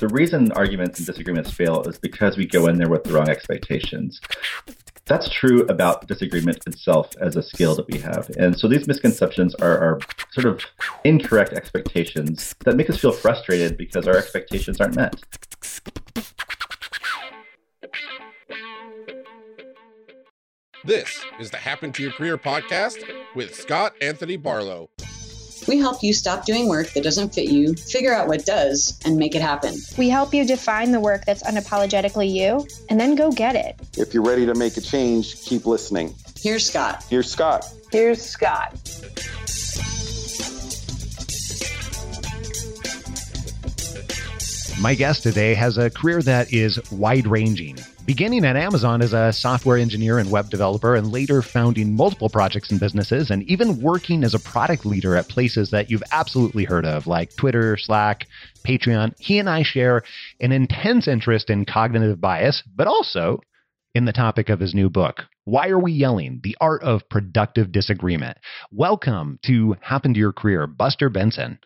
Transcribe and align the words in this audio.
the 0.00 0.08
reason 0.08 0.50
arguments 0.52 0.98
and 0.98 1.06
disagreements 1.06 1.50
fail 1.50 1.82
is 1.82 1.98
because 1.98 2.36
we 2.38 2.46
go 2.46 2.66
in 2.66 2.78
there 2.78 2.88
with 2.88 3.04
the 3.04 3.12
wrong 3.12 3.28
expectations. 3.28 4.18
That's 5.04 5.28
true 5.28 5.62
about 5.66 6.06
disagreement 6.06 6.66
itself 6.66 7.10
as 7.20 7.36
a 7.36 7.42
skill 7.42 7.74
that 7.74 7.86
we 7.86 7.98
have. 7.98 8.30
And 8.38 8.58
so 8.58 8.66
these 8.66 8.86
misconceptions 8.86 9.54
are, 9.56 9.78
are 9.78 9.98
sort 10.32 10.46
of 10.46 10.64
incorrect 11.04 11.52
expectations 11.52 12.54
that 12.64 12.76
make 12.76 12.88
us 12.88 12.96
feel 12.96 13.12
frustrated 13.12 13.76
because 13.76 14.08
our 14.08 14.16
expectations 14.16 14.80
aren't 14.80 14.96
met. 14.96 15.16
This 20.82 21.22
is 21.38 21.50
the 21.50 21.58
Happen 21.58 21.92
to 21.92 22.02
Your 22.02 22.12
Career 22.12 22.38
podcast 22.38 23.02
with 23.34 23.54
Scott 23.54 23.92
Anthony 24.00 24.38
Barlow. 24.38 24.88
We 25.70 25.78
help 25.78 26.02
you 26.02 26.12
stop 26.12 26.46
doing 26.46 26.66
work 26.66 26.92
that 26.94 27.04
doesn't 27.04 27.32
fit 27.32 27.48
you, 27.48 27.74
figure 27.74 28.12
out 28.12 28.26
what 28.26 28.44
does, 28.44 28.98
and 29.04 29.16
make 29.16 29.36
it 29.36 29.40
happen. 29.40 29.76
We 29.96 30.08
help 30.08 30.34
you 30.34 30.44
define 30.44 30.90
the 30.90 30.98
work 30.98 31.24
that's 31.24 31.44
unapologetically 31.44 32.28
you 32.28 32.66
and 32.88 32.98
then 32.98 33.14
go 33.14 33.30
get 33.30 33.54
it. 33.54 33.78
If 33.96 34.12
you're 34.12 34.24
ready 34.24 34.44
to 34.46 34.54
make 34.56 34.76
a 34.78 34.80
change, 34.80 35.40
keep 35.42 35.66
listening. 35.66 36.12
Here's 36.40 36.66
Scott. 36.66 37.04
Here's 37.08 37.30
Scott. 37.30 37.72
Here's 37.92 38.20
Scott. 38.20 38.72
My 44.80 44.96
guest 44.96 45.22
today 45.22 45.54
has 45.54 45.78
a 45.78 45.88
career 45.88 46.20
that 46.22 46.52
is 46.52 46.80
wide 46.90 47.28
ranging. 47.28 47.78
Beginning 48.10 48.44
at 48.44 48.56
Amazon 48.56 49.02
as 49.02 49.12
a 49.12 49.32
software 49.32 49.78
engineer 49.78 50.18
and 50.18 50.32
web 50.32 50.50
developer, 50.50 50.96
and 50.96 51.12
later 51.12 51.42
founding 51.42 51.94
multiple 51.94 52.28
projects 52.28 52.72
and 52.72 52.80
businesses, 52.80 53.30
and 53.30 53.44
even 53.44 53.80
working 53.80 54.24
as 54.24 54.34
a 54.34 54.40
product 54.40 54.84
leader 54.84 55.14
at 55.14 55.28
places 55.28 55.70
that 55.70 55.92
you've 55.92 56.02
absolutely 56.10 56.64
heard 56.64 56.84
of, 56.84 57.06
like 57.06 57.36
Twitter, 57.36 57.76
Slack, 57.76 58.26
Patreon, 58.66 59.14
he 59.20 59.38
and 59.38 59.48
I 59.48 59.62
share 59.62 60.02
an 60.40 60.50
intense 60.50 61.06
interest 61.06 61.50
in 61.50 61.64
cognitive 61.64 62.20
bias, 62.20 62.64
but 62.74 62.88
also 62.88 63.38
in 63.94 64.06
the 64.06 64.12
topic 64.12 64.48
of 64.48 64.58
his 64.58 64.74
new 64.74 64.90
book, 64.90 65.26
Why 65.44 65.68
Are 65.68 65.78
We 65.78 65.92
Yelling? 65.92 66.40
The 66.42 66.56
Art 66.60 66.82
of 66.82 67.08
Productive 67.08 67.70
Disagreement. 67.70 68.38
Welcome 68.72 69.38
to 69.46 69.76
Happen 69.82 70.14
to 70.14 70.18
Your 70.18 70.32
Career, 70.32 70.66
Buster 70.66 71.10
Benson. 71.10 71.60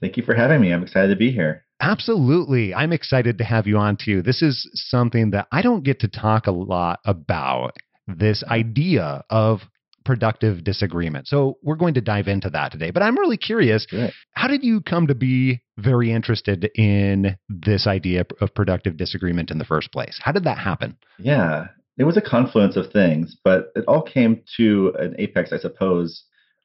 Thank 0.00 0.16
you 0.16 0.22
for 0.22 0.34
having 0.34 0.62
me. 0.62 0.72
I'm 0.72 0.82
excited 0.82 1.08
to 1.08 1.16
be 1.16 1.30
here. 1.30 1.63
Absolutely. 1.80 2.74
I'm 2.74 2.92
excited 2.92 3.38
to 3.38 3.44
have 3.44 3.66
you 3.66 3.78
on 3.78 3.96
too. 4.02 4.22
This 4.22 4.42
is 4.42 4.68
something 4.74 5.30
that 5.30 5.48
I 5.52 5.62
don't 5.62 5.84
get 5.84 6.00
to 6.00 6.08
talk 6.08 6.46
a 6.46 6.52
lot 6.52 7.00
about 7.04 7.76
this 8.06 8.44
idea 8.44 9.24
of 9.30 9.60
productive 10.04 10.62
disagreement. 10.62 11.26
So 11.26 11.58
we're 11.62 11.76
going 11.76 11.94
to 11.94 12.00
dive 12.00 12.28
into 12.28 12.50
that 12.50 12.72
today. 12.72 12.90
But 12.90 13.02
I'm 13.02 13.18
really 13.18 13.38
curious 13.38 13.86
how 14.32 14.48
did 14.48 14.62
you 14.62 14.82
come 14.82 15.06
to 15.06 15.14
be 15.14 15.62
very 15.78 16.12
interested 16.12 16.70
in 16.74 17.36
this 17.48 17.86
idea 17.86 18.24
of 18.40 18.54
productive 18.54 18.96
disagreement 18.96 19.50
in 19.50 19.58
the 19.58 19.64
first 19.64 19.90
place? 19.92 20.20
How 20.22 20.32
did 20.32 20.44
that 20.44 20.58
happen? 20.58 20.96
Yeah, 21.18 21.68
it 21.96 22.04
was 22.04 22.16
a 22.16 22.22
confluence 22.22 22.76
of 22.76 22.92
things, 22.92 23.36
but 23.42 23.72
it 23.74 23.84
all 23.88 24.02
came 24.02 24.42
to 24.58 24.94
an 24.98 25.14
apex, 25.18 25.52
I 25.52 25.58
suppose, 25.58 26.24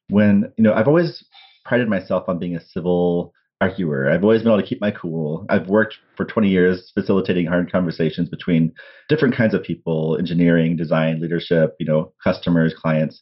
when, 0.10 0.52
you 0.58 0.64
know, 0.64 0.74
I've 0.74 0.88
always 0.88 1.24
prided 1.64 1.88
myself 1.88 2.28
on 2.28 2.40
being 2.40 2.56
a 2.56 2.62
civil 2.62 3.34
arguer. 3.62 4.10
I've 4.10 4.24
always 4.24 4.42
been 4.42 4.52
able 4.52 4.62
to 4.62 4.68
keep 4.68 4.80
my 4.80 4.92
cool. 4.92 5.46
I've 5.50 5.68
worked 5.68 5.98
for 6.16 6.26
20 6.26 6.48
years 6.48 6.92
facilitating 6.94 7.46
hard 7.46 7.72
conversations 7.72 8.30
between 8.30 8.74
different 9.10 9.36
kinds 9.36 9.54
of 9.54 9.64
people, 9.64 10.18
engineering, 10.18 10.78
design, 10.78 11.20
leadership, 11.20 11.76
you 11.80 11.86
know, 11.86 12.14
customers, 12.24 12.74
clients. 12.74 13.22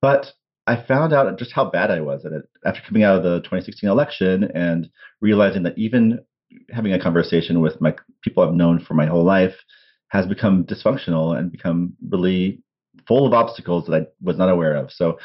But 0.00 0.32
I 0.66 0.82
found 0.82 1.12
out 1.12 1.38
just 1.38 1.52
how 1.52 1.66
bad 1.68 1.90
I 1.90 2.00
was 2.00 2.24
at 2.24 2.32
it 2.32 2.44
after 2.64 2.80
coming 2.86 3.02
out 3.02 3.16
of 3.16 3.22
the 3.22 3.40
2016 3.40 3.88
election 3.88 4.44
and 4.54 4.88
realizing 5.20 5.64
that 5.64 5.76
even 5.76 6.20
having 6.70 6.92
a 6.94 7.02
conversation 7.02 7.60
with 7.60 7.80
my 7.80 7.94
people 8.22 8.42
I've 8.42 8.54
known 8.54 8.80
for 8.80 8.94
my 8.94 9.06
whole 9.06 9.24
life 9.24 9.54
has 10.08 10.26
become 10.26 10.64
dysfunctional 10.64 11.36
and 11.36 11.52
become 11.52 11.94
really 12.08 12.62
full 13.06 13.26
of 13.26 13.34
obstacles 13.34 13.86
that 13.86 14.02
I 14.02 14.06
was 14.22 14.38
not 14.38 14.48
aware 14.48 14.76
of. 14.76 14.92
So 14.92 15.18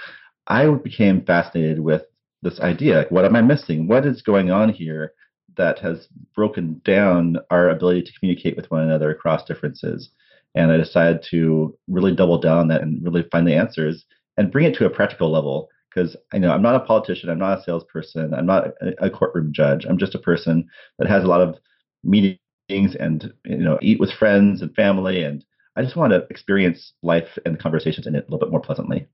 I 0.48 0.68
became 0.68 1.24
fascinated 1.24 1.80
with 1.80 2.02
this 2.42 2.60
idea 2.60 3.06
what 3.10 3.26
am 3.26 3.36
i 3.36 3.42
missing? 3.42 3.88
What 3.88 4.06
is 4.06 4.22
going 4.22 4.52
on 4.52 4.70
here 4.70 5.14
that 5.58 5.80
has 5.80 6.08
broken 6.36 6.82
down 6.86 7.38
our 7.50 7.70
ability 7.70 8.04
to 8.04 8.12
communicate 8.20 8.56
with 8.56 8.70
one 8.72 8.84
another 8.84 9.12
across 9.12 9.46
differences? 9.46 10.10
And 10.56 10.72
i 10.72 10.78
decided 10.78 11.26
to 11.32 11.78
really 11.88 12.16
double 12.16 12.40
down 12.40 12.58
on 12.58 12.68
that 12.70 12.82
and 12.82 13.04
really 13.04 13.28
find 13.32 13.48
the 13.48 13.56
answers 13.56 14.06
and 14.38 14.52
bring 14.52 14.66
it 14.66 14.76
to 14.76 14.86
a 14.86 14.90
practical 14.90 15.32
level. 15.32 15.70
Because 15.94 16.16
i 16.34 16.38
know 16.38 16.52
i'm 16.52 16.62
not 16.62 16.76
a 16.76 16.86
politician 16.86 17.30
i'm 17.30 17.40
not 17.40 17.60
a 17.60 17.64
salesperson 17.64 18.34
i'm 18.34 18.46
not 18.46 18.68
a 19.00 19.10
courtroom 19.10 19.52
judge. 19.52 19.86
I'm 19.86 19.98
just 19.98 20.16
a 20.16 20.20
person 20.20 20.68
that 21.00 21.10
has 21.10 21.24
a 21.24 21.28
lot 21.28 21.42
of 21.42 21.56
meetings 22.04 22.40
and 23.00 23.34
you 23.46 23.58
know 23.58 23.80
eat 23.82 24.00
with 24.00 24.12
friends 24.14 24.62
and 24.62 24.74
family 24.76 25.24
and 25.24 25.44
i 25.76 25.82
just 25.82 25.96
want 25.96 26.14
to 26.14 26.26
experience 26.30 26.94
life 27.02 27.38
and 27.46 27.60
conversations 27.60 28.06
in 28.06 28.16
it 28.16 28.20
a 28.20 28.32
little 28.32 28.40
bit 28.40 28.52
more 28.52 28.62
pleasantly 28.62 29.08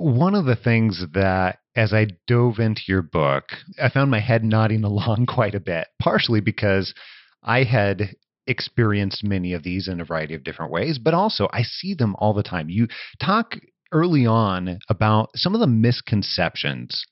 one 0.00 0.34
of 0.34 0.46
the 0.46 0.56
things 0.56 1.04
that 1.12 1.58
as 1.76 1.92
I 1.92 2.08
dove 2.26 2.58
into 2.58 2.82
your 2.88 3.02
book, 3.02 3.44
I 3.80 3.90
found 3.90 4.10
my 4.10 4.20
head 4.20 4.42
nodding 4.44 4.84
along 4.84 5.26
quite 5.26 5.54
a 5.54 5.60
bit, 5.60 5.88
partially 6.00 6.40
because 6.40 6.94
I 7.42 7.64
had 7.64 8.14
experienced 8.46 9.22
many 9.22 9.52
of 9.52 9.62
these 9.62 9.86
in 9.86 10.00
a 10.00 10.04
variety 10.04 10.34
of 10.34 10.42
different 10.42 10.72
ways, 10.72 10.98
but 10.98 11.14
also 11.14 11.48
I 11.52 11.62
see 11.62 11.94
them 11.94 12.16
all 12.18 12.34
the 12.34 12.42
time. 12.42 12.68
You 12.68 12.88
talk 13.22 13.56
early 13.92 14.26
on 14.26 14.78
about 14.88 15.30
some 15.34 15.54
of 15.54 15.60
the 15.60 15.66
misconceptions 15.66 17.04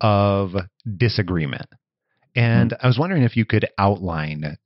of 0.00 0.54
disagreement. 0.96 1.66
And 2.34 2.72
mm-hmm. 2.72 2.84
I 2.84 2.88
was 2.88 2.98
wondering 2.98 3.22
if 3.22 3.36
you 3.36 3.44
could 3.44 3.68
outline 3.78 4.56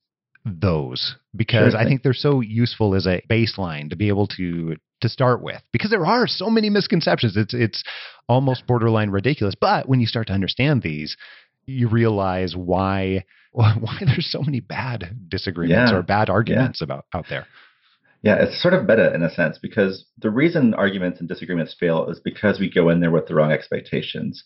those 0.49 1.17
because 1.35 1.73
sure 1.73 1.81
I 1.81 1.85
think 1.85 2.03
they're 2.03 2.13
so 2.13 2.41
useful 2.41 2.95
as 2.95 3.07
a 3.07 3.23
baseline 3.31 3.91
to 3.91 3.97
be 3.97 4.09
able 4.09 4.27
to 4.39 4.77
to 5.01 5.09
start 5.09 5.43
with 5.43 5.63
because 5.73 5.91
there 5.91 6.07
are 6.07 6.27
so 6.27 6.51
many 6.51 6.71
misconceptions. 6.71 7.37
It's 7.37 7.55
it's 7.55 7.83
almost 8.29 8.67
borderline 8.67 9.11
ridiculous. 9.11 9.55
But 9.61 9.89
when 9.89 10.01
you 10.01 10.07
start 10.07 10.27
to 10.29 10.33
understand 10.33 10.83
these, 10.83 11.17
you 11.67 11.89
realize 11.89 12.57
why 12.57 13.25
why 13.53 13.99
there's 14.01 14.31
so 14.31 14.43
many 14.43 14.61
bad 14.61 15.29
disagreements 15.29 15.91
yeah. 15.91 15.99
or 15.99 16.03
bad 16.03 16.31
arguments 16.31 16.81
yeah. 16.81 16.85
about 16.85 17.07
out 17.15 17.27
there. 17.29 17.47
Yeah, 18.23 18.37
it's 18.41 18.61
sort 18.61 18.75
of 18.75 18.87
meta 18.87 19.15
in 19.15 19.23
a 19.23 19.31
sense 19.31 19.59
because 19.63 20.05
the 20.19 20.31
reason 20.31 20.75
arguments 20.75 21.21
and 21.21 21.29
disagreements 21.29 21.77
fail 21.79 22.09
is 22.11 22.19
because 22.19 22.59
we 22.59 22.69
go 22.69 22.89
in 22.89 22.99
there 23.01 23.13
with 23.13 23.29
the 23.29 23.35
wrong 23.35 23.53
expectations. 23.53 24.43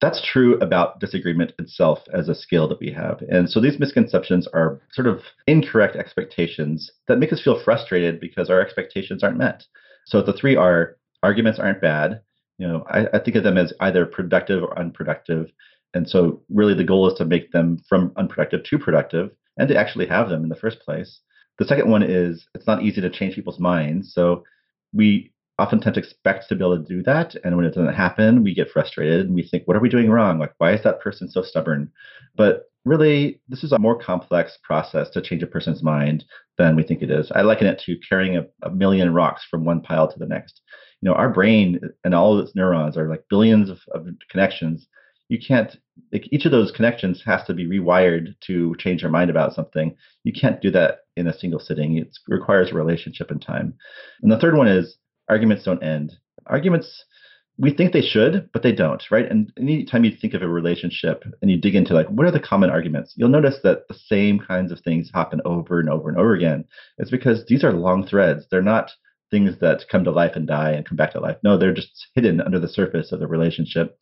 That's 0.00 0.24
true 0.24 0.58
about 0.60 1.00
disagreement 1.00 1.52
itself 1.58 1.98
as 2.12 2.28
a 2.28 2.34
skill 2.34 2.68
that 2.68 2.78
we 2.78 2.92
have. 2.92 3.20
And 3.28 3.50
so 3.50 3.60
these 3.60 3.80
misconceptions 3.80 4.46
are 4.54 4.80
sort 4.92 5.08
of 5.08 5.22
incorrect 5.46 5.96
expectations 5.96 6.92
that 7.08 7.18
make 7.18 7.32
us 7.32 7.42
feel 7.42 7.60
frustrated 7.62 8.20
because 8.20 8.48
our 8.48 8.60
expectations 8.60 9.24
aren't 9.24 9.38
met. 9.38 9.64
So 10.06 10.22
the 10.22 10.32
three 10.32 10.54
are 10.54 10.96
arguments 11.22 11.58
aren't 11.58 11.80
bad. 11.80 12.20
You 12.58 12.68
know, 12.68 12.84
I, 12.88 13.06
I 13.12 13.18
think 13.18 13.36
of 13.36 13.42
them 13.42 13.58
as 13.58 13.72
either 13.80 14.06
productive 14.06 14.62
or 14.62 14.78
unproductive. 14.78 15.50
And 15.94 16.08
so 16.08 16.42
really 16.48 16.74
the 16.74 16.84
goal 16.84 17.10
is 17.10 17.18
to 17.18 17.24
make 17.24 17.50
them 17.50 17.78
from 17.88 18.12
unproductive 18.16 18.62
to 18.64 18.78
productive 18.78 19.30
and 19.56 19.68
to 19.68 19.76
actually 19.76 20.06
have 20.06 20.28
them 20.28 20.44
in 20.44 20.48
the 20.48 20.56
first 20.56 20.80
place. 20.80 21.20
The 21.58 21.64
second 21.64 21.90
one 21.90 22.04
is 22.04 22.46
it's 22.54 22.68
not 22.68 22.82
easy 22.82 23.00
to 23.00 23.10
change 23.10 23.34
people's 23.34 23.58
minds. 23.58 24.14
So 24.14 24.44
we 24.92 25.32
often 25.58 25.80
tend 25.80 25.94
to 25.94 26.00
expect 26.00 26.48
to 26.48 26.54
be 26.54 26.64
able 26.64 26.78
to 26.78 26.84
do 26.84 27.02
that. 27.02 27.34
And 27.44 27.56
when 27.56 27.66
it 27.66 27.74
doesn't 27.74 27.94
happen, 27.94 28.44
we 28.44 28.54
get 28.54 28.70
frustrated 28.70 29.26
and 29.26 29.34
we 29.34 29.42
think, 29.42 29.66
what 29.66 29.76
are 29.76 29.80
we 29.80 29.88
doing 29.88 30.10
wrong? 30.10 30.38
Like, 30.38 30.54
why 30.58 30.72
is 30.72 30.82
that 30.84 31.00
person 31.00 31.28
so 31.28 31.42
stubborn? 31.42 31.90
But 32.36 32.70
really, 32.84 33.40
this 33.48 33.64
is 33.64 33.72
a 33.72 33.78
more 33.78 34.00
complex 34.00 34.56
process 34.62 35.10
to 35.10 35.20
change 35.20 35.42
a 35.42 35.48
person's 35.48 35.82
mind 35.82 36.24
than 36.58 36.76
we 36.76 36.84
think 36.84 37.02
it 37.02 37.10
is. 37.10 37.32
I 37.34 37.42
liken 37.42 37.66
it 37.66 37.82
to 37.86 37.98
carrying 38.08 38.36
a, 38.36 38.46
a 38.62 38.70
million 38.70 39.12
rocks 39.12 39.44
from 39.50 39.64
one 39.64 39.80
pile 39.80 40.10
to 40.10 40.18
the 40.18 40.26
next. 40.26 40.60
You 41.00 41.08
know, 41.08 41.14
our 41.14 41.28
brain 41.28 41.80
and 42.04 42.14
all 42.14 42.38
of 42.38 42.44
its 42.44 42.54
neurons 42.54 42.96
are 42.96 43.08
like 43.08 43.24
billions 43.28 43.68
of, 43.68 43.80
of 43.92 44.06
connections. 44.30 44.86
You 45.28 45.38
can't, 45.38 45.76
like, 46.12 46.32
each 46.32 46.46
of 46.46 46.52
those 46.52 46.70
connections 46.70 47.22
has 47.26 47.44
to 47.44 47.54
be 47.54 47.66
rewired 47.66 48.34
to 48.46 48.74
change 48.78 49.02
your 49.02 49.10
mind 49.10 49.28
about 49.28 49.54
something. 49.54 49.94
You 50.24 50.32
can't 50.32 50.62
do 50.62 50.70
that 50.70 51.00
in 51.16 51.26
a 51.26 51.36
single 51.36 51.60
sitting. 51.60 51.98
It 51.98 52.16
requires 52.28 52.70
a 52.70 52.74
relationship 52.74 53.30
and 53.30 53.42
time. 53.42 53.74
And 54.22 54.32
the 54.32 54.38
third 54.38 54.56
one 54.56 54.68
is 54.68 54.96
arguments 55.28 55.64
don't 55.64 55.82
end. 55.82 56.16
Arguments, 56.46 57.04
we 57.58 57.74
think 57.74 57.92
they 57.92 58.02
should, 58.02 58.48
but 58.52 58.62
they 58.62 58.72
don't, 58.72 59.02
right? 59.10 59.28
And 59.28 59.52
anytime 59.58 60.04
you 60.04 60.12
think 60.16 60.34
of 60.34 60.42
a 60.42 60.48
relationship 60.48 61.24
and 61.42 61.50
you 61.50 61.60
dig 61.60 61.74
into 61.74 61.92
like, 61.92 62.08
what 62.08 62.26
are 62.26 62.30
the 62.30 62.40
common 62.40 62.70
arguments? 62.70 63.14
You'll 63.16 63.28
notice 63.28 63.56
that 63.64 63.88
the 63.88 63.94
same 64.06 64.38
kinds 64.38 64.70
of 64.70 64.80
things 64.80 65.10
happen 65.12 65.40
over 65.44 65.80
and 65.80 65.90
over 65.90 66.08
and 66.08 66.18
over 66.18 66.34
again. 66.34 66.64
It's 66.98 67.10
because 67.10 67.44
these 67.46 67.64
are 67.64 67.72
long 67.72 68.06
threads. 68.06 68.46
They're 68.50 68.62
not 68.62 68.92
things 69.30 69.58
that 69.60 69.84
come 69.90 70.04
to 70.04 70.10
life 70.10 70.36
and 70.36 70.46
die 70.46 70.70
and 70.70 70.86
come 70.86 70.96
back 70.96 71.12
to 71.12 71.20
life. 71.20 71.36
No, 71.42 71.58
they're 71.58 71.74
just 71.74 72.06
hidden 72.14 72.40
under 72.40 72.60
the 72.60 72.68
surface 72.68 73.12
of 73.12 73.20
the 73.20 73.26
relationship. 73.26 73.98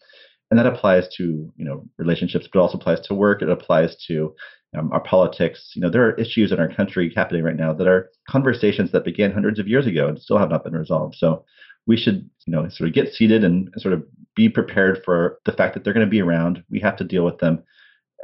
And 0.50 0.58
that 0.60 0.66
applies 0.66 1.08
to, 1.16 1.52
you 1.56 1.64
know, 1.64 1.88
relationships, 1.98 2.46
but 2.52 2.60
also 2.60 2.78
applies 2.78 3.00
to 3.06 3.14
work. 3.14 3.42
It 3.42 3.48
applies 3.48 3.96
to 4.06 4.34
um, 4.76 4.92
our 4.92 5.00
politics. 5.00 5.72
You 5.74 5.82
know, 5.82 5.90
there 5.90 6.06
are 6.06 6.14
issues 6.14 6.52
in 6.52 6.60
our 6.60 6.72
country 6.72 7.12
happening 7.14 7.42
right 7.42 7.56
now 7.56 7.72
that 7.72 7.86
are 7.86 8.10
conversations 8.28 8.92
that 8.92 9.04
began 9.04 9.32
hundreds 9.32 9.58
of 9.58 9.68
years 9.68 9.86
ago 9.86 10.08
and 10.08 10.20
still 10.20 10.38
have 10.38 10.50
not 10.50 10.64
been 10.64 10.76
resolved. 10.76 11.16
So 11.16 11.44
we 11.86 11.96
should, 11.96 12.28
you 12.46 12.52
know, 12.52 12.68
sort 12.68 12.88
of 12.88 12.94
get 12.94 13.12
seated 13.12 13.44
and 13.44 13.72
sort 13.78 13.94
of 13.94 14.04
be 14.34 14.48
prepared 14.48 15.02
for 15.04 15.38
the 15.44 15.52
fact 15.52 15.74
that 15.74 15.84
they're 15.84 15.94
going 15.94 16.06
to 16.06 16.10
be 16.10 16.20
around. 16.20 16.62
We 16.70 16.80
have 16.80 16.96
to 16.96 17.04
deal 17.04 17.24
with 17.24 17.38
them 17.38 17.62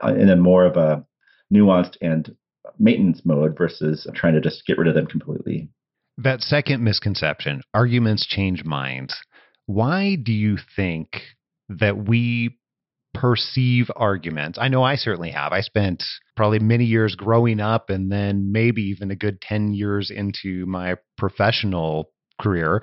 uh, 0.04 0.14
in 0.14 0.28
a 0.28 0.36
more 0.36 0.66
of 0.66 0.76
a 0.76 1.04
nuanced 1.52 1.96
and 2.00 2.34
maintenance 2.78 3.22
mode 3.24 3.56
versus 3.56 4.06
trying 4.14 4.34
to 4.34 4.40
just 4.40 4.66
get 4.66 4.78
rid 4.78 4.88
of 4.88 4.94
them 4.94 5.06
completely. 5.06 5.68
That 6.18 6.40
second 6.40 6.82
misconception 6.82 7.62
arguments 7.72 8.26
change 8.26 8.64
minds. 8.64 9.14
Why 9.66 10.16
do 10.16 10.32
you 10.32 10.58
think 10.76 11.22
that 11.68 12.06
we 12.06 12.58
perceive 13.14 13.90
arguments? 13.96 14.58
I 14.60 14.68
know 14.68 14.82
I 14.82 14.96
certainly 14.96 15.30
have. 15.30 15.52
I 15.52 15.60
spent 15.60 16.02
probably 16.36 16.58
many 16.58 16.84
years 16.84 17.14
growing 17.14 17.60
up 17.60 17.90
and 17.90 18.10
then 18.10 18.52
maybe 18.52 18.82
even 18.82 19.10
a 19.10 19.16
good 19.16 19.40
10 19.40 19.74
years 19.74 20.10
into 20.10 20.66
my 20.66 20.96
professional 21.16 22.10
career 22.40 22.82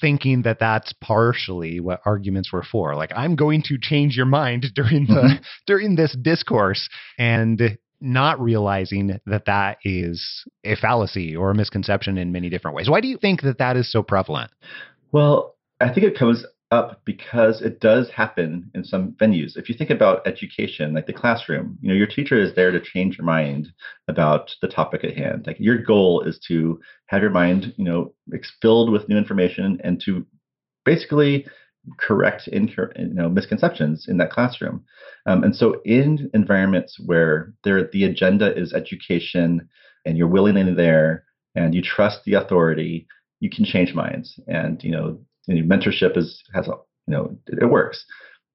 thinking 0.00 0.42
that 0.42 0.58
that's 0.58 0.92
partially 1.00 1.80
what 1.80 2.00
arguments 2.04 2.52
were 2.52 2.64
for 2.64 2.94
like 2.94 3.10
i'm 3.16 3.36
going 3.36 3.62
to 3.62 3.78
change 3.80 4.16
your 4.16 4.26
mind 4.26 4.66
during 4.74 5.06
the 5.06 5.14
mm-hmm. 5.14 5.42
during 5.66 5.96
this 5.96 6.16
discourse 6.20 6.88
and 7.16 7.78
not 8.00 8.40
realizing 8.40 9.18
that 9.26 9.46
that 9.46 9.78
is 9.84 10.44
a 10.64 10.76
fallacy 10.76 11.34
or 11.34 11.50
a 11.50 11.54
misconception 11.54 12.18
in 12.18 12.32
many 12.32 12.50
different 12.50 12.76
ways 12.76 12.90
why 12.90 13.00
do 13.00 13.08
you 13.08 13.16
think 13.16 13.40
that 13.42 13.58
that 13.58 13.76
is 13.76 13.90
so 13.90 14.02
prevalent 14.02 14.50
well 15.12 15.54
i 15.80 15.86
think 15.86 16.04
it 16.04 16.18
comes 16.18 16.44
up 16.70 17.00
because 17.04 17.62
it 17.62 17.80
does 17.80 18.10
happen 18.10 18.70
in 18.74 18.84
some 18.84 19.12
venues. 19.12 19.56
If 19.56 19.68
you 19.68 19.74
think 19.74 19.90
about 19.90 20.26
education, 20.26 20.92
like 20.92 21.06
the 21.06 21.12
classroom, 21.12 21.78
you 21.80 21.88
know, 21.88 21.94
your 21.94 22.06
teacher 22.06 22.38
is 22.38 22.54
there 22.54 22.70
to 22.70 22.80
change 22.80 23.16
your 23.16 23.24
mind 23.24 23.68
about 24.06 24.54
the 24.60 24.68
topic 24.68 25.02
at 25.04 25.16
hand. 25.16 25.46
Like 25.46 25.56
your 25.58 25.78
goal 25.78 26.22
is 26.22 26.38
to 26.48 26.78
have 27.06 27.22
your 27.22 27.30
mind, 27.30 27.72
you 27.76 27.84
know, 27.84 28.12
filled 28.60 28.92
with 28.92 29.08
new 29.08 29.16
information 29.16 29.80
and 29.82 30.00
to 30.04 30.26
basically 30.84 31.46
correct 31.98 32.48
incur- 32.48 32.92
you 32.98 33.14
know 33.14 33.28
misconceptions 33.28 34.06
in 34.08 34.18
that 34.18 34.30
classroom. 34.30 34.84
Um, 35.26 35.44
and 35.44 35.56
so 35.56 35.80
in 35.84 36.30
environments 36.34 36.98
where 37.04 37.54
there 37.64 37.88
the 37.90 38.04
agenda 38.04 38.54
is 38.58 38.74
education 38.74 39.68
and 40.04 40.18
you're 40.18 40.28
willingly 40.28 40.74
there 40.74 41.24
and 41.54 41.74
you 41.74 41.82
trust 41.82 42.24
the 42.24 42.34
authority, 42.34 43.06
you 43.40 43.48
can 43.48 43.64
change 43.64 43.94
minds. 43.94 44.38
And 44.46 44.82
you 44.84 44.90
know 44.90 45.18
you 45.48 45.62
know, 45.62 45.76
mentorship 45.76 46.16
is 46.16 46.42
has 46.54 46.68
a 46.68 46.72
you 47.06 47.14
know 47.14 47.36
it, 47.46 47.62
it 47.62 47.66
works, 47.66 48.04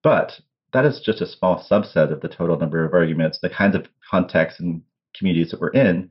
but 0.03 0.39
that 0.71 0.85
is 0.85 1.01
just 1.05 1.21
a 1.21 1.27
small 1.27 1.63
subset 1.69 2.11
of 2.11 2.21
the 2.21 2.29
total 2.29 2.57
number 2.57 2.83
of 2.83 2.93
arguments, 2.93 3.39
the 3.41 3.49
kinds 3.49 3.75
of 3.75 3.87
contexts 4.09 4.59
and 4.59 4.81
communities 5.17 5.51
that 5.51 5.61
we're 5.61 5.69
in, 5.69 6.09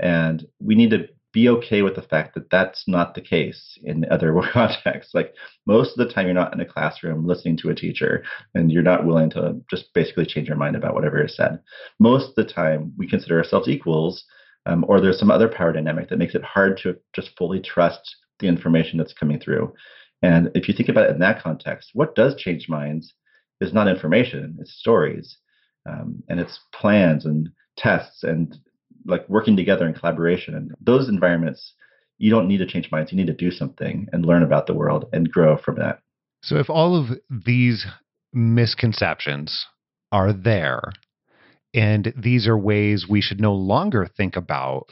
and 0.00 0.46
we 0.60 0.74
need 0.74 0.90
to 0.90 1.08
be 1.32 1.48
okay 1.48 1.82
with 1.82 1.94
the 1.94 2.02
fact 2.02 2.34
that 2.34 2.50
that's 2.50 2.84
not 2.86 3.14
the 3.14 3.20
case 3.20 3.78
in 3.84 4.04
other 4.10 4.34
contexts. 4.52 5.14
Like 5.14 5.34
most 5.66 5.98
of 5.98 6.06
the 6.06 6.12
time, 6.12 6.26
you're 6.26 6.34
not 6.34 6.54
in 6.54 6.60
a 6.60 6.66
classroom 6.66 7.26
listening 7.26 7.56
to 7.58 7.70
a 7.70 7.74
teacher, 7.74 8.24
and 8.54 8.72
you're 8.72 8.82
not 8.82 9.06
willing 9.06 9.30
to 9.30 9.60
just 9.70 9.92
basically 9.94 10.26
change 10.26 10.48
your 10.48 10.56
mind 10.56 10.76
about 10.76 10.94
whatever 10.94 11.22
is 11.22 11.36
said. 11.36 11.60
Most 11.98 12.30
of 12.30 12.34
the 12.34 12.52
time, 12.52 12.92
we 12.96 13.08
consider 13.08 13.38
ourselves 13.38 13.68
equals, 13.68 14.24
um, 14.66 14.84
or 14.88 15.00
there's 15.00 15.18
some 15.18 15.30
other 15.30 15.48
power 15.48 15.72
dynamic 15.72 16.08
that 16.08 16.18
makes 16.18 16.34
it 16.34 16.42
hard 16.42 16.78
to 16.82 16.96
just 17.14 17.30
fully 17.36 17.60
trust 17.60 18.16
the 18.38 18.48
information 18.48 18.98
that's 18.98 19.14
coming 19.14 19.38
through. 19.38 19.72
And 20.22 20.50
if 20.54 20.68
you 20.68 20.74
think 20.74 20.88
about 20.88 21.04
it 21.04 21.12
in 21.12 21.20
that 21.20 21.42
context, 21.42 21.90
what 21.94 22.14
does 22.14 22.34
change 22.36 22.68
minds 22.68 23.14
is 23.60 23.72
not 23.72 23.88
information, 23.88 24.56
it's 24.60 24.72
stories, 24.72 25.38
um, 25.88 26.22
and 26.28 26.40
it's 26.40 26.60
plans 26.72 27.24
and 27.24 27.50
tests 27.76 28.22
and 28.22 28.56
like 29.06 29.28
working 29.28 29.56
together 29.56 29.86
in 29.86 29.94
collaboration. 29.94 30.54
And 30.54 30.74
those 30.80 31.08
environments, 31.08 31.72
you 32.18 32.30
don't 32.30 32.48
need 32.48 32.58
to 32.58 32.66
change 32.66 32.90
minds. 32.90 33.12
You 33.12 33.16
need 33.16 33.28
to 33.28 33.32
do 33.32 33.50
something 33.50 34.08
and 34.12 34.24
learn 34.24 34.42
about 34.42 34.66
the 34.66 34.74
world 34.74 35.06
and 35.12 35.30
grow 35.30 35.56
from 35.56 35.76
that. 35.76 36.00
So 36.42 36.56
if 36.56 36.68
all 36.68 36.96
of 36.96 37.18
these 37.30 37.86
misconceptions 38.32 39.66
are 40.12 40.32
there, 40.32 40.80
and 41.74 42.12
these 42.16 42.46
are 42.48 42.58
ways 42.58 43.06
we 43.08 43.20
should 43.20 43.40
no 43.40 43.54
longer 43.54 44.06
think 44.06 44.36
about 44.36 44.86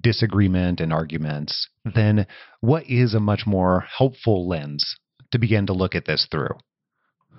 disagreement 0.00 0.80
and 0.80 0.92
arguments, 0.92 1.68
mm-hmm. 1.86 1.98
then 1.98 2.26
what 2.60 2.84
is 2.88 3.14
a 3.14 3.20
much 3.20 3.46
more 3.46 3.84
helpful 3.96 4.48
lens 4.48 4.96
to 5.30 5.38
begin 5.38 5.66
to 5.66 5.72
look 5.72 5.94
at 5.94 6.06
this 6.06 6.26
through? 6.30 6.56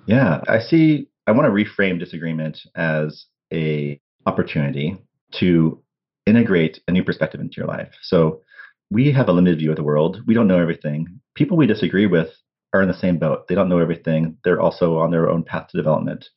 Yeah, 0.06 0.40
I 0.48 0.58
see. 0.58 1.08
I 1.26 1.32
want 1.32 1.46
to 1.46 1.50
reframe 1.50 1.98
disagreement 1.98 2.58
as 2.74 3.26
a 3.52 4.00
opportunity 4.26 4.98
to 5.38 5.82
integrate 6.26 6.80
a 6.88 6.92
new 6.92 7.04
perspective 7.04 7.40
into 7.40 7.56
your 7.56 7.66
life. 7.66 7.90
So 8.02 8.42
we 8.90 9.12
have 9.12 9.28
a 9.28 9.32
limited 9.32 9.58
view 9.58 9.70
of 9.70 9.76
the 9.76 9.82
world. 9.82 10.22
We 10.26 10.34
don't 10.34 10.48
know 10.48 10.58
everything. 10.58 11.20
People 11.34 11.56
we 11.56 11.66
disagree 11.66 12.06
with 12.06 12.28
are 12.72 12.82
in 12.82 12.88
the 12.88 12.94
same 12.94 13.18
boat. 13.18 13.48
They 13.48 13.54
don't 13.54 13.68
know 13.68 13.78
everything. 13.78 14.36
They're 14.44 14.60
also 14.60 14.98
on 14.98 15.10
their 15.10 15.28
own 15.28 15.44
path 15.44 15.68
to 15.68 15.76
development. 15.76 16.28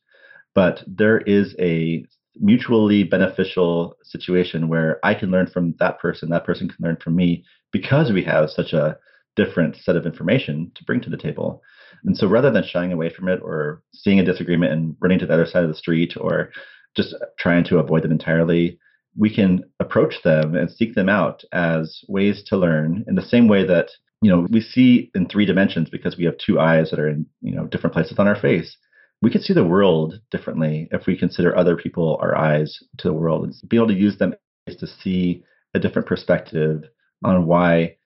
But 0.54 0.82
there 0.86 1.18
is 1.18 1.54
a 1.58 2.04
mutually 2.40 3.04
beneficial 3.04 3.96
situation 4.02 4.68
where 4.68 4.98
I 5.04 5.14
can 5.14 5.30
learn 5.30 5.46
from 5.46 5.74
that 5.78 5.98
person, 5.98 6.30
that 6.30 6.44
person 6.44 6.68
can 6.68 6.84
learn 6.84 6.96
from 6.96 7.16
me 7.16 7.44
because 7.72 8.12
we 8.12 8.24
have 8.24 8.50
such 8.50 8.72
a 8.72 8.98
different 9.36 9.76
set 9.76 9.96
of 9.96 10.06
information 10.06 10.72
to 10.74 10.84
bring 10.84 11.00
to 11.02 11.10
the 11.10 11.16
table. 11.16 11.62
And 12.04 12.16
so 12.16 12.26
rather 12.26 12.50
than 12.50 12.64
shying 12.64 12.92
away 12.92 13.10
from 13.10 13.28
it 13.28 13.40
or 13.42 13.82
seeing 13.92 14.20
a 14.20 14.24
disagreement 14.24 14.72
and 14.72 14.96
running 15.00 15.18
to 15.18 15.26
the 15.26 15.34
other 15.34 15.46
side 15.46 15.62
of 15.62 15.68
the 15.68 15.74
street 15.74 16.14
or 16.18 16.50
just 16.96 17.14
trying 17.38 17.64
to 17.64 17.78
avoid 17.78 18.02
them 18.02 18.12
entirely, 18.12 18.78
we 19.16 19.34
can 19.34 19.64
approach 19.80 20.22
them 20.24 20.54
and 20.54 20.70
seek 20.70 20.94
them 20.94 21.08
out 21.08 21.42
as 21.52 22.00
ways 22.08 22.42
to 22.44 22.56
learn 22.56 23.04
in 23.06 23.14
the 23.14 23.22
same 23.22 23.48
way 23.48 23.66
that 23.66 23.88
you 24.22 24.30
know 24.30 24.46
we 24.50 24.60
see 24.60 25.10
in 25.14 25.28
three 25.28 25.44
dimensions 25.44 25.90
because 25.90 26.16
we 26.16 26.24
have 26.24 26.36
two 26.38 26.58
eyes 26.58 26.90
that 26.90 26.98
are 26.98 27.08
in 27.08 27.26
you 27.42 27.54
know 27.54 27.66
different 27.66 27.92
places 27.92 28.18
on 28.18 28.26
our 28.26 28.36
face 28.36 28.76
we 29.22 29.30
could 29.30 29.42
see 29.42 29.54
the 29.54 29.64
world 29.64 30.20
differently 30.30 30.88
if 30.92 31.06
we 31.06 31.16
consider 31.16 31.56
other 31.56 31.76
people 31.76 32.18
our 32.20 32.36
eyes 32.36 32.78
to 32.98 33.08
the 33.08 33.14
world 33.14 33.44
and 33.44 33.68
be 33.68 33.76
able 33.76 33.88
to 33.88 33.94
use 33.94 34.18
them 34.18 34.34
to 34.66 34.86
see 34.86 35.42
a 35.74 35.78
different 35.78 36.08
perspective 36.08 36.84
on 37.24 37.46
why 37.46 37.96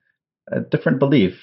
a 0.51 0.61
different 0.61 0.99
belief 0.99 1.33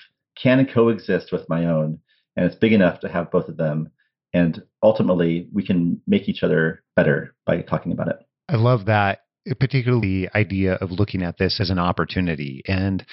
can 0.41 0.67
coexist 0.67 1.33
with 1.33 1.49
my 1.49 1.67
own 1.67 1.99
and 2.37 2.47
it's 2.47 2.55
big 2.55 2.73
enough 2.73 3.01
to 3.01 3.09
have 3.09 3.31
both 3.31 3.49
of 3.49 3.57
them 3.57 3.91
and 4.33 4.63
ultimately 4.83 5.49
we 5.53 5.65
can 5.65 6.01
make 6.07 6.29
each 6.29 6.43
other 6.43 6.83
better 6.95 7.35
by 7.47 7.63
talking 7.63 7.93
about 7.93 8.09
it. 8.09 8.19
I 8.49 8.57
love 8.57 8.87
that 8.87 9.21
particularly 9.59 10.27
the 10.27 10.37
idea 10.37 10.75
of 10.75 10.91
looking 10.91 11.23
at 11.23 11.39
this 11.39 11.59
as 11.61 11.71
an 11.71 11.79
opportunity. 11.79 12.63
And 12.67 13.05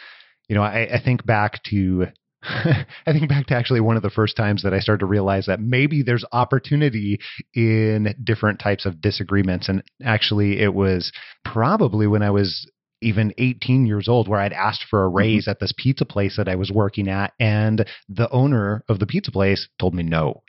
you 0.47 0.55
know 0.55 0.63
I, 0.63 0.87
I 0.93 1.01
think 1.03 1.25
back 1.25 1.63
to 1.63 2.07
I 3.07 3.11
think 3.11 3.27
back 3.27 3.47
to 3.47 3.55
actually 3.55 3.81
one 3.81 3.97
of 3.97 4.03
the 4.03 4.09
first 4.09 4.35
times 4.35 4.63
that 4.63 4.73
I 4.73 4.79
started 4.79 4.99
to 4.99 5.05
realize 5.05 5.47
that 5.47 5.59
maybe 5.59 6.03
there's 6.03 6.25
opportunity 6.31 7.19
in 7.53 8.13
different 8.23 8.59
types 8.59 8.85
of 8.85 9.01
disagreements. 9.01 9.67
And 9.67 9.83
actually, 10.03 10.61
it 10.61 10.73
was 10.73 11.11
probably 11.43 12.07
when 12.07 12.21
I 12.21 12.29
was 12.29 12.69
even 13.01 13.33
18 13.37 13.85
years 13.85 14.07
old 14.07 14.27
where 14.27 14.39
I'd 14.39 14.53
asked 14.53 14.85
for 14.89 15.05
a 15.05 15.07
mm-hmm. 15.07 15.17
raise 15.17 15.43
mm-hmm. 15.43 15.51
at 15.51 15.59
this 15.59 15.73
pizza 15.77 16.05
place 16.05 16.37
that 16.37 16.47
I 16.47 16.55
was 16.55 16.71
working 16.71 17.07
at. 17.07 17.33
And 17.39 17.85
the 18.09 18.29
owner 18.29 18.83
of 18.89 18.99
the 18.99 19.07
pizza 19.07 19.31
place 19.31 19.67
told 19.79 19.93
me 19.93 20.03
no. 20.03 20.43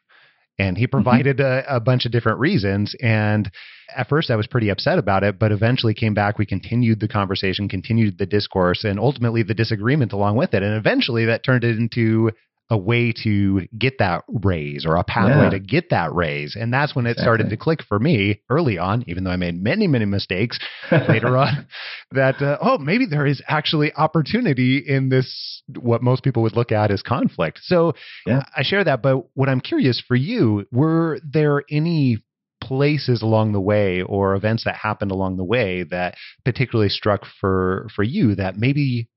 And 0.58 0.76
he 0.76 0.84
mm-hmm. 0.84 0.90
provided 0.90 1.38
mm-hmm. 1.38 1.72
a, 1.72 1.76
a, 1.76 1.80
bunch 1.80 2.06
of 2.06 2.12
different 2.12 2.38
reasons. 2.38 2.94
And 3.02 3.50
at 3.94 4.08
first, 4.08 4.30
I 4.30 4.36
was 4.36 4.46
pretty 4.46 4.68
upset 4.68 4.98
about 4.98 5.22
it, 5.22 5.38
but 5.38 5.52
eventually 5.52 5.94
came 5.94 6.14
back. 6.14 6.38
We 6.38 6.46
continued 6.46 7.00
the 7.00 7.08
conversation, 7.08 7.68
continued 7.68 8.18
the 8.18 8.26
discourse, 8.26 8.84
and 8.84 8.98
ultimately 8.98 9.42
the 9.42 9.54
disagreement 9.54 10.12
along 10.12 10.36
with 10.36 10.54
it. 10.54 10.62
And 10.62 10.74
eventually, 10.74 11.26
that 11.26 11.44
turned 11.44 11.64
it 11.64 11.76
into 11.76 12.30
a 12.68 12.76
way 12.76 13.12
to 13.22 13.66
get 13.78 13.98
that 13.98 14.24
raise 14.28 14.84
or 14.84 14.96
a 14.96 15.04
pathway 15.04 15.44
yeah. 15.44 15.50
to 15.50 15.60
get 15.60 15.90
that 15.90 16.12
raise. 16.12 16.56
And 16.56 16.72
that's 16.72 16.96
when 16.96 17.06
it 17.06 17.10
exactly. 17.10 17.24
started 17.24 17.50
to 17.50 17.56
click 17.56 17.80
for 17.88 17.98
me 17.98 18.42
early 18.50 18.76
on, 18.76 19.04
even 19.06 19.22
though 19.22 19.30
I 19.30 19.36
made 19.36 19.62
many, 19.62 19.86
many 19.86 20.04
mistakes 20.04 20.58
later 21.08 21.36
on, 21.36 21.68
that, 22.10 22.42
uh, 22.42 22.58
oh, 22.60 22.78
maybe 22.78 23.06
there 23.06 23.26
is 23.26 23.40
actually 23.46 23.92
opportunity 23.94 24.78
in 24.78 25.08
this, 25.10 25.62
what 25.78 26.02
most 26.02 26.24
people 26.24 26.42
would 26.42 26.56
look 26.56 26.72
at 26.72 26.90
as 26.90 27.02
conflict. 27.02 27.60
So 27.62 27.92
yeah. 28.26 28.42
I 28.56 28.62
share 28.62 28.82
that. 28.82 29.00
But 29.00 29.26
what 29.34 29.48
I'm 29.48 29.60
curious 29.60 30.02
for 30.06 30.16
you, 30.16 30.66
were 30.72 31.20
there 31.22 31.62
any 31.70 32.24
places 32.60 33.22
along 33.22 33.52
the 33.52 33.60
way 33.60 34.02
or 34.02 34.34
events 34.34 34.64
that 34.64 34.74
happened 34.74 35.12
along 35.12 35.36
the 35.36 35.44
way 35.44 35.84
that 35.84 36.16
particularly 36.44 36.88
struck 36.88 37.22
for 37.40 37.86
for 37.94 38.02
you 38.02 38.34
that 38.34 38.56
maybe 38.56 39.08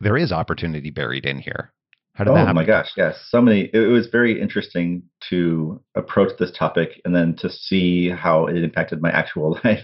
there 0.00 0.16
is 0.16 0.30
opportunity 0.30 0.90
buried 0.90 1.24
in 1.24 1.38
here 1.38 1.72
how 2.14 2.22
did 2.22 2.30
oh 2.30 2.34
that 2.34 2.40
happen? 2.40 2.54
my 2.54 2.64
gosh, 2.64 2.90
yes. 2.96 3.18
So 3.28 3.40
many 3.40 3.70
it 3.72 3.88
was 3.88 4.06
very 4.06 4.40
interesting 4.40 5.02
to 5.30 5.80
approach 5.96 6.30
this 6.38 6.52
topic 6.56 7.00
and 7.04 7.14
then 7.14 7.34
to 7.36 7.50
see 7.50 8.08
how 8.08 8.46
it 8.46 8.56
impacted 8.56 9.02
my 9.02 9.10
actual 9.10 9.58
life. 9.64 9.80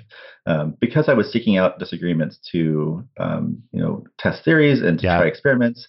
Um, 0.47 0.77
because 0.81 1.09
I 1.09 1.15
was 1.15 1.31
seeking 1.31 1.57
out 1.57 1.81
disagreements 1.81 2.39
to 2.53 3.05
um, 3.19 3.63
you 3.73 3.81
know, 3.81 4.05
test 4.19 4.45
theories 4.45 4.81
and 4.81 4.99
to 5.01 5.07
yeah. 5.07 5.19
try 5.19 5.27
experiments. 5.27 5.87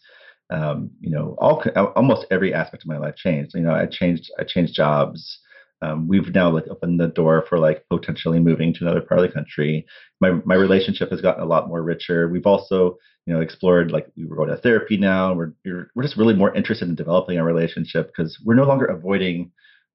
Um, 0.50 0.90
you 1.00 1.12
know, 1.12 1.36
all 1.38 1.64
almost 1.96 2.26
every 2.32 2.54
aspect 2.54 2.84
of 2.84 2.90
my 2.90 2.98
life 2.98 3.16
changed. 3.16 3.54
You 3.54 3.62
know, 3.62 3.74
I 3.74 3.86
changed 3.86 4.32
I 4.40 4.44
changed 4.44 4.74
jobs. 4.74 5.40
Um, 5.82 6.08
we've 6.08 6.34
now 6.34 6.50
like 6.50 6.68
opened 6.70 7.00
the 7.00 7.08
door 7.08 7.46
for 7.50 7.58
like 7.58 7.86
potentially 7.90 8.40
moving 8.40 8.74
to 8.74 8.86
another 8.86 9.02
part 9.02 9.20
of 9.20 9.28
the 9.28 9.34
country. 9.34 9.86
My 10.20 10.32
my 10.46 10.56
relationship 10.56 11.10
has 11.12 11.22
gotten 11.22 11.44
a 11.44 11.48
lot 11.48 11.68
more 11.68 11.82
richer. 11.82 12.30
We've 12.30 12.46
also 12.46 12.98
you 13.26 13.34
know 13.34 13.42
explored 13.42 13.92
like 13.92 14.08
we 14.16 14.24
are 14.26 14.36
going 14.36 14.50
to 14.50 14.58
therapy 14.58 14.98
now. 14.98 15.34
We're 15.34 15.54
we're 15.66 16.04
just 16.04 16.18
really 16.18 16.36
more 16.36 16.56
interested 16.56 16.88
in 16.88 16.96
developing 16.96 17.40
our 17.40 17.46
relationship 17.46 18.08
because 18.08 18.40
we're 18.46 18.56
no 18.56 18.66
longer 18.66 18.86
avoiding 18.86 19.52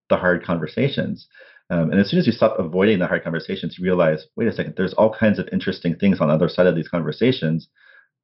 the 0.09 0.17
hard 0.17 0.45
conversations. 0.45 1.27
Um, 1.69 1.91
and 1.91 2.01
as 2.01 2.11
soon 2.11 2.21
as 2.21 2.27
you 2.27 2.33
stop 2.33 2.59
avoiding 2.59 3.01
the 3.01 3.09
hard 3.09 3.25
conversations, 3.25 3.77
you 3.77 3.85
realize, 3.85 4.27
wait 4.37 4.47
a 4.47 4.53
second, 4.53 4.75
there's 4.77 4.95
all 4.95 5.13
kinds 5.13 5.39
of 5.41 5.49
interesting 5.51 5.97
things 5.97 6.21
on 6.21 6.29
the 6.29 6.35
other 6.35 6.49
side 6.49 6.67
of 6.69 6.77
these 6.77 6.89
conversations 6.89 7.69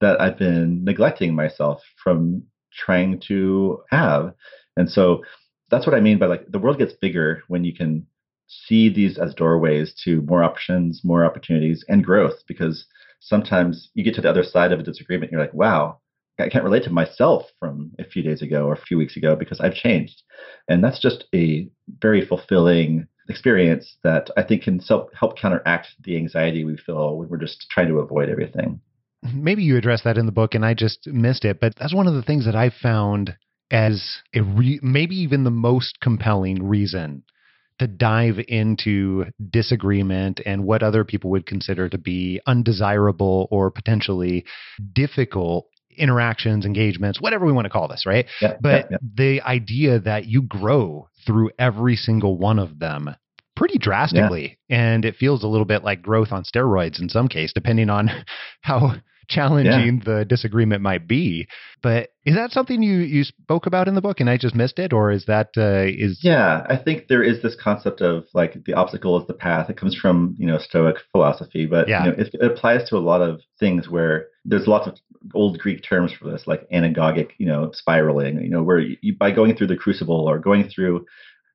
that 0.00 0.20
I've 0.20 0.38
been 0.38 0.84
neglecting 0.84 1.34
myself 1.34 1.80
from 2.02 2.44
trying 2.72 3.20
to 3.28 3.82
have. 3.90 4.34
And 4.76 4.88
so 4.88 5.22
that's 5.72 5.86
what 5.86 5.96
I 5.96 6.00
mean 6.00 6.18
by 6.18 6.26
like 6.26 6.52
the 6.52 6.58
world 6.58 6.78
gets 6.78 6.92
bigger 6.92 7.42
when 7.48 7.64
you 7.64 7.74
can 7.74 8.06
see 8.46 8.92
these 8.92 9.18
as 9.18 9.34
doorways 9.34 9.94
to 10.04 10.20
more 10.22 10.44
options, 10.44 11.00
more 11.02 11.24
opportunities, 11.24 11.82
and 11.88 12.04
growth. 12.04 12.44
Because 12.46 12.84
sometimes 13.20 13.88
you 13.94 14.04
get 14.04 14.14
to 14.16 14.20
the 14.20 14.30
other 14.30 14.44
side 14.44 14.70
of 14.70 14.78
a 14.78 14.84
disagreement, 14.84 15.32
you're 15.32 15.40
like, 15.40 15.54
wow, 15.54 15.98
I 16.38 16.50
can't 16.50 16.62
relate 16.62 16.84
to 16.84 16.90
myself 16.90 17.46
from 17.58 17.92
a 17.98 18.04
few 18.04 18.22
days 18.22 18.42
ago 18.42 18.66
or 18.66 18.74
a 18.74 18.80
few 18.80 18.98
weeks 18.98 19.16
ago 19.16 19.34
because 19.34 19.60
I've 19.60 19.74
changed. 19.74 20.22
And 20.68 20.84
that's 20.84 21.00
just 21.00 21.24
a 21.34 21.68
very 22.00 22.24
fulfilling 22.24 23.08
experience 23.30 23.96
that 24.04 24.28
I 24.36 24.42
think 24.42 24.64
can 24.64 24.78
help 24.78 25.38
counteract 25.38 25.88
the 26.04 26.16
anxiety 26.16 26.64
we 26.64 26.76
feel 26.76 27.16
when 27.16 27.30
we're 27.30 27.38
just 27.38 27.66
trying 27.70 27.88
to 27.88 28.00
avoid 28.00 28.28
everything. 28.28 28.80
Maybe 29.32 29.62
you 29.62 29.78
address 29.78 30.02
that 30.02 30.18
in 30.18 30.26
the 30.26 30.32
book 30.32 30.54
and 30.54 30.66
I 30.66 30.74
just 30.74 31.06
missed 31.06 31.46
it, 31.46 31.60
but 31.60 31.74
that's 31.78 31.94
one 31.94 32.08
of 32.08 32.14
the 32.14 32.22
things 32.22 32.44
that 32.44 32.56
I 32.56 32.70
found 32.70 33.36
as 33.72 34.18
a 34.34 34.42
re- 34.42 34.78
maybe 34.82 35.16
even 35.16 35.42
the 35.42 35.50
most 35.50 35.98
compelling 36.00 36.62
reason 36.62 37.24
to 37.78 37.86
dive 37.88 38.36
into 38.46 39.24
disagreement 39.50 40.40
and 40.44 40.64
what 40.64 40.82
other 40.82 41.04
people 41.04 41.30
would 41.30 41.46
consider 41.46 41.88
to 41.88 41.98
be 41.98 42.40
undesirable 42.46 43.48
or 43.50 43.70
potentially 43.70 44.44
difficult 44.92 45.66
interactions, 45.96 46.64
engagements, 46.64 47.20
whatever 47.20 47.44
we 47.44 47.52
want 47.52 47.64
to 47.64 47.70
call 47.70 47.88
this, 47.88 48.04
right? 48.06 48.26
Yeah, 48.40 48.56
but 48.60 48.90
yeah, 48.90 48.98
yeah. 49.02 49.08
the 49.16 49.42
idea 49.42 49.98
that 50.00 50.26
you 50.26 50.42
grow 50.42 51.08
through 51.26 51.50
every 51.58 51.96
single 51.96 52.38
one 52.38 52.58
of 52.58 52.78
them 52.78 53.16
pretty 53.56 53.78
drastically 53.78 54.58
and 54.70 55.04
it 55.04 55.16
feels 55.16 55.44
a 55.44 55.46
little 55.46 55.66
bit 55.66 55.84
like 55.84 56.00
growth 56.00 56.32
on 56.32 56.42
steroids 56.42 57.00
in 57.00 57.08
some 57.10 57.28
case 57.28 57.52
depending 57.52 57.90
on 57.90 58.10
how 58.62 58.94
challenging 59.32 60.02
yeah. 60.04 60.18
the 60.18 60.24
disagreement 60.24 60.82
might 60.82 61.08
be. 61.08 61.46
But 61.82 62.10
is 62.24 62.36
that 62.36 62.52
something 62.52 62.82
you 62.82 62.98
you 62.98 63.24
spoke 63.24 63.66
about 63.66 63.88
in 63.88 63.94
the 63.94 64.00
book 64.00 64.20
and 64.20 64.30
I 64.30 64.36
just 64.36 64.54
missed 64.54 64.78
it, 64.78 64.92
or 64.92 65.10
is 65.10 65.26
that 65.26 65.48
uh, 65.56 65.84
is? 65.86 66.20
Yeah, 66.22 66.64
I 66.68 66.76
think 66.76 67.08
there 67.08 67.22
is 67.22 67.42
this 67.42 67.56
concept 67.60 68.00
of 68.00 68.24
like 68.34 68.64
the 68.64 68.74
obstacle 68.74 69.20
is 69.20 69.26
the 69.26 69.34
path. 69.34 69.70
It 69.70 69.76
comes 69.76 69.96
from 69.96 70.36
you 70.38 70.46
know 70.46 70.58
Stoic 70.58 70.96
philosophy, 71.10 71.66
but 71.66 71.88
yeah. 71.88 72.04
you 72.04 72.10
know, 72.10 72.16
it, 72.18 72.30
it 72.34 72.50
applies 72.50 72.88
to 72.90 72.96
a 72.96 72.98
lot 72.98 73.22
of 73.22 73.40
things 73.58 73.88
where 73.88 74.26
there's 74.44 74.66
lots 74.66 74.86
of 74.86 74.94
old 75.34 75.58
Greek 75.58 75.82
terms 75.82 76.12
for 76.12 76.30
this, 76.30 76.46
like 76.46 76.68
anagogic, 76.70 77.30
you 77.38 77.46
know, 77.46 77.70
spiraling. 77.72 78.40
You 78.40 78.50
know, 78.50 78.62
where 78.62 78.80
you, 78.80 79.16
by 79.18 79.30
going 79.30 79.56
through 79.56 79.68
the 79.68 79.76
crucible 79.76 80.28
or 80.28 80.38
going 80.38 80.68
through 80.68 81.06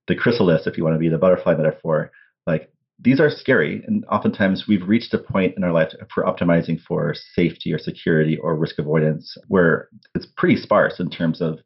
the 0.08 0.16
chrysalis, 0.16 0.68
if 0.68 0.78
you 0.78 0.84
want 0.84 0.96
to 0.96 1.00
be 1.00 1.10
the 1.10 1.18
butterfly 1.18 1.56
metaphor, 1.56 2.12
like 2.46 2.72
these 3.00 3.20
are 3.20 3.30
scary. 3.30 3.84
And 3.86 4.06
oftentimes 4.06 4.66
we've 4.68 4.88
reached 4.88 5.14
a 5.14 5.20
point 5.20 5.56
in 5.56 5.64
our 5.64 5.72
life 5.72 5.92
for 6.14 6.24
optimizing 6.24 6.82
for 6.82 7.14
safety 7.36 7.72
or 7.72 7.80
security 7.80 8.38
or 8.38 8.56
risk 8.56 8.80
avoidance 8.80 9.38
where 9.48 9.90
it's 10.16 10.28
pretty 10.38 10.56
sparse 10.56 11.00
in 11.00 11.10
terms 11.10 11.42
of 11.42 11.60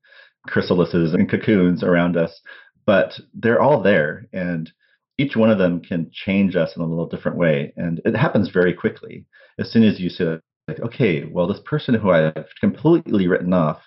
chrysalises 0.50 1.14
and 1.14 1.30
cocoons 1.30 1.84
around 1.84 2.18
us, 2.18 2.42
but 2.86 3.20
they're 3.34 3.62
all 3.62 3.82
there. 3.82 4.28
And 4.34 4.72
each 5.18 5.36
one 5.36 5.52
of 5.52 5.58
them 5.58 5.82
can 5.82 6.10
change 6.12 6.56
us 6.56 6.76
in 6.76 6.82
a 6.82 6.88
little 6.88 7.08
different 7.08 7.38
way. 7.38 7.74
And 7.78 8.02
it 8.06 8.16
happens 8.16 8.50
very 8.50 8.74
quickly. 8.74 9.26
As 9.60 9.72
soon 9.72 9.84
as 9.84 10.00
you 10.00 10.10
say, 10.10 10.40
like, 10.68 10.80
okay, 10.80 11.26
well, 11.26 11.48
this 11.48 11.62
person 11.66 11.94
who 11.96 12.12
I've 12.12 12.48
completely 12.60 13.28
written 13.28 13.54
off, 13.54 13.82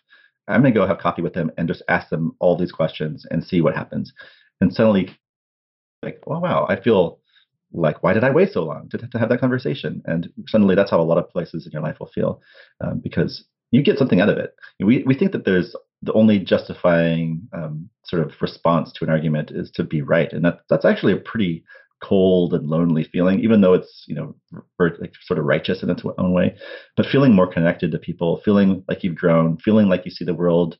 I'm 0.49 0.63
going 0.63 0.73
to 0.73 0.79
go 0.79 0.87
have 0.87 0.99
coffee 0.99 1.23
with 1.23 1.35
them 1.35 1.51
and 1.57 1.69
just 1.69 1.83
ask 1.89 2.09
them 2.09 2.37
all 2.39 2.57
these 2.57 2.73
questions 2.73 3.27
and 3.31 3.45
see 3.45 3.61
what 3.61 3.75
happens. 3.75 4.13
And 4.61 4.73
suddenly, 4.73 5.17
like, 6.03 6.23
oh, 6.27 6.39
wow, 6.39 6.67
I 6.69 6.81
feel 6.81 7.21
like 7.75 8.03
why 8.03 8.13
did 8.13 8.25
i 8.25 8.31
wait 8.31 8.53
so 8.53 8.63
long 8.63 8.89
to, 8.89 8.99
to 8.99 9.19
have 9.19 9.29
that 9.29 9.41
conversation? 9.41 10.03
And 10.07 10.31
suddenly 10.47 10.75
that's 10.75 10.91
how 10.91 11.01
a 11.01 11.03
lot 11.03 11.19
of 11.19 11.29
places 11.29 11.67
in 11.67 11.73
your 11.73 11.83
life 11.83 11.99
will 12.01 12.11
feel 12.15 12.41
um, 12.81 13.01
because 13.01 13.45
you 13.73 13.83
get 13.83 13.99
something 13.99 14.21
out 14.21 14.29
of 14.29 14.39
it. 14.39 14.55
We, 14.79 15.03
we 15.05 15.15
think 15.15 15.33
that 15.33 15.45
there's 15.45 15.75
the 16.03 16.13
only 16.13 16.39
justifying 16.39 17.49
um, 17.53 17.91
sort 18.05 18.23
of 18.23 18.33
response 18.41 18.93
to 18.93 19.05
an 19.05 19.11
argument 19.11 19.51
is 19.51 19.71
to 19.73 19.83
be 19.83 20.03
right. 20.03 20.33
And 20.33 20.45
that 20.45 20.61
that's 20.71 20.85
actually 20.85 21.13
a 21.13 21.19
pretty 21.19 21.65
cold 22.03 22.53
and 22.53 22.69
lonely 22.69 23.05
feeling 23.05 23.41
even 23.41 23.63
though 23.63 23.73
it's 23.73 24.05
you 24.07 24.15
know 24.15 24.35
like 24.79 25.13
sort 25.23 25.39
of 25.39 25.47
righteous 25.47 25.83
in 25.83 25.91
its 25.91 26.03
own 26.19 26.33
way. 26.33 26.55
But 26.97 27.07
feeling 27.07 27.35
more 27.35 27.53
connected 27.53 27.91
to 27.93 27.99
people 27.99 28.41
feeling 28.45 28.85
like 28.89 29.03
you've 29.03 29.17
grown 29.17 29.59
feeling 29.59 29.89
like 29.89 30.05
you 30.05 30.11
see 30.11 30.25
the 30.25 30.35
world 30.35 30.77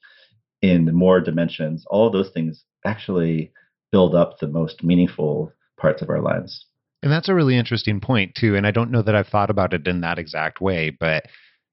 in 0.63 0.95
more 0.95 1.21
dimensions 1.21 1.85
all 1.89 2.07
of 2.07 2.13
those 2.13 2.31
things 2.31 2.65
actually 2.87 3.53
build 3.91 4.15
up 4.15 4.39
the 4.39 4.47
most 4.47 4.83
meaningful 4.83 5.53
parts 5.79 6.01
of 6.01 6.09
our 6.11 6.21
lives 6.21 6.67
and 7.05 7.13
that's 7.13 7.29
a 7.29 7.35
really 7.35 7.59
interesting 7.59 8.01
point, 8.01 8.35
too. 8.35 8.57
And 8.57 8.67
I 8.67 8.71
don't 8.71 8.91
know 8.91 9.03
that 9.03 9.15
I've 9.15 9.29
thought 9.29 9.51
about 9.51 9.75
it 9.75 9.87
in 9.87 10.01
that 10.01 10.19
exact 10.19 10.63
way, 10.63 10.89
but 10.89 11.27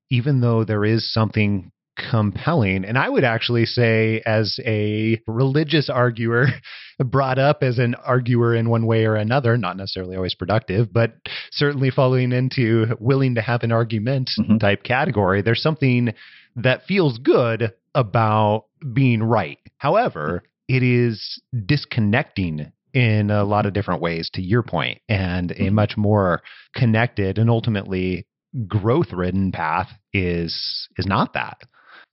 even 0.09 0.41
though 0.41 0.65
there 0.65 0.83
is 0.83 1.13
something 1.13 1.71
compelling, 2.09 2.83
and 2.83 2.97
I 2.97 3.07
would 3.07 3.23
actually 3.23 3.63
say, 3.63 4.21
as 4.25 4.59
a 4.65 5.21
religious 5.27 5.89
arguer, 5.89 6.47
brought 7.00 7.39
up 7.39 7.63
as 7.63 7.79
an 7.79 7.95
arguer 7.95 8.53
in 8.53 8.69
one 8.69 8.85
way 8.85 9.05
or 9.05 9.15
another, 9.15 9.55
not 9.55 9.77
necessarily 9.77 10.17
always 10.17 10.35
productive, 10.35 10.91
but 10.91 11.13
certainly 11.53 11.91
falling 11.91 12.33
into 12.33 12.88
willing 13.00 13.35
to 13.35 13.41
have 13.41 13.63
an 13.63 13.71
argument 13.71 14.29
mm-hmm. 14.38 14.57
type 14.57 14.83
category, 14.83 15.41
there's 15.41 15.63
something 15.63 16.13
that 16.57 16.83
feels 16.83 17.17
good 17.19 17.71
about 17.95 18.65
being 18.91 19.23
right. 19.23 19.59
However, 19.77 20.43
it 20.67 20.83
is 20.83 21.41
disconnecting 21.65 22.73
in 22.93 23.31
a 23.31 23.43
lot 23.43 23.65
of 23.65 23.74
different 23.74 24.01
ways 24.01 24.29
to 24.33 24.41
your 24.41 24.63
point 24.63 25.00
and 25.07 25.51
a 25.51 25.55
mm-hmm. 25.55 25.75
much 25.75 25.98
more 25.98 26.41
connected 26.75 27.38
and 27.38 27.50
ultimately 27.50 28.25
growth 28.67 29.13
ridden 29.13 29.51
path 29.51 29.89
is 30.13 30.88
is 30.98 31.05
not 31.05 31.33
that 31.33 31.62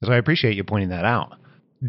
so 0.05 0.13
i 0.13 0.17
appreciate 0.17 0.57
you 0.57 0.63
pointing 0.63 0.91
that 0.91 1.05
out 1.05 1.35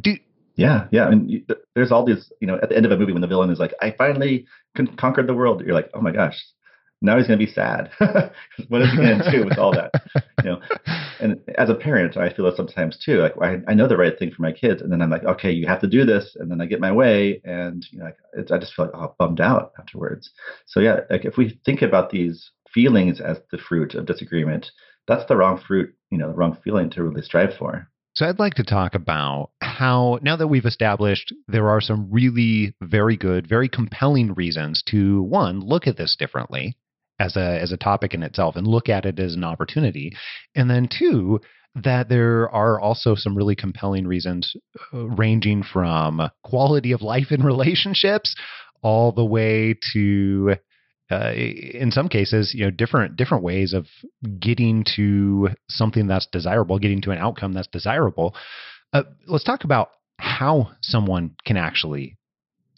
Do, 0.02 0.16
yeah 0.56 0.88
yeah 0.92 1.06
I 1.06 1.12
mean, 1.12 1.46
there's 1.76 1.92
all 1.92 2.06
these 2.06 2.32
you 2.42 2.48
know 2.48 2.58
at 2.62 2.70
the 2.70 2.76
end 2.76 2.86
of 2.86 2.92
a 2.92 2.98
movie 2.98 3.14
when 3.14 3.22
the 3.22 3.28
villain 3.28 3.52
is 3.52 3.60
like 3.60 3.74
i 3.82 3.92
finally 3.92 4.48
con- 4.76 4.96
conquered 4.98 5.28
the 5.28 5.36
world 5.36 5.62
you're 5.64 5.76
like 5.76 5.92
oh 5.94 6.02
my 6.02 6.12
gosh 6.12 6.44
now 7.02 7.18
he's 7.18 7.28
going 7.28 7.40
to 7.40 7.46
be 7.46 7.52
sad. 7.52 7.90
what 8.68 8.82
is 8.82 8.92
he 8.92 8.98
going 8.98 9.20
to 9.20 9.32
do 9.32 9.46
with 9.46 9.58
all 9.58 9.72
that? 9.72 9.92
You 10.44 10.52
know, 10.52 10.62
and 11.20 11.40
as 11.58 11.70
a 11.70 11.76
parent, 11.76 12.18
I 12.18 12.32
feel 12.34 12.48
it 12.48 12.58
sometimes 12.58 12.98
too. 12.98 13.20
Like 13.20 13.34
I, 13.42 13.58
I 13.72 13.74
know 13.74 13.88
the 13.88 13.98
right 13.98 14.18
thing 14.18 14.32
for 14.32 14.42
my 14.42 14.52
kids, 14.52 14.82
and 14.82 14.92
then 14.92 15.02
I'm 15.02 15.10
like, 15.10 15.24
okay, 15.24 15.52
you 15.52 15.68
have 15.68 15.82
to 15.82 15.88
do 15.88 16.06
this, 16.06 16.36
and 16.40 16.52
then 16.52 16.62
I 16.62 16.66
get 16.66 16.80
my 16.80 16.92
way, 16.92 17.42
and 17.44 17.86
you 17.92 18.00
know, 18.00 18.12
I 18.38 18.58
just 18.58 18.74
feel 18.74 18.86
like 18.86 18.96
oh, 18.96 19.16
bummed 19.18 19.42
out 19.42 19.72
afterwards. 19.80 20.30
So 20.66 20.80
yeah, 20.80 21.02
like 21.10 21.26
if 21.26 21.38
we 21.38 21.60
think 21.66 21.82
about 21.82 22.10
these 22.10 22.52
feelings 22.74 23.22
as 23.22 23.38
the 23.52 23.58
fruit 23.58 23.96
of 23.96 24.06
disagreement, 24.06 24.72
that's 25.08 25.26
the 25.26 25.36
wrong 25.36 25.62
fruit, 25.66 25.94
you 26.12 26.18
know, 26.18 26.28
the 26.28 26.36
wrong 26.36 26.58
feeling 26.64 26.90
to 26.92 27.04
really 27.04 27.22
strive 27.22 27.54
for. 27.58 27.90
So 28.16 28.26
I'd 28.26 28.40
like 28.40 28.56
to 28.56 28.64
talk 28.64 28.96
about 28.96 29.52
how, 29.62 30.20
now 30.22 30.36
that 30.36 30.48
we've 30.48 30.66
established 30.66 31.34
there 31.48 31.70
are 31.70 31.80
some 31.80 32.10
really 32.12 32.76
very 32.82 33.16
good, 33.16 33.48
very 33.48 33.70
compelling 33.70 34.34
reasons 34.34 34.84
to 34.88 35.22
one, 35.24 35.62
look 35.62 35.88
at 35.88 35.96
this 35.96 36.16
differently, 36.18 36.76
as 37.20 37.36
a 37.36 37.60
as 37.62 37.72
a 37.72 37.78
topic 37.78 38.14
in 38.14 38.24
itself 38.24 38.56
and 38.56 38.66
look 38.68 38.90
at 38.90 39.06
it 39.06 39.20
as 39.20 39.36
an 39.36 39.44
opportunity 39.44 40.12
and 40.56 40.70
then 40.70 40.88
two 40.88 41.40
that 41.76 42.10
there 42.10 42.50
are 42.50 42.80
also 42.80 43.14
some 43.16 43.36
really 43.38 43.56
compelling 43.56 44.08
reasons 44.08 44.56
uh, 44.94 45.06
ranging 45.06 45.62
from 45.62 46.22
quality 46.44 46.92
of 46.92 47.02
life 47.02 47.32
in 47.32 47.44
relationships 47.44 48.36
all 48.82 49.12
the 49.12 49.26
way 49.26 49.76
to 49.94 50.56
uh, 51.12 51.32
in 51.34 51.92
some 51.92 52.08
cases 52.08 52.54
you 52.56 52.64
know 52.64 52.72
different 52.72 53.16
different 53.16 53.44
ways 53.44 53.74
of 53.74 53.86
getting 54.40 54.86
to 54.96 55.50
something 55.68 56.08
that's 56.08 56.28
desirable 56.32 56.80
getting 56.80 57.02
to 57.02 57.12
an 57.12 57.18
outcome 57.18 57.54
that's 57.54 57.68
desirable 57.68 58.36
uh, 58.94 59.04
let's 59.28 59.44
talk 59.44 59.64
about 59.64 59.90
how 60.18 60.72
someone 60.82 61.36
can 61.46 61.58
actually 61.58 62.18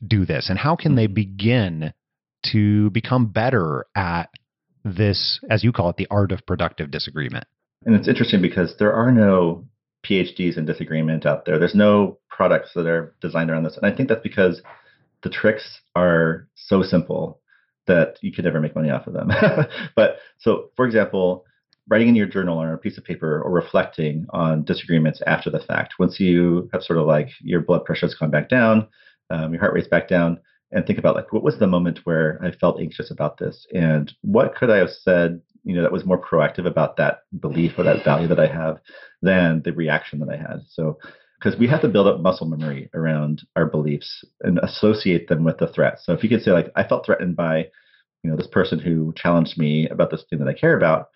do 0.05 0.25
this 0.25 0.49
and 0.49 0.57
how 0.57 0.75
can 0.75 0.95
they 0.95 1.05
mm-hmm. 1.05 1.13
begin 1.13 1.93
to 2.51 2.89
become 2.91 3.27
better 3.27 3.85
at 3.95 4.29
this, 4.83 5.39
as 5.49 5.63
you 5.63 5.71
call 5.71 5.89
it, 5.89 5.97
the 5.97 6.07
art 6.09 6.31
of 6.31 6.45
productive 6.45 6.91
disagreement. 6.91 7.45
And 7.85 7.95
it's 7.95 8.07
interesting 8.07 8.41
because 8.41 8.75
there 8.77 8.93
are 8.93 9.11
no 9.11 9.65
PhDs 10.05 10.57
in 10.57 10.65
disagreement 10.65 11.25
out 11.25 11.45
there. 11.45 11.59
There's 11.59 11.75
no 11.75 12.19
products 12.29 12.71
that 12.75 12.87
are 12.87 13.15
designed 13.21 13.49
around 13.49 13.63
this. 13.63 13.77
And 13.77 13.91
I 13.91 13.95
think 13.95 14.09
that's 14.09 14.23
because 14.23 14.61
the 15.23 15.29
tricks 15.29 15.81
are 15.95 16.47
so 16.55 16.81
simple 16.81 17.39
that 17.87 18.17
you 18.21 18.31
could 18.31 18.45
never 18.45 18.59
make 18.59 18.75
money 18.75 18.89
off 18.89 19.07
of 19.07 19.13
them. 19.13 19.31
but 19.95 20.17
so, 20.39 20.69
for 20.75 20.85
example, 20.85 21.45
writing 21.87 22.07
in 22.07 22.15
your 22.15 22.27
journal 22.27 22.61
or 22.61 22.73
a 22.73 22.77
piece 22.77 22.97
of 22.97 23.03
paper 23.03 23.41
or 23.41 23.51
reflecting 23.51 24.25
on 24.29 24.63
disagreements 24.63 25.21
after 25.25 25.49
the 25.49 25.59
fact, 25.59 25.95
once 25.99 26.19
you 26.19 26.69
have 26.73 26.83
sort 26.83 26.99
of 26.99 27.07
like 27.07 27.29
your 27.41 27.61
blood 27.61 27.85
pressure 27.85 28.05
has 28.05 28.15
gone 28.15 28.31
back 28.31 28.49
down, 28.49 28.87
um, 29.29 29.53
your 29.53 29.61
heart 29.61 29.73
rate's 29.73 29.87
back 29.87 30.07
down, 30.07 30.39
and 30.71 30.85
think 30.85 30.99
about 30.99 31.15
like 31.15 31.33
what 31.33 31.43
was 31.43 31.59
the 31.59 31.67
moment 31.67 31.99
where 32.03 32.39
I 32.43 32.51
felt 32.51 32.79
anxious 32.79 33.11
about 33.11 33.37
this 33.37 33.67
and 33.73 34.11
what 34.21 34.55
could 34.55 34.69
I 34.69 34.77
have 34.77 34.89
said, 34.89 35.41
you 35.63 35.75
know, 35.75 35.81
that 35.81 35.91
was 35.91 36.05
more 36.05 36.21
proactive 36.21 36.65
about 36.65 36.97
that 36.97 37.23
belief 37.39 37.73
or 37.77 37.83
that 37.83 38.03
value 38.03 38.27
that 38.27 38.39
I 38.39 38.47
have 38.47 38.79
than 39.21 39.61
the 39.63 39.73
reaction 39.73 40.19
that 40.19 40.29
I 40.29 40.37
had. 40.37 40.61
So 40.69 40.97
because 41.39 41.57
we 41.57 41.67
have 41.67 41.81
to 41.81 41.87
build 41.87 42.07
up 42.07 42.21
muscle 42.21 42.47
memory 42.47 42.89
around 42.93 43.41
our 43.55 43.65
beliefs 43.65 44.23
and 44.41 44.59
associate 44.59 45.27
them 45.27 45.43
with 45.43 45.57
the 45.57 45.67
threat. 45.67 45.99
So 45.99 46.13
if 46.13 46.23
you 46.23 46.29
could 46.29 46.43
say 46.43 46.51
like 46.51 46.71
I 46.75 46.87
felt 46.87 47.05
threatened 47.05 47.35
by, 47.35 47.67
you 48.23 48.29
know, 48.29 48.37
this 48.37 48.47
person 48.47 48.79
who 48.79 49.13
challenged 49.15 49.57
me 49.57 49.89
about 49.89 50.11
this 50.11 50.23
thing 50.29 50.39
that 50.39 50.47
I 50.47 50.53
care 50.53 50.77
about, 50.77 51.09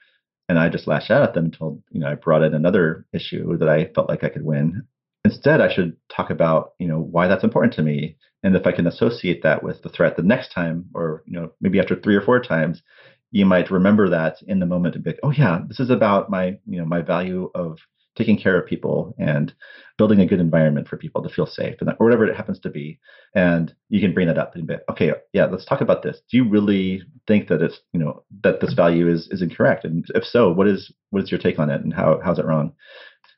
and 0.49 0.59
I 0.59 0.69
just 0.69 0.87
lashed 0.87 1.11
out 1.11 1.23
at 1.23 1.33
them 1.33 1.45
until 1.45 1.81
you 1.91 1.99
know, 1.99 2.07
I 2.07 2.15
brought 2.15 2.43
in 2.43 2.53
another 2.53 3.05
issue 3.13 3.57
that 3.57 3.69
I 3.69 3.91
felt 3.93 4.09
like 4.09 4.23
I 4.23 4.29
could 4.29 4.45
win. 4.45 4.87
Instead, 5.25 5.59
I 5.59 5.73
should 5.73 5.97
talk 6.15 6.29
about, 6.29 6.73
you 6.79 6.87
know, 6.87 6.99
why 6.99 7.27
that's 7.27 7.43
important 7.43 7.73
to 7.73 7.81
me. 7.81 8.15
And 8.43 8.55
if 8.55 8.67
I 8.67 8.71
can 8.71 8.85
associate 8.85 9.41
that 9.41 9.63
with 9.63 9.81
the 9.81 9.89
threat 9.89 10.15
the 10.15 10.21
next 10.21 10.53
time, 10.53 10.85
or, 10.93 11.23
you 11.25 11.33
know, 11.33 11.51
maybe 11.59 11.79
after 11.79 11.95
three 11.95 12.15
or 12.15 12.21
four 12.21 12.39
times, 12.39 12.83
you 13.31 13.43
might 13.43 13.71
remember 13.71 14.07
that 14.09 14.37
in 14.47 14.59
the 14.59 14.67
moment 14.67 14.93
and 14.93 15.03
be 15.03 15.09
like, 15.09 15.19
oh 15.23 15.31
yeah, 15.31 15.61
this 15.67 15.79
is 15.79 15.89
about 15.89 16.29
my, 16.29 16.59
you 16.67 16.79
know, 16.79 16.85
my 16.85 17.01
value 17.01 17.49
of 17.55 17.79
taking 18.15 18.37
care 18.37 18.59
of 18.59 18.67
people 18.67 19.15
and 19.17 19.51
building 19.97 20.21
a 20.21 20.27
good 20.27 20.39
environment 20.39 20.87
for 20.87 20.95
people 20.95 21.23
to 21.23 21.29
feel 21.29 21.47
safe 21.47 21.75
and 21.81 21.89
or 21.99 22.05
whatever 22.05 22.25
it 22.25 22.35
happens 22.35 22.59
to 22.59 22.69
be 22.69 22.99
and 23.33 23.73
you 23.89 23.99
can 23.99 24.13
bring 24.13 24.27
that 24.27 24.37
up 24.37 24.55
and 24.55 24.67
be 24.67 24.75
okay 24.89 25.11
yeah 25.33 25.45
let's 25.45 25.65
talk 25.65 25.81
about 25.81 26.01
this 26.01 26.21
do 26.31 26.37
you 26.37 26.47
really 26.47 27.01
think 27.27 27.49
that 27.49 27.61
it's 27.61 27.81
you 27.91 27.99
know 27.99 28.23
that 28.41 28.61
this 28.61 28.73
value 28.73 29.11
is 29.11 29.27
is 29.31 29.41
incorrect 29.41 29.83
and 29.83 30.05
if 30.15 30.23
so 30.23 30.49
what 30.51 30.65
is 30.65 30.93
what 31.09 31.23
is 31.23 31.29
your 31.29 31.39
take 31.41 31.59
on 31.59 31.69
it 31.69 31.81
and 31.81 31.93
how 31.93 32.19
how's 32.23 32.39
it 32.39 32.45
wrong 32.45 32.71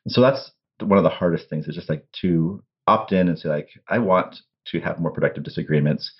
so 0.06 0.20
that's 0.20 0.52
one 0.80 0.98
of 0.98 1.04
the 1.04 1.10
hardest 1.10 1.48
things 1.48 1.66
is 1.66 1.74
just 1.74 1.88
like 1.88 2.04
to 2.12 2.62
opt 2.86 3.12
in 3.12 3.28
and 3.28 3.38
say 3.38 3.48
like 3.48 3.68
i 3.88 3.98
want 3.98 4.40
to 4.66 4.80
have 4.80 5.00
more 5.00 5.12
productive 5.12 5.44
disagreements 5.44 6.12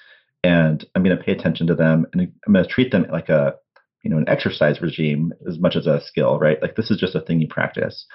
and 0.44 0.84
i'm 0.94 1.02
going 1.02 1.16
to 1.16 1.22
pay 1.22 1.32
attention 1.32 1.66
to 1.66 1.74
them 1.74 2.06
and 2.12 2.32
i'm 2.46 2.52
going 2.52 2.64
to 2.64 2.70
treat 2.70 2.90
them 2.92 3.06
like 3.10 3.28
a 3.28 3.54
you 4.02 4.10
know 4.10 4.18
an 4.18 4.28
exercise 4.28 4.80
regime 4.80 5.32
as 5.48 5.58
much 5.58 5.76
as 5.76 5.86
a 5.86 6.00
skill 6.04 6.38
right 6.38 6.60
like 6.62 6.76
this 6.76 6.90
is 6.90 6.98
just 6.98 7.14
a 7.14 7.20
thing 7.20 7.40
you 7.40 7.48
practice 7.48 8.06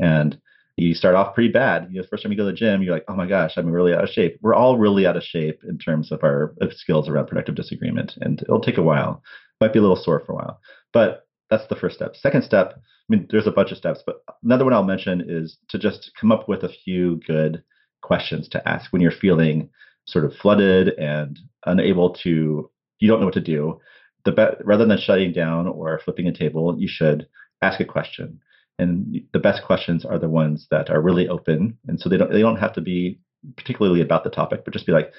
and 0.00 0.38
you 0.76 0.94
start 0.94 1.14
off 1.14 1.34
pretty 1.34 1.52
bad. 1.52 1.88
You 1.90 1.96
know, 1.96 2.02
the 2.02 2.08
first 2.08 2.22
time 2.22 2.32
you 2.32 2.38
go 2.38 2.46
to 2.46 2.50
the 2.50 2.56
gym, 2.56 2.82
you're 2.82 2.94
like, 2.94 3.04
oh 3.08 3.14
my 3.14 3.26
gosh, 3.26 3.52
I'm 3.56 3.70
really 3.70 3.94
out 3.94 4.04
of 4.04 4.10
shape. 4.10 4.38
We're 4.42 4.54
all 4.54 4.76
really 4.76 5.06
out 5.06 5.16
of 5.16 5.22
shape 5.22 5.62
in 5.68 5.78
terms 5.78 6.10
of 6.10 6.24
our 6.24 6.54
of 6.60 6.72
skills 6.72 7.08
around 7.08 7.26
productive 7.28 7.54
disagreement. 7.54 8.14
And 8.20 8.42
it'll 8.42 8.60
take 8.60 8.78
a 8.78 8.82
while. 8.82 9.22
Might 9.60 9.72
be 9.72 9.78
a 9.78 9.82
little 9.82 9.96
sore 9.96 10.22
for 10.26 10.32
a 10.32 10.36
while. 10.36 10.60
But 10.92 11.23
that's 11.50 11.66
the 11.68 11.76
first 11.76 11.96
step. 11.96 12.16
Second 12.16 12.42
step, 12.42 12.74
I 12.76 12.80
mean, 13.08 13.26
there's 13.30 13.46
a 13.46 13.52
bunch 13.52 13.70
of 13.70 13.78
steps, 13.78 14.02
but 14.04 14.22
another 14.42 14.64
one 14.64 14.72
I'll 14.72 14.84
mention 14.84 15.24
is 15.26 15.58
to 15.68 15.78
just 15.78 16.10
come 16.20 16.32
up 16.32 16.48
with 16.48 16.62
a 16.62 16.72
few 16.84 17.20
good 17.26 17.62
questions 18.02 18.48
to 18.48 18.68
ask 18.68 18.92
when 18.92 19.02
you're 19.02 19.12
feeling 19.12 19.70
sort 20.06 20.24
of 20.24 20.34
flooded 20.34 20.88
and 20.98 21.38
unable 21.66 22.14
to, 22.22 22.70
you 22.98 23.08
don't 23.08 23.20
know 23.20 23.26
what 23.26 23.34
to 23.34 23.40
do. 23.40 23.80
The 24.24 24.32
be- 24.32 24.64
rather 24.64 24.86
than 24.86 24.98
shutting 24.98 25.32
down 25.32 25.66
or 25.66 26.00
flipping 26.04 26.26
a 26.26 26.32
table, 26.32 26.78
you 26.78 26.88
should 26.88 27.26
ask 27.62 27.80
a 27.80 27.84
question 27.84 28.40
and 28.78 29.20
the 29.32 29.38
best 29.38 29.62
questions 29.64 30.04
are 30.04 30.18
the 30.18 30.28
ones 30.28 30.66
that 30.70 30.90
are 30.90 31.00
really 31.00 31.28
open 31.28 31.78
and 31.86 32.00
so 32.00 32.08
they 32.08 32.16
don't 32.16 32.32
they 32.32 32.40
don't 32.40 32.58
have 32.58 32.72
to 32.72 32.80
be 32.80 33.18
particularly 33.56 34.00
about 34.00 34.24
the 34.24 34.30
topic 34.30 34.64
but 34.64 34.72
just 34.72 34.86
be 34.86 34.92
like 34.92 35.12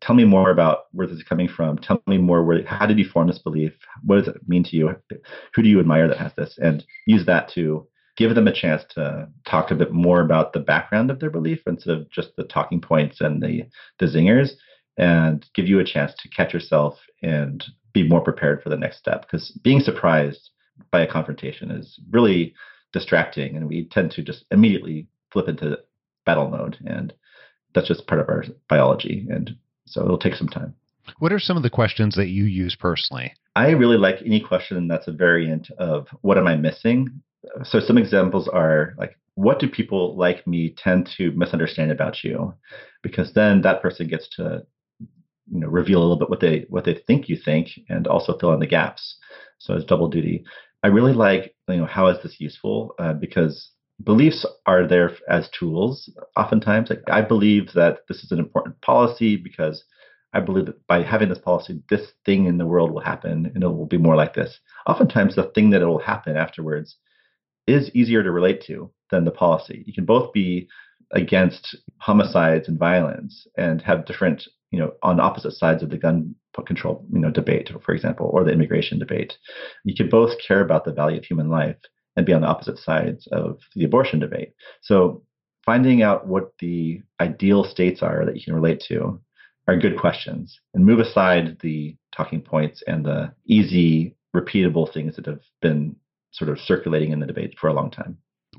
tell 0.00 0.14
me 0.14 0.24
more 0.24 0.50
about 0.50 0.86
where 0.92 1.06
this 1.06 1.18
is 1.18 1.22
coming 1.22 1.48
from. 1.48 1.78
Tell 1.78 2.02
me 2.06 2.18
more 2.18 2.42
where 2.42 2.64
how 2.64 2.86
did 2.86 2.98
you 2.98 3.08
form 3.08 3.28
this 3.28 3.38
belief? 3.38 3.72
What 4.02 4.16
does 4.16 4.28
it 4.28 4.48
mean 4.48 4.64
to 4.64 4.76
you? 4.76 4.96
Who 5.54 5.62
do 5.62 5.68
you 5.68 5.80
admire 5.80 6.08
that 6.08 6.18
has 6.18 6.32
this? 6.36 6.58
And 6.60 6.84
use 7.06 7.26
that 7.26 7.50
to 7.54 7.86
give 8.16 8.34
them 8.34 8.48
a 8.48 8.52
chance 8.52 8.82
to 8.90 9.28
talk 9.46 9.70
a 9.70 9.74
bit 9.74 9.92
more 9.92 10.20
about 10.20 10.52
the 10.52 10.60
background 10.60 11.10
of 11.10 11.20
their 11.20 11.30
belief 11.30 11.60
instead 11.66 11.96
of 11.96 12.10
just 12.10 12.30
the 12.36 12.44
talking 12.44 12.80
points 12.80 13.20
and 13.20 13.42
the 13.42 13.64
the 13.98 14.06
zingers 14.06 14.52
and 14.96 15.46
give 15.54 15.66
you 15.66 15.80
a 15.80 15.84
chance 15.84 16.12
to 16.18 16.28
catch 16.28 16.52
yourself 16.52 16.98
and 17.22 17.64
be 17.92 18.06
more 18.06 18.20
prepared 18.20 18.62
for 18.62 18.68
the 18.68 18.76
next 18.76 18.98
step. 18.98 19.22
Because 19.22 19.50
being 19.62 19.80
surprised 19.80 20.50
by 20.90 21.00
a 21.00 21.10
confrontation 21.10 21.70
is 21.70 21.98
really 22.10 22.54
distracting 22.92 23.56
and 23.56 23.68
we 23.68 23.86
tend 23.86 24.10
to 24.12 24.22
just 24.22 24.44
immediately 24.50 25.06
flip 25.30 25.48
into 25.48 25.78
battle 26.26 26.48
mode 26.48 26.76
and 26.86 27.12
that's 27.74 27.88
just 27.88 28.06
part 28.06 28.20
of 28.20 28.28
our 28.28 28.44
biology 28.68 29.26
and 29.30 29.56
so 29.90 30.04
it'll 30.04 30.18
take 30.18 30.34
some 30.34 30.48
time. 30.48 30.74
What 31.18 31.32
are 31.32 31.38
some 31.38 31.56
of 31.56 31.62
the 31.62 31.70
questions 31.70 32.14
that 32.16 32.28
you 32.28 32.44
use 32.44 32.76
personally? 32.76 33.32
I 33.56 33.70
really 33.70 33.96
like 33.96 34.16
any 34.24 34.40
question 34.40 34.86
that's 34.88 35.08
a 35.08 35.12
variant 35.12 35.70
of 35.78 36.08
what 36.22 36.38
am 36.38 36.46
i 36.46 36.56
missing? 36.56 37.22
So 37.64 37.80
some 37.80 37.98
examples 37.98 38.48
are 38.48 38.94
like 38.98 39.16
what 39.34 39.58
do 39.58 39.68
people 39.68 40.16
like 40.16 40.46
me 40.46 40.74
tend 40.76 41.08
to 41.16 41.30
misunderstand 41.32 41.90
about 41.90 42.22
you? 42.22 42.54
Because 43.02 43.32
then 43.32 43.62
that 43.62 43.82
person 43.82 44.06
gets 44.06 44.28
to 44.36 44.64
you 45.00 45.60
know 45.60 45.68
reveal 45.68 45.98
a 45.98 46.02
little 46.02 46.18
bit 46.18 46.30
what 46.30 46.40
they 46.40 46.66
what 46.68 46.84
they 46.84 46.94
think 47.06 47.28
you 47.28 47.36
think 47.36 47.68
and 47.88 48.06
also 48.06 48.38
fill 48.38 48.52
in 48.52 48.60
the 48.60 48.66
gaps. 48.66 49.16
So 49.58 49.74
it's 49.74 49.84
double 49.84 50.08
duty. 50.08 50.44
I 50.82 50.88
really 50.88 51.12
like, 51.12 51.54
you 51.68 51.76
know, 51.76 51.86
how 51.86 52.08
is 52.08 52.22
this 52.22 52.36
useful? 52.38 52.94
Uh, 52.98 53.12
because 53.12 53.70
beliefs 54.04 54.46
are 54.66 54.86
there 54.86 55.12
as 55.28 55.48
tools. 55.58 56.10
Oftentimes, 56.36 56.90
like 56.90 57.02
I 57.10 57.22
believe 57.22 57.72
that 57.74 58.00
this 58.08 58.22
is 58.22 58.30
an 58.32 58.38
important 58.38 58.80
policy 58.80 59.36
because 59.36 59.84
I 60.32 60.40
believe 60.40 60.66
that 60.66 60.86
by 60.86 61.02
having 61.02 61.28
this 61.28 61.38
policy, 61.38 61.82
this 61.90 62.12
thing 62.24 62.46
in 62.46 62.58
the 62.58 62.66
world 62.66 62.92
will 62.92 63.00
happen 63.00 63.50
and 63.54 63.62
it 63.62 63.66
will 63.66 63.86
be 63.86 63.98
more 63.98 64.16
like 64.16 64.34
this. 64.34 64.58
Oftentimes, 64.86 65.34
the 65.34 65.50
thing 65.54 65.70
that 65.70 65.82
it 65.82 65.86
will 65.86 65.98
happen 65.98 66.36
afterwards 66.36 66.96
is 67.66 67.90
easier 67.94 68.22
to 68.22 68.30
relate 68.30 68.62
to 68.66 68.90
than 69.10 69.24
the 69.24 69.30
policy. 69.30 69.82
You 69.86 69.92
can 69.92 70.04
both 70.04 70.32
be 70.32 70.68
against 71.12 71.76
homicides 71.98 72.68
and 72.68 72.78
violence 72.78 73.46
and 73.56 73.82
have 73.82 74.06
different, 74.06 74.44
you 74.70 74.78
know, 74.78 74.92
on 75.02 75.18
opposite 75.18 75.52
sides 75.52 75.82
of 75.82 75.90
the 75.90 75.98
gun 75.98 76.34
control, 76.66 77.04
you 77.12 77.18
know, 77.18 77.30
debate, 77.30 77.70
for 77.84 77.94
example, 77.94 78.30
or 78.32 78.44
the 78.44 78.52
immigration 78.52 78.98
debate. 78.98 79.36
You 79.84 79.94
can 79.94 80.08
both 80.08 80.32
care 80.46 80.60
about 80.60 80.84
the 80.84 80.92
value 80.92 81.18
of 81.18 81.24
human 81.24 81.48
life 81.48 81.76
and 82.16 82.26
be 82.26 82.32
on 82.32 82.40
the 82.40 82.46
opposite 82.46 82.78
sides 82.78 83.26
of 83.32 83.58
the 83.74 83.84
abortion 83.84 84.18
debate. 84.18 84.54
So 84.82 85.22
finding 85.64 86.02
out 86.02 86.26
what 86.26 86.52
the 86.60 87.02
ideal 87.20 87.64
states 87.64 88.02
are 88.02 88.24
that 88.24 88.36
you 88.36 88.42
can 88.44 88.54
relate 88.54 88.82
to 88.88 89.20
are 89.68 89.76
good 89.76 89.98
questions 89.98 90.58
and 90.74 90.84
move 90.84 90.98
aside 90.98 91.58
the 91.62 91.96
talking 92.14 92.40
points 92.40 92.82
and 92.86 93.04
the 93.04 93.32
easy 93.46 94.16
repeatable 94.34 94.92
things 94.92 95.16
that 95.16 95.26
have 95.26 95.40
been 95.60 95.96
sort 96.32 96.50
of 96.50 96.58
circulating 96.58 97.12
in 97.12 97.20
the 97.20 97.26
debate 97.26 97.54
for 97.60 97.68
a 97.68 97.72
long 97.72 97.90
time 97.90 98.16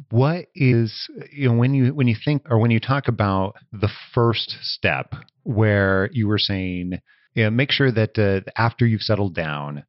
what 0.10 0.46
is 0.56 1.10
you 1.32 1.50
know 1.50 1.56
when 1.56 1.74
you 1.74 1.94
when 1.94 2.08
you 2.08 2.16
think 2.24 2.42
or 2.50 2.60
when 2.60 2.72
you 2.72 2.80
talk 2.80 3.08
about 3.08 3.56
the 3.72 3.90
first 4.14 4.58
step 4.62 5.14
where 5.44 6.10
you 6.14 6.28
were 6.28 6.38
saying 6.38 7.00
you 7.34 7.44
know, 7.44 7.50
make 7.50 7.72
sure 7.72 7.92
that 7.92 8.18
uh, 8.18 8.50
after 8.58 8.86
you've 8.86 9.02
settled 9.02 9.36
down, 9.36 9.84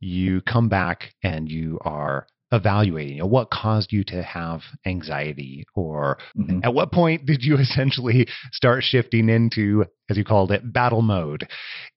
you 0.00 0.40
come 0.42 0.68
back 0.68 1.14
and 1.22 1.50
you 1.50 1.78
are 1.82 2.26
evaluating 2.52 3.16
you 3.16 3.20
know, 3.20 3.26
what 3.26 3.50
caused 3.50 3.92
you 3.92 4.04
to 4.04 4.22
have 4.22 4.60
anxiety 4.86 5.64
or 5.74 6.18
mm-hmm. 6.38 6.60
at 6.62 6.74
what 6.74 6.92
point 6.92 7.24
did 7.24 7.42
you 7.42 7.56
essentially 7.58 8.26
start 8.52 8.82
shifting 8.82 9.28
into 9.28 9.84
as 10.10 10.16
you 10.16 10.24
called 10.24 10.52
it 10.52 10.72
battle 10.72 11.02
mode 11.02 11.48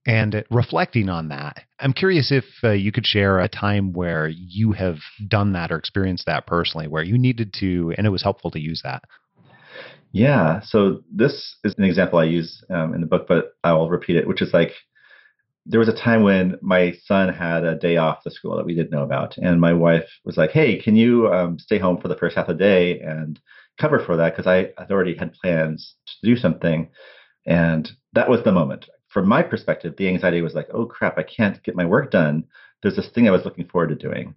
and 0.07 0.43
reflecting 0.49 1.09
on 1.09 1.27
that 1.27 1.61
i'm 1.79 1.93
curious 1.93 2.31
if 2.31 2.45
uh, 2.63 2.71
you 2.71 2.91
could 2.91 3.05
share 3.05 3.39
a 3.39 3.49
time 3.49 3.91
where 3.91 4.27
you 4.27 4.71
have 4.71 4.97
done 5.27 5.53
that 5.53 5.71
or 5.71 5.77
experienced 5.77 6.25
that 6.25 6.47
personally 6.47 6.87
where 6.87 7.03
you 7.03 7.17
needed 7.17 7.53
to 7.53 7.93
and 7.97 8.07
it 8.07 8.11
was 8.11 8.23
helpful 8.23 8.49
to 8.49 8.59
use 8.59 8.81
that 8.83 9.03
yeah. 10.11 10.61
So 10.63 11.03
this 11.13 11.57
is 11.65 11.75
an 11.77 11.83
example 11.83 12.19
I 12.19 12.23
use 12.23 12.63
um, 12.69 12.93
in 12.93 13.01
the 13.01 13.05
book, 13.05 13.25
but 13.27 13.57
I 13.65 13.73
will 13.73 13.89
repeat 13.89 14.15
it, 14.15 14.25
which 14.25 14.41
is 14.41 14.53
like 14.53 14.71
there 15.65 15.79
was 15.79 15.89
a 15.89 15.93
time 15.93 16.23
when 16.23 16.57
my 16.61 16.91
son 17.05 17.33
had 17.33 17.63
a 17.63 17.75
day 17.75 17.97
off 17.97 18.23
the 18.23 18.31
school 18.31 18.55
that 18.55 18.65
we 18.65 18.75
didn't 18.75 18.91
know 18.91 19.03
about, 19.03 19.37
and 19.37 19.59
my 19.59 19.73
wife 19.73 20.09
was 20.23 20.37
like, 20.37 20.51
"Hey, 20.51 20.77
can 20.77 20.95
you 20.95 21.31
um, 21.33 21.57
stay 21.59 21.79
home 21.79 21.97
for 21.99 22.07
the 22.07 22.15
first 22.17 22.35
half 22.35 22.47
of 22.49 22.57
the 22.57 22.63
day 22.63 22.99
and 22.99 23.39
cover 23.79 23.99
for 23.99 24.15
that?" 24.17 24.35
Because 24.35 24.47
I 24.47 24.71
I'd 24.77 24.91
already 24.91 25.15
had 25.15 25.33
plans 25.33 25.95
to 26.07 26.13
do 26.27 26.35
something, 26.35 26.89
and 27.45 27.91
that 28.13 28.29
was 28.29 28.43
the 28.43 28.51
moment. 28.51 28.89
From 29.09 29.27
my 29.27 29.43
perspective, 29.43 29.95
the 29.97 30.07
anxiety 30.07 30.41
was 30.41 30.55
like, 30.55 30.67
"Oh 30.73 30.85
crap, 30.85 31.17
I 31.17 31.23
can't 31.23 31.61
get 31.63 31.75
my 31.75 31.85
work 31.85 32.11
done." 32.11 32.45
There's 32.83 32.95
this 32.95 33.09
thing 33.09 33.27
I 33.27 33.31
was 33.31 33.45
looking 33.45 33.67
forward 33.67 33.89
to 33.89 33.95
doing, 33.95 34.35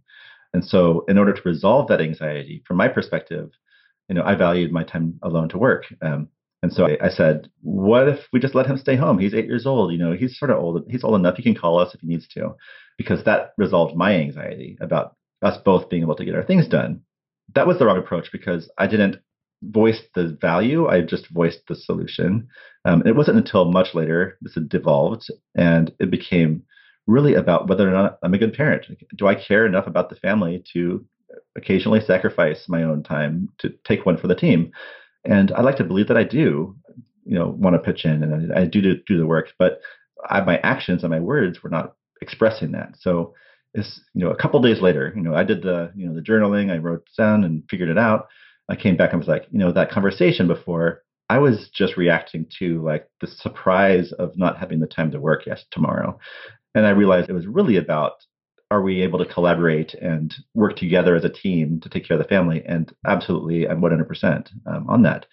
and 0.55 0.65
so 0.65 1.05
in 1.09 1.19
order 1.19 1.33
to 1.35 1.43
resolve 1.49 1.89
that 1.89 2.01
anxiety, 2.01 2.63
from 2.67 2.77
my 2.79 2.89
perspective, 2.89 3.51
you 4.09 4.15
know, 4.15 4.25
I 4.25 4.35
valued 4.35 4.73
my 4.73 4.85
time 4.85 5.19
alone 5.23 5.49
to 5.51 5.59
work. 5.59 5.85
Um, 6.03 6.29
and 6.63 6.73
so 6.73 6.87
I, 6.87 7.07
I, 7.07 7.09
said, 7.09 7.51
what 7.63 8.09
if 8.09 8.27
we 8.33 8.41
just 8.41 8.55
let 8.55 8.67
him 8.67 8.79
stay 8.79 8.97
home? 8.97 9.19
He's 9.19 9.35
eight 9.35 9.47
years 9.47 9.67
old. 9.67 9.93
You 9.93 9.99
know, 9.99 10.13
he's 10.13 10.39
sort 10.39 10.51
of 10.51 10.59
old. 10.59 10.85
He's 10.89 11.05
old 11.05 11.15
enough. 11.15 11.37
He 11.37 11.43
can 11.43 11.55
call 11.55 11.79
us 11.79 11.95
if 11.95 12.01
he 12.01 12.07
needs 12.07 12.27
to, 12.29 12.57
because 12.97 13.25
that 13.25 13.53
resolved 13.57 13.97
my 13.97 14.15
anxiety 14.15 14.77
about 14.81 15.17
us 15.43 15.59
both 15.65 15.89
being 15.89 16.03
able 16.03 16.17
to 16.17 16.25
get 16.25 16.35
our 16.35 16.45
things 16.45 16.67
done. 16.67 17.03
That 17.55 17.67
was 17.67 17.79
the 17.79 17.87
wrong 17.87 17.99
approach 17.99 18.31
because 18.33 18.71
I 18.77 18.87
didn't 18.87 19.17
voice 19.63 20.01
the 20.15 20.37
value. 20.41 20.89
I 20.89 21.03
just 21.03 21.29
voiced 21.29 21.61
the 21.69 21.77
solution. 21.77 22.49
Um, 22.85 23.03
it 23.07 23.15
wasn't 23.15 23.39
until 23.39 23.71
much 23.71 23.95
later 23.95 24.39
this 24.41 24.55
had 24.55 24.69
devolved 24.69 25.31
and 25.57 25.93
it 26.01 26.11
became 26.11 26.63
really 27.07 27.35
about 27.35 27.69
whether 27.69 27.89
or 27.89 27.93
not 27.93 28.19
I'm 28.23 28.35
a 28.35 28.39
good 28.39 28.53
parent. 28.53 28.87
Do 29.17 29.27
I 29.27 29.35
care 29.35 29.65
enough 29.65 29.87
about 29.87 30.11
the 30.11 30.17
family 30.17 30.63
to 30.75 31.05
occasionally 31.57 32.01
sacrifice 32.01 32.69
my 32.69 32.83
own 32.83 33.03
time 33.03 33.49
to 33.59 33.71
take 33.85 34.07
one 34.07 34.17
for 34.17 34.29
the 34.29 34.35
team. 34.35 34.73
And 35.29 35.53
I 35.53 35.61
like 35.61 35.77
to 35.77 35.85
believe 35.85 36.09
that 36.09 36.17
I 36.17 36.25
do, 36.25 36.75
you 37.25 37.39
know, 37.39 37.49
want 37.49 37.75
to 37.75 37.79
pitch 37.79 38.05
in 38.05 38.23
and 38.23 38.53
I, 38.53 38.63
I 38.63 38.65
do 38.65 38.81
do 38.81 39.19
the 39.19 39.27
work, 39.27 39.53
but 39.59 39.81
I, 40.29 40.41
my 40.41 40.59
actions 40.59 41.05
and 41.05 41.11
my 41.11 41.21
words 41.21 41.63
were 41.63 41.71
not 41.71 41.95
expressing 42.23 42.73
that. 42.73 42.95
So 42.99 43.35
it's, 43.75 44.01
you 44.15 44.25
know, 44.25 44.31
a 44.31 44.37
couple 44.37 44.61
days 44.63 44.81
later, 44.81 45.13
you 45.15 45.23
know, 45.23 45.35
I 45.35 45.45
did 45.45 45.63
the, 45.63 45.93
you 45.95 46.07
know, 46.07 46.15
the 46.15 46.23
journaling, 46.23 46.73
I 46.73 46.79
wrote 46.79 47.07
down 47.17 47.45
and 47.45 47.63
figured 47.71 47.91
it 47.91 47.99
out. 47.99 48.29
I 48.71 48.77
came 48.77 48.97
back 48.97 49.13
and 49.13 49.21
was 49.21 49.29
like, 49.29 49.47
you 49.51 49.59
know, 49.59 49.73
that 49.73 49.91
conversation 49.91 50.47
before, 50.47 51.03
I 51.29 51.39
was 51.39 51.69
just 51.75 51.99
reacting 51.99 52.47
to 52.59 52.83
like 52.83 53.07
the 53.21 53.27
surprise 53.27 54.13
of 54.13 54.37
not 54.37 54.59
having 54.59 54.81
the 54.81 54.87
time 54.87 55.11
to 55.11 55.21
work 55.21 55.45
yes 55.47 55.65
tomorrow. 55.71 56.19
And 56.75 56.87
I 56.87 56.91
realized 56.91 57.29
it 57.29 57.35
was 57.35 57.47
really 57.47 57.77
about 57.77 58.13
are 58.71 58.83
we 58.83 59.03
able 59.03 59.19
to 59.19 59.33
collaborate 59.33 59.95
and 59.95 60.35
work 60.55 60.77
together 60.77 61.17
as 61.17 61.25
a 61.25 61.31
team 61.31 61.81
to 61.81 61.89
take 61.89 62.07
care 62.07 62.17
of 62.17 62.23
the 62.23 62.29
family? 62.29 62.63
And 62.67 62.93
absolutely, 63.07 63.69
I'm 63.69 63.81
100% 63.81 64.51
um, 64.67 64.89
on 64.89 65.03
that. 65.03 65.27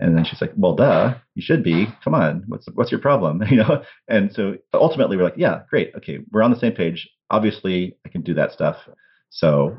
And 0.00 0.16
then 0.16 0.24
she's 0.24 0.40
like, 0.40 0.52
"Well, 0.56 0.76
duh, 0.76 1.14
you 1.34 1.42
should 1.42 1.64
be. 1.64 1.88
Come 2.04 2.14
on, 2.14 2.44
what's 2.46 2.66
what's 2.74 2.92
your 2.92 3.00
problem?" 3.00 3.42
You 3.50 3.56
know. 3.56 3.82
And 4.06 4.32
so 4.32 4.56
ultimately, 4.72 5.16
we're 5.16 5.24
like, 5.24 5.34
"Yeah, 5.36 5.62
great, 5.68 5.92
okay, 5.96 6.20
we're 6.30 6.42
on 6.42 6.52
the 6.52 6.58
same 6.58 6.72
page. 6.72 7.08
Obviously, 7.30 7.96
I 8.06 8.08
can 8.08 8.22
do 8.22 8.32
that 8.34 8.52
stuff." 8.52 8.76
So 9.30 9.76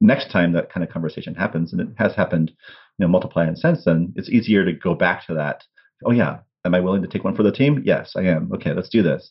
next 0.00 0.30
time 0.30 0.52
that 0.52 0.72
kind 0.72 0.82
of 0.82 0.92
conversation 0.92 1.34
happens, 1.36 1.72
and 1.72 1.80
it 1.80 1.88
has 1.98 2.14
happened, 2.14 2.50
you 2.50 3.06
know, 3.06 3.08
multiply 3.08 3.44
and 3.44 3.56
since 3.56 3.84
then, 3.84 4.12
it's 4.16 4.28
easier 4.28 4.64
to 4.64 4.72
go 4.72 4.94
back 4.94 5.24
to 5.26 5.34
that. 5.34 5.62
Oh 6.04 6.10
yeah, 6.10 6.38
am 6.64 6.74
I 6.74 6.80
willing 6.80 7.02
to 7.02 7.08
take 7.08 7.24
one 7.24 7.36
for 7.36 7.42
the 7.42 7.52
team? 7.52 7.82
Yes, 7.84 8.14
I 8.16 8.22
am. 8.22 8.50
Okay, 8.54 8.72
let's 8.72 8.88
do 8.88 9.02
this. 9.02 9.30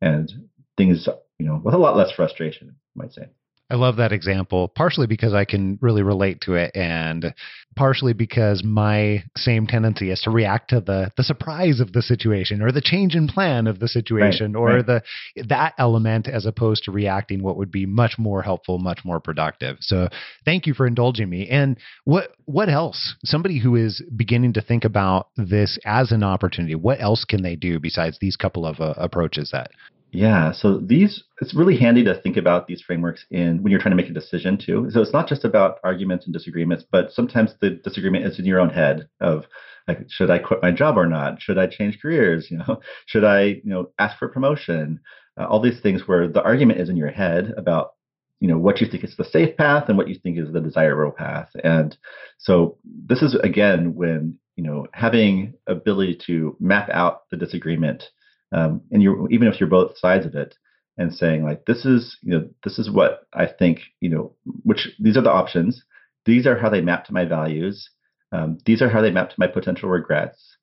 And 0.00 0.32
things, 0.76 1.08
you 1.40 1.46
know, 1.46 1.60
with 1.64 1.74
a 1.74 1.78
lot 1.78 1.96
less 1.96 2.12
frustration, 2.12 2.68
you 2.68 3.02
might 3.02 3.12
say. 3.12 3.26
I 3.70 3.76
love 3.76 3.96
that 3.96 4.10
example, 4.10 4.66
partially 4.66 5.06
because 5.06 5.32
I 5.32 5.44
can 5.44 5.78
really 5.80 6.02
relate 6.02 6.40
to 6.42 6.54
it, 6.54 6.72
and 6.74 7.32
partially 7.76 8.12
because 8.12 8.64
my 8.64 9.22
same 9.36 9.68
tendency 9.68 10.10
is 10.10 10.20
to 10.22 10.30
react 10.30 10.70
to 10.70 10.80
the 10.80 11.12
the 11.16 11.22
surprise 11.22 11.78
of 11.78 11.92
the 11.92 12.02
situation 12.02 12.62
or 12.62 12.72
the 12.72 12.80
change 12.80 13.14
in 13.14 13.28
plan 13.28 13.68
of 13.68 13.78
the 13.78 13.86
situation 13.86 14.54
Right, 14.54 14.60
or 14.60 14.76
right. 14.78 14.86
the 14.86 15.02
that 15.46 15.74
element 15.78 16.26
as 16.26 16.46
opposed 16.46 16.82
to 16.84 16.90
reacting 16.90 17.44
what 17.44 17.56
would 17.56 17.70
be 17.70 17.86
much 17.86 18.18
more 18.18 18.42
helpful, 18.42 18.78
much 18.78 19.00
more 19.04 19.20
productive. 19.20 19.76
So 19.80 20.08
thank 20.44 20.66
you 20.66 20.74
for 20.74 20.86
indulging 20.86 21.30
me. 21.30 21.48
And 21.48 21.78
what 22.04 22.32
what 22.46 22.68
else? 22.68 23.14
Somebody 23.24 23.60
who 23.60 23.76
is 23.76 24.02
beginning 24.16 24.54
to 24.54 24.62
think 24.62 24.84
about 24.84 25.28
this 25.36 25.78
as 25.84 26.10
an 26.10 26.24
opportunity, 26.24 26.74
what 26.74 27.00
else 27.00 27.24
can 27.24 27.42
they 27.42 27.54
do 27.54 27.78
besides 27.78 28.18
these 28.20 28.34
couple 28.34 28.66
of 28.66 28.80
uh, 28.80 28.94
approaches 28.96 29.50
that 29.52 29.70
Yeah, 30.12 30.50
so 30.52 30.78
these 30.78 31.22
it's 31.40 31.54
really 31.54 31.76
handy 31.76 32.02
to 32.04 32.20
think 32.20 32.36
about 32.36 32.66
these 32.66 32.82
frameworks 32.82 33.24
in 33.30 33.62
when 33.62 33.70
you're 33.70 33.80
trying 33.80 33.96
to 33.96 33.96
make 34.02 34.10
a 34.10 34.14
decision 34.14 34.58
too. 34.58 34.88
So 34.90 35.00
it's 35.00 35.12
not 35.12 35.28
just 35.28 35.44
about 35.44 35.78
arguments 35.84 36.24
and 36.24 36.32
disagreements, 36.34 36.84
but 36.90 37.12
sometimes 37.12 37.54
the 37.60 37.70
disagreement 37.70 38.26
is 38.26 38.38
in 38.38 38.44
your 38.44 38.58
own 38.58 38.70
head 38.70 39.08
of 39.20 39.44
like 39.86 40.06
should 40.10 40.30
I 40.30 40.38
quit 40.38 40.62
my 40.62 40.72
job 40.72 40.96
or 40.98 41.06
not? 41.06 41.40
Should 41.40 41.58
I 41.58 41.68
change 41.68 42.00
careers, 42.02 42.48
you 42.50 42.58
know? 42.58 42.80
Should 43.06 43.24
I, 43.24 43.42
you 43.42 43.62
know, 43.64 43.90
ask 43.98 44.18
for 44.18 44.28
promotion? 44.28 45.00
Uh, 45.38 45.46
all 45.46 45.60
these 45.60 45.80
things 45.80 46.08
where 46.08 46.26
the 46.26 46.42
argument 46.42 46.80
is 46.80 46.88
in 46.88 46.96
your 46.96 47.10
head 47.10 47.54
about 47.56 47.94
you 48.40 48.48
know 48.48 48.58
what 48.58 48.80
you 48.80 48.88
think 48.88 49.04
is 49.04 49.16
the 49.16 49.24
safe 49.24 49.56
path 49.56 49.88
and 49.88 49.96
what 49.96 50.08
you 50.08 50.16
think 50.18 50.38
is 50.38 50.52
the 50.52 50.60
desirable 50.60 51.12
path. 51.12 51.50
And 51.62 51.96
so 52.38 52.78
this 52.84 53.22
is 53.22 53.36
again 53.36 53.94
when, 53.94 54.38
you 54.56 54.64
know, 54.64 54.86
having 54.92 55.54
ability 55.68 56.18
to 56.26 56.56
map 56.58 56.88
out 56.90 57.28
the 57.30 57.36
disagreement 57.36 58.02
um, 58.52 58.80
and 58.90 59.02
you're 59.02 59.30
even 59.30 59.48
if 59.48 59.60
you're 59.60 59.68
both 59.68 59.98
sides 59.98 60.26
of 60.26 60.34
it 60.34 60.54
and 60.98 61.14
saying 61.14 61.44
like 61.44 61.64
this 61.66 61.84
is 61.84 62.18
you 62.22 62.32
know 62.32 62.48
this 62.64 62.78
is 62.78 62.90
what 62.90 63.26
i 63.32 63.46
think 63.46 63.80
you 64.00 64.08
know 64.08 64.34
which 64.64 64.88
these 64.98 65.16
are 65.16 65.22
the 65.22 65.30
options. 65.30 65.82
These 66.26 66.46
are 66.46 66.58
how 66.58 66.68
they 66.68 66.80
map 66.80 67.04
to 67.06 67.14
my 67.14 67.24
values. 67.24 67.88
Um, 68.32 68.58
these 68.66 68.82
are 68.82 68.88
how 68.88 69.00
they 69.00 69.10
map 69.10 69.30
to 69.30 69.36
my 69.38 69.46
potential 69.46 69.88
regrets. 69.88 70.56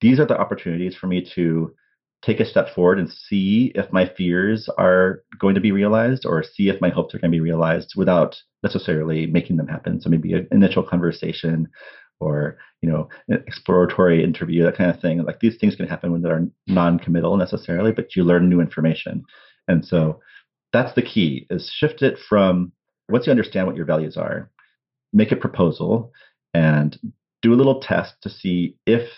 These 0.00 0.18
are 0.18 0.26
the 0.26 0.38
opportunities 0.38 0.96
for 0.96 1.06
me 1.06 1.24
to 1.34 1.74
take 2.24 2.40
a 2.40 2.44
step 2.44 2.68
forward 2.74 2.98
and 2.98 3.10
see 3.10 3.72
if 3.74 3.92
my 3.92 4.08
fears 4.16 4.68
are 4.78 5.22
going 5.38 5.54
to 5.54 5.60
be 5.60 5.72
realized 5.72 6.24
or 6.24 6.42
see 6.42 6.68
if 6.68 6.80
my 6.80 6.88
hopes 6.88 7.14
are 7.14 7.18
going 7.18 7.30
to 7.30 7.36
be 7.36 7.40
realized 7.40 7.94
without 7.96 8.40
necessarily 8.62 9.26
making 9.26 9.56
them 9.56 9.66
happen. 9.66 10.00
So 10.00 10.08
maybe 10.08 10.32
an 10.32 10.48
initial 10.50 10.82
conversation 10.82 11.68
or 12.22 12.58
you 12.80 12.90
know 12.90 13.08
an 13.28 13.42
exploratory 13.46 14.22
interview 14.22 14.62
that 14.64 14.76
kind 14.76 14.90
of 14.90 15.00
thing. 15.00 15.22
Like 15.22 15.40
these 15.40 15.56
things 15.56 15.76
can 15.76 15.88
happen 15.88 16.12
when 16.12 16.22
they're 16.22 16.46
non-committal 16.66 17.36
necessarily 17.36 17.92
but 17.92 18.16
you 18.16 18.24
learn 18.24 18.48
new 18.48 18.60
information. 18.60 19.24
And 19.68 19.84
so 19.84 20.20
that's 20.72 20.94
the 20.94 21.02
key 21.02 21.46
is 21.50 21.70
shift 21.72 22.02
it 22.02 22.18
from 22.28 22.72
once 23.08 23.26
you 23.26 23.30
understand 23.30 23.66
what 23.66 23.76
your 23.76 23.84
values 23.84 24.16
are 24.16 24.50
make 25.12 25.32
a 25.32 25.36
proposal 25.36 26.10
and 26.54 26.98
do 27.42 27.52
a 27.52 27.56
little 27.56 27.80
test 27.80 28.14
to 28.22 28.30
see 28.30 28.76
if 28.86 29.08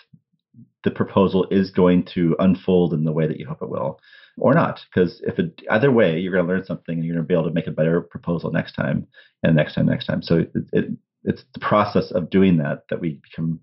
the 0.83 0.91
proposal 0.91 1.47
is 1.51 1.71
going 1.71 2.03
to 2.03 2.35
unfold 2.39 2.93
in 2.93 3.03
the 3.03 3.11
way 3.11 3.27
that 3.27 3.39
you 3.39 3.47
hope 3.47 3.61
it 3.61 3.69
will 3.69 3.99
or 4.37 4.53
not. 4.53 4.81
Because 4.93 5.21
if 5.25 5.39
it 5.39 5.61
either 5.69 5.91
way 5.91 6.19
you're 6.19 6.33
going 6.33 6.45
to 6.45 6.51
learn 6.51 6.65
something 6.65 6.95
and 6.95 7.05
you're 7.05 7.15
going 7.15 7.25
to 7.25 7.27
be 7.27 7.33
able 7.33 7.47
to 7.47 7.53
make 7.53 7.67
a 7.67 7.71
better 7.71 8.01
proposal 8.01 8.51
next 8.51 8.73
time 8.73 9.07
and 9.43 9.55
next 9.55 9.75
time 9.75 9.85
next 9.85 10.05
time. 10.05 10.21
So 10.21 10.39
it, 10.39 10.51
it 10.73 10.85
it's 11.25 11.43
the 11.53 11.59
process 11.59 12.11
of 12.11 12.29
doing 12.29 12.57
that 12.57 12.83
that 12.89 13.01
we 13.01 13.19
become 13.29 13.59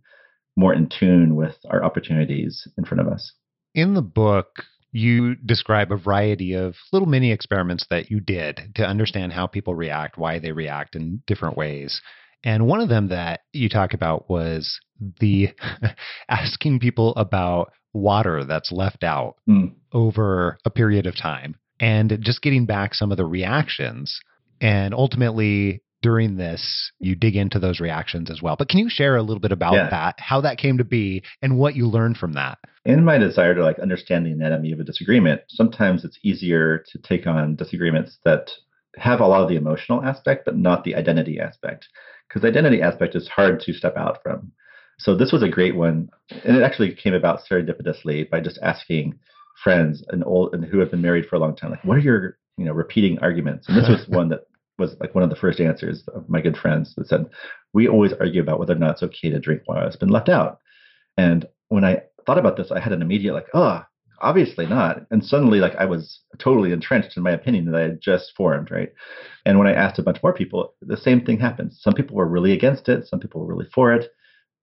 more 0.57 0.75
in 0.75 0.88
tune 0.88 1.35
with 1.35 1.57
our 1.70 1.83
opportunities 1.85 2.66
in 2.77 2.85
front 2.85 3.01
of 3.01 3.09
us. 3.09 3.33
In 3.75 3.94
the 3.94 4.03
book, 4.03 4.64
you 4.92 5.35
describe 5.37 5.90
a 5.90 5.96
variety 5.96 6.53
of 6.53 6.75
little 6.92 7.09
mini 7.09 7.33
experiments 7.33 7.87
that 7.88 8.11
you 8.11 8.20
did 8.20 8.72
to 8.75 8.87
understand 8.87 9.33
how 9.33 9.46
people 9.46 9.75
react, 9.75 10.18
why 10.18 10.38
they 10.38 10.53
react 10.53 10.94
in 10.94 11.22
different 11.27 11.57
ways. 11.57 12.03
And 12.44 12.66
one 12.66 12.81
of 12.81 12.88
them 12.88 13.09
that 13.09 13.40
you 13.53 13.68
talk 13.68 13.94
about 13.94 14.29
was 14.29 14.79
the 15.20 15.51
asking 16.29 16.81
people 16.81 17.14
about 17.16 17.72
water 17.94 18.44
that's 18.44 18.72
left 18.72 19.05
out 19.05 19.37
Mm. 19.48 19.75
over 19.92 20.59
a 20.64 20.70
period 20.70 21.07
of 21.07 21.16
time 21.16 21.57
and 21.81 22.18
just 22.20 22.42
getting 22.42 22.66
back 22.66 22.94
some 22.94 23.11
of 23.11 23.16
the 23.16 23.25
reactions. 23.27 24.20
And 24.61 24.94
ultimately, 24.94 25.83
during 26.03 26.37
this, 26.37 26.93
you 27.01 27.15
dig 27.15 27.37
into 27.37 27.59
those 27.59 27.81
reactions 27.81 28.31
as 28.31 28.43
well. 28.43 28.57
But 28.59 28.69
can 28.69 28.79
you 28.79 28.91
share 28.91 29.17
a 29.17 29.23
little 29.23 29.41
bit 29.41 29.53
about 29.53 29.75
Yeah. 29.75 29.88
that, 29.91 30.17
how 30.19 30.41
that 30.43 30.59
came 30.59 30.79
to 30.79 30.85
be, 30.85 31.23
and 31.41 31.59
what 31.59 31.77
you 31.77 31.87
learned 31.87 32.17
from 32.19 32.33
that? 32.35 32.59
In 32.85 33.05
my 33.05 33.17
desire 33.19 33.55
to 33.55 33.62
like 33.62 33.79
understand 33.79 34.27
the 34.27 34.33
anatomy 34.33 34.73
of 34.73 34.81
a 34.81 34.85
disagreement, 34.85 35.43
sometimes 35.49 36.05
it's 36.05 36.19
easier 36.23 36.85
to 36.91 36.99
take 36.99 37.27
on 37.27 37.55
disagreements 37.57 38.19
that 38.25 38.51
have 38.97 39.21
a 39.21 39.27
lot 39.27 39.43
of 39.43 39.49
the 39.49 39.57
emotional 39.57 40.05
aspect, 40.05 40.45
but 40.45 40.57
not 40.57 40.85
the 40.85 40.95
identity 40.95 41.41
aspect. 41.41 41.88
Because 42.29 42.43
the 42.43 42.49
identity 42.49 42.83
aspect 42.83 43.15
is 43.15 43.29
hard 43.29 43.61
to 43.61 43.73
step 43.73 43.97
out 43.97 44.23
from. 44.23 44.53
So 44.99 45.17
this 45.17 45.33
was 45.33 45.43
a 45.43 45.49
great 45.49 45.77
one, 45.77 46.09
and 46.45 46.57
it 46.57 46.62
actually 46.62 46.95
came 46.95 47.15
about 47.15 47.41
serendipitously 47.51 48.29
by 48.31 48.41
just 48.41 48.59
asking 48.62 49.19
friends 49.62 50.05
and 50.09 50.25
old 50.25 50.55
and 50.55 50.65
who 50.65 50.79
have 50.79 50.91
been 50.91 51.03
married 51.03 51.27
for 51.27 51.37
a 51.37 51.38
long 51.38 51.55
time, 51.57 51.71
like, 51.71 51.85
what 51.85 51.97
are 51.97 52.01
your 52.01 52.38
you 52.57 52.65
know 52.65 52.73
repeating 52.73 53.19
arguments? 53.21 53.69
And 53.69 53.77
this 53.77 53.88
was 53.88 54.07
one 54.09 54.29
that 54.31 54.41
was 54.79 54.97
like 55.01 55.15
one 55.15 55.25
of 55.25 55.31
the 55.31 55.37
first 55.37 55.61
answers 55.61 56.05
of 56.15 56.29
my 56.29 56.41
good 56.41 56.57
friends 56.57 56.95
that 56.97 57.09
said, 57.09 57.27
we 57.73 57.89
always 57.89 58.13
argue 58.15 58.43
about 58.43 58.59
whether 58.59 58.75
or 58.75 58.79
not 58.79 58.93
it's 58.93 59.03
okay 59.03 59.31
to 59.31 59.41
drink 59.41 59.63
water 59.67 59.83
that's 59.83 59.97
been 59.97 60.09
left 60.09 60.29
out. 60.29 60.59
And 61.17 61.47
when 61.69 61.85
I 61.85 62.03
thought 62.27 62.39
about 62.39 62.57
this, 62.57 62.71
I 62.71 62.81
had 62.81 62.93
an 62.93 63.03
immediate 63.03 63.35
like, 63.35 63.49
oh, 63.55 63.83
obviously 64.21 64.67
not. 64.67 65.05
And 65.11 65.25
suddenly, 65.25 65.59
like, 65.59 65.75
I 65.77 65.85
was 65.85 66.21
totally 66.39 66.73
entrenched 66.73 67.17
in 67.17 67.23
my 67.23 67.33
opinion 67.33 67.67
that 67.67 67.79
I 67.79 67.83
had 67.83 68.01
just 68.01 68.33
formed, 68.37 68.71
right? 68.71 68.93
And 69.45 69.59
when 69.59 69.67
I 69.67 69.75
asked 69.75 69.99
a 69.99 70.03
bunch 70.03 70.23
more 70.23 70.33
people, 70.33 70.75
the 70.81 70.97
same 70.97 71.25
thing 71.25 71.39
happened. 71.39 71.73
Some 71.75 71.95
people 71.95 72.17
were 72.17 72.29
really 72.29 72.53
against 72.53 72.89
it, 72.89 73.07
some 73.07 73.21
people 73.21 73.41
were 73.41 73.55
really 73.55 73.69
for 73.75 73.93
it. 73.93 74.11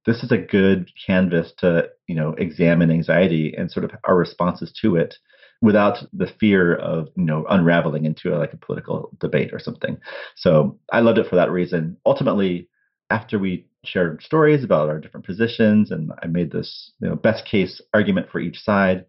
This 0.06 0.24
is 0.24 0.32
a 0.32 0.38
good 0.38 0.90
canvas 1.06 1.52
to, 1.60 1.90
you 2.08 2.16
know, 2.16 2.34
examine 2.38 2.90
anxiety 2.90 3.54
and 3.56 3.70
sort 3.70 3.84
of 3.84 3.92
our 4.06 4.16
responses 4.16 4.72
to 4.82 4.96
it 4.96 5.16
without 5.62 6.04
the 6.14 6.28
fear 6.40 6.76
of, 6.76 7.10
you 7.16 7.26
know, 7.26 7.46
unraveling 7.50 8.06
into 8.06 8.36
a, 8.36 8.38
like 8.38 8.54
a 8.54 8.58
political 8.58 9.10
debate 9.20 9.54
or 9.54 9.60
something. 9.60 9.98
So 10.36 10.80
I 10.92 11.02
loved 11.02 11.18
it 11.18 11.28
for 11.28 11.36
that 11.36 11.52
reason. 11.52 11.98
Ultimately, 12.06 12.70
after 13.10 13.38
we 13.38 13.66
shared 13.84 14.22
stories 14.24 14.64
about 14.64 14.90
our 14.90 15.00
different 15.00 15.26
positions 15.26 15.92
and 15.92 16.12
I 16.22 16.28
made 16.28 16.52
this 16.52 16.92
you 17.02 17.10
know, 17.10 17.16
best 17.16 17.46
case 17.46 17.82
argument 17.94 18.30
for 18.32 18.40
each 18.40 18.60
side, 18.60 19.06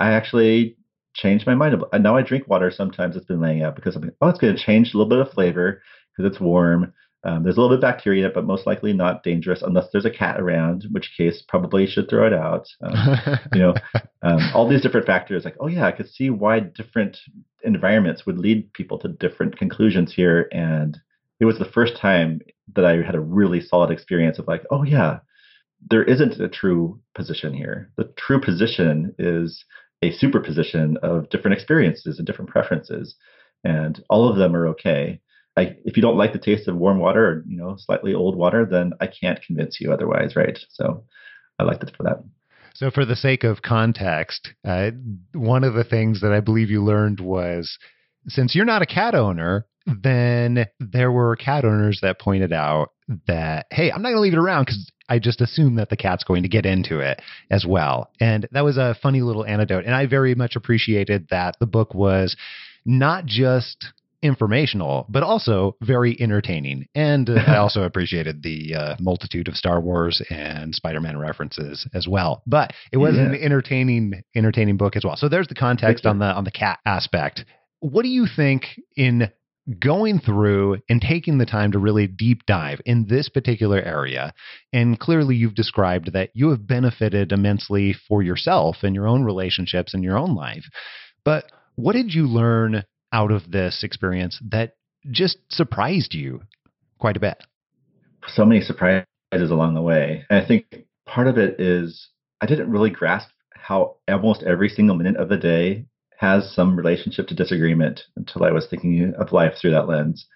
I 0.00 0.12
actually 0.12 0.76
changed 1.14 1.46
my 1.46 1.54
mind. 1.54 1.80
And 1.92 2.02
now 2.02 2.16
I 2.16 2.22
drink 2.22 2.48
water 2.48 2.70
sometimes 2.70 3.16
it's 3.16 3.26
been 3.26 3.40
laying 3.40 3.62
out 3.62 3.76
because 3.76 3.94
I'm 3.94 4.02
like, 4.02 4.14
oh, 4.20 4.28
it's 4.28 4.38
going 4.38 4.54
to 4.54 4.62
change 4.62 4.92
a 4.92 4.98
little 4.98 5.08
bit 5.08 5.24
of 5.24 5.32
flavor 5.32 5.82
because 6.16 6.30
it's 6.30 6.40
warm. 6.40 6.92
Um, 7.24 7.42
there's 7.42 7.56
a 7.56 7.60
little 7.60 7.74
bit 7.74 7.82
of 7.82 7.94
bacteria, 7.94 8.30
but 8.32 8.44
most 8.44 8.66
likely 8.66 8.92
not 8.92 9.22
dangerous 9.22 9.62
unless 9.62 9.86
there's 9.90 10.04
a 10.04 10.10
cat 10.10 10.38
around, 10.40 10.84
in 10.84 10.90
which 10.90 11.12
case 11.16 11.42
probably 11.48 11.86
should 11.86 12.08
throw 12.08 12.26
it 12.26 12.34
out. 12.34 12.66
Um, 12.82 13.18
you 13.54 13.60
know, 13.60 13.74
um, 14.22 14.40
all 14.54 14.68
these 14.68 14.82
different 14.82 15.06
factors. 15.06 15.44
Like, 15.44 15.56
oh 15.60 15.66
yeah, 15.66 15.86
I 15.86 15.92
could 15.92 16.08
see 16.08 16.28
why 16.30 16.60
different 16.60 17.18
environments 17.62 18.26
would 18.26 18.38
lead 18.38 18.72
people 18.74 18.98
to 18.98 19.08
different 19.08 19.56
conclusions 19.56 20.12
here. 20.12 20.48
And 20.52 20.98
it 21.40 21.46
was 21.46 21.58
the 21.58 21.64
first 21.64 21.96
time 21.96 22.40
that 22.74 22.84
I 22.84 23.02
had 23.02 23.14
a 23.14 23.20
really 23.20 23.60
solid 23.60 23.90
experience 23.90 24.38
of 24.38 24.46
like, 24.46 24.64
oh 24.70 24.82
yeah, 24.82 25.20
there 25.90 26.04
isn't 26.04 26.40
a 26.40 26.48
true 26.48 27.00
position 27.14 27.54
here. 27.54 27.90
The 27.96 28.12
true 28.16 28.40
position 28.40 29.14
is 29.18 29.64
a 30.02 30.12
superposition 30.12 30.98
of 31.02 31.30
different 31.30 31.56
experiences 31.56 32.18
and 32.18 32.26
different 32.26 32.50
preferences, 32.50 33.14
and 33.64 34.02
all 34.10 34.28
of 34.28 34.36
them 34.36 34.54
are 34.54 34.68
okay. 34.68 35.20
I, 35.56 35.76
if 35.84 35.96
you 35.96 36.02
don't 36.02 36.16
like 36.16 36.32
the 36.32 36.38
taste 36.38 36.66
of 36.66 36.76
warm 36.76 36.98
water 36.98 37.26
or 37.26 37.44
you 37.46 37.56
know 37.56 37.76
slightly 37.78 38.14
old 38.14 38.36
water, 38.36 38.66
then 38.68 38.92
I 39.00 39.06
can't 39.06 39.40
convince 39.42 39.80
you 39.80 39.92
otherwise, 39.92 40.34
right? 40.36 40.58
So 40.70 41.04
I 41.58 41.64
liked 41.64 41.82
it 41.82 41.94
for 41.96 42.02
that. 42.04 42.24
So, 42.74 42.90
for 42.90 43.04
the 43.04 43.14
sake 43.14 43.44
of 43.44 43.62
context, 43.62 44.50
uh, 44.66 44.90
one 45.32 45.62
of 45.62 45.74
the 45.74 45.84
things 45.84 46.20
that 46.22 46.32
I 46.32 46.40
believe 46.40 46.70
you 46.70 46.82
learned 46.82 47.20
was 47.20 47.78
since 48.26 48.54
you're 48.54 48.64
not 48.64 48.82
a 48.82 48.86
cat 48.86 49.14
owner, 49.14 49.66
then 49.86 50.66
there 50.80 51.12
were 51.12 51.36
cat 51.36 51.64
owners 51.64 52.00
that 52.02 52.18
pointed 52.18 52.52
out 52.52 52.90
that, 53.28 53.66
hey, 53.70 53.92
I'm 53.92 54.02
not 54.02 54.08
going 54.08 54.16
to 54.16 54.22
leave 54.22 54.32
it 54.32 54.38
around 54.38 54.64
because 54.64 54.90
I 55.08 55.18
just 55.18 55.40
assume 55.40 55.76
that 55.76 55.90
the 55.90 55.96
cat's 55.96 56.24
going 56.24 56.42
to 56.42 56.48
get 56.48 56.66
into 56.66 56.98
it 56.98 57.20
as 57.50 57.66
well. 57.68 58.10
And 58.18 58.48
that 58.52 58.64
was 58.64 58.78
a 58.78 58.96
funny 59.02 59.20
little 59.20 59.44
anecdote. 59.44 59.84
And 59.84 59.94
I 59.94 60.06
very 60.06 60.34
much 60.34 60.56
appreciated 60.56 61.28
that 61.30 61.56
the 61.60 61.66
book 61.66 61.94
was 61.94 62.34
not 62.86 63.26
just 63.26 63.92
informational, 64.24 65.06
but 65.08 65.22
also 65.22 65.76
very 65.82 66.20
entertaining. 66.20 66.86
And 66.94 67.28
uh, 67.28 67.34
I 67.46 67.56
also 67.58 67.82
appreciated 67.82 68.42
the 68.42 68.74
uh, 68.74 68.96
multitude 68.98 69.46
of 69.46 69.54
Star 69.54 69.80
Wars 69.80 70.22
and 70.30 70.74
Spider-Man 70.74 71.18
references 71.18 71.86
as 71.94 72.08
well. 72.08 72.42
But 72.46 72.72
it 72.90 72.96
was 72.96 73.14
yeah. 73.14 73.26
an 73.26 73.34
entertaining, 73.34 74.24
entertaining 74.34 74.78
book 74.78 74.96
as 74.96 75.04
well. 75.04 75.16
So 75.16 75.28
there's 75.28 75.48
the 75.48 75.54
context 75.54 76.06
on 76.06 76.18
the 76.18 76.26
on 76.26 76.44
the 76.44 76.50
cat 76.50 76.80
aspect. 76.86 77.44
What 77.80 78.02
do 78.02 78.08
you 78.08 78.26
think 78.34 78.64
in 78.96 79.30
going 79.78 80.20
through 80.20 80.78
and 80.88 81.00
taking 81.00 81.38
the 81.38 81.46
time 81.46 81.72
to 81.72 81.78
really 81.78 82.06
deep 82.06 82.44
dive 82.46 82.80
in 82.84 83.06
this 83.08 83.30
particular 83.30 83.80
area. 83.80 84.34
And 84.74 85.00
clearly, 85.00 85.36
you've 85.36 85.54
described 85.54 86.12
that 86.12 86.30
you 86.34 86.50
have 86.50 86.66
benefited 86.66 87.32
immensely 87.32 87.94
for 88.06 88.22
yourself 88.22 88.76
and 88.82 88.94
your 88.94 89.08
own 89.08 89.24
relationships 89.24 89.94
and 89.94 90.04
your 90.04 90.18
own 90.18 90.34
life. 90.34 90.64
But 91.24 91.50
what 91.76 91.94
did 91.94 92.12
you 92.12 92.26
learn 92.26 92.84
out 93.14 93.30
of 93.30 93.52
this 93.52 93.84
experience 93.84 94.40
that 94.50 94.74
just 95.10 95.38
surprised 95.48 96.14
you 96.14 96.42
quite 96.98 97.16
a 97.16 97.20
bit? 97.20 97.42
So 98.26 98.44
many 98.44 98.60
surprises 98.60 99.06
along 99.32 99.74
the 99.74 99.82
way. 99.82 100.24
And 100.28 100.42
I 100.42 100.46
think 100.46 100.66
part 101.06 101.28
of 101.28 101.38
it 101.38 101.60
is 101.60 102.08
I 102.40 102.46
didn't 102.46 102.70
really 102.70 102.90
grasp 102.90 103.28
how 103.54 103.96
almost 104.08 104.42
every 104.42 104.68
single 104.68 104.96
minute 104.96 105.16
of 105.16 105.28
the 105.28 105.36
day 105.36 105.86
has 106.18 106.52
some 106.54 106.76
relationship 106.76 107.28
to 107.28 107.34
disagreement 107.34 108.02
until 108.16 108.44
I 108.44 108.50
was 108.50 108.66
thinking 108.68 109.14
of 109.16 109.32
life 109.32 109.54
through 109.60 109.72
that 109.72 109.88
lens. 109.88 110.26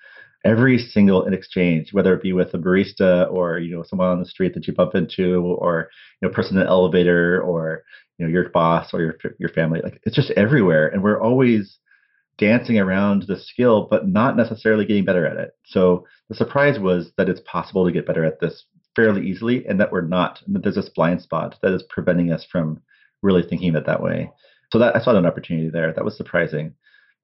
Every 0.45 0.79
single 0.79 1.27
exchange, 1.27 1.93
whether 1.93 2.15
it 2.15 2.23
be 2.23 2.33
with 2.33 2.55
a 2.55 2.59
barista 2.59 3.31
or 3.33 3.59
you 3.59 3.75
know 3.75 3.83
someone 3.83 4.09
on 4.09 4.21
the 4.21 4.27
street 4.27 4.55
that 4.55 4.69
you 4.69 4.73
bump 4.73 4.95
into, 4.95 5.41
or 5.41 5.91
you 6.21 6.29
know 6.29 6.35
person 6.35 6.57
in 6.57 6.63
an 6.63 6.69
elevator, 6.69 7.43
or 7.43 7.83
you 8.17 8.25
know 8.25 8.31
your 8.31 8.49
boss 8.51 8.95
or 8.95 9.01
your 9.01 9.17
your 9.41 9.49
family, 9.49 9.81
like 9.83 10.01
it's 10.05 10.15
just 10.15 10.31
everywhere, 10.33 10.87
and 10.89 11.03
we're 11.03 11.21
always 11.21 11.79
dancing 12.39 12.79
around 12.79 13.25
the 13.27 13.37
skill, 13.39 13.87
but 13.91 14.09
not 14.09 14.37
necessarily 14.37 14.87
getting 14.87 15.05
better 15.05 15.27
at 15.27 15.37
it. 15.37 15.51
So 15.65 16.07
the 16.29 16.35
surprise 16.35 16.79
was 16.79 17.13
that 17.17 17.29
it's 17.29 17.41
possible 17.45 17.85
to 17.85 17.93
get 17.93 18.07
better 18.07 18.25
at 18.25 18.41
this 18.41 18.65
fairly 18.97 19.27
easily, 19.27 19.67
and 19.67 19.79
that 19.81 19.93
we're 19.93 20.03
not. 20.03 20.41
That 20.47 20.63
there's 20.63 20.75
this 20.77 20.89
blind 20.89 21.23
spot 21.23 21.57
that 21.63 21.73
is 21.73 21.85
preventing 21.89 22.33
us 22.33 22.47
from 22.51 22.81
really 23.23 23.43
thinking 23.43 23.71
of 23.71 23.77
it 23.77 23.87
that 23.87 24.03
way. 24.03 24.31
So 24.73 24.79
that 24.79 24.97
I 24.97 25.01
saw 25.01 25.17
an 25.17 25.27
opportunity 25.27 25.69
there. 25.69 25.93
That 25.93 26.05
was 26.05 26.17
surprising. 26.17 26.75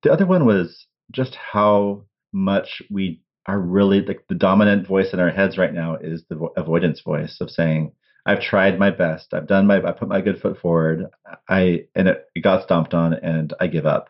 The 0.03 0.13
other 0.13 0.27
one 0.27 0.47
was 0.47 0.87
just 1.13 1.35
how 1.35 2.05
much 2.33 2.83
we 2.91 3.21
are 3.47 3.59
really 3.59 4.01
the, 4.01 4.17
the 4.29 4.35
dominant 4.35 4.87
voice 4.87 5.13
in 5.13 5.21
our 5.21 5.31
heads 5.31 5.59
right 5.59 5.73
now 5.73 5.97
is 5.97 6.25
the 6.29 6.37
vo- 6.37 6.53
avoidance 6.57 7.01
voice 7.01 7.39
of 7.41 7.51
saying, 7.51 7.93
I've 8.27 8.41
tried 8.41 8.79
my 8.79 8.91
best. 8.91 9.35
I've 9.35 9.47
done 9.47 9.67
my, 9.67 9.83
I 9.83 9.93
put 9.93 10.09
my 10.09 10.23
good 10.23 10.41
foot 10.41 10.59
forward. 10.59 11.11
I, 11.49 11.85
and 11.95 12.09
it, 12.09 12.25
it 12.35 12.41
got 12.41 12.65
stomped 12.65 12.95
on 12.95 13.13
and 13.13 13.53
I 13.61 13.67
give 13.67 13.85
up. 13.85 14.09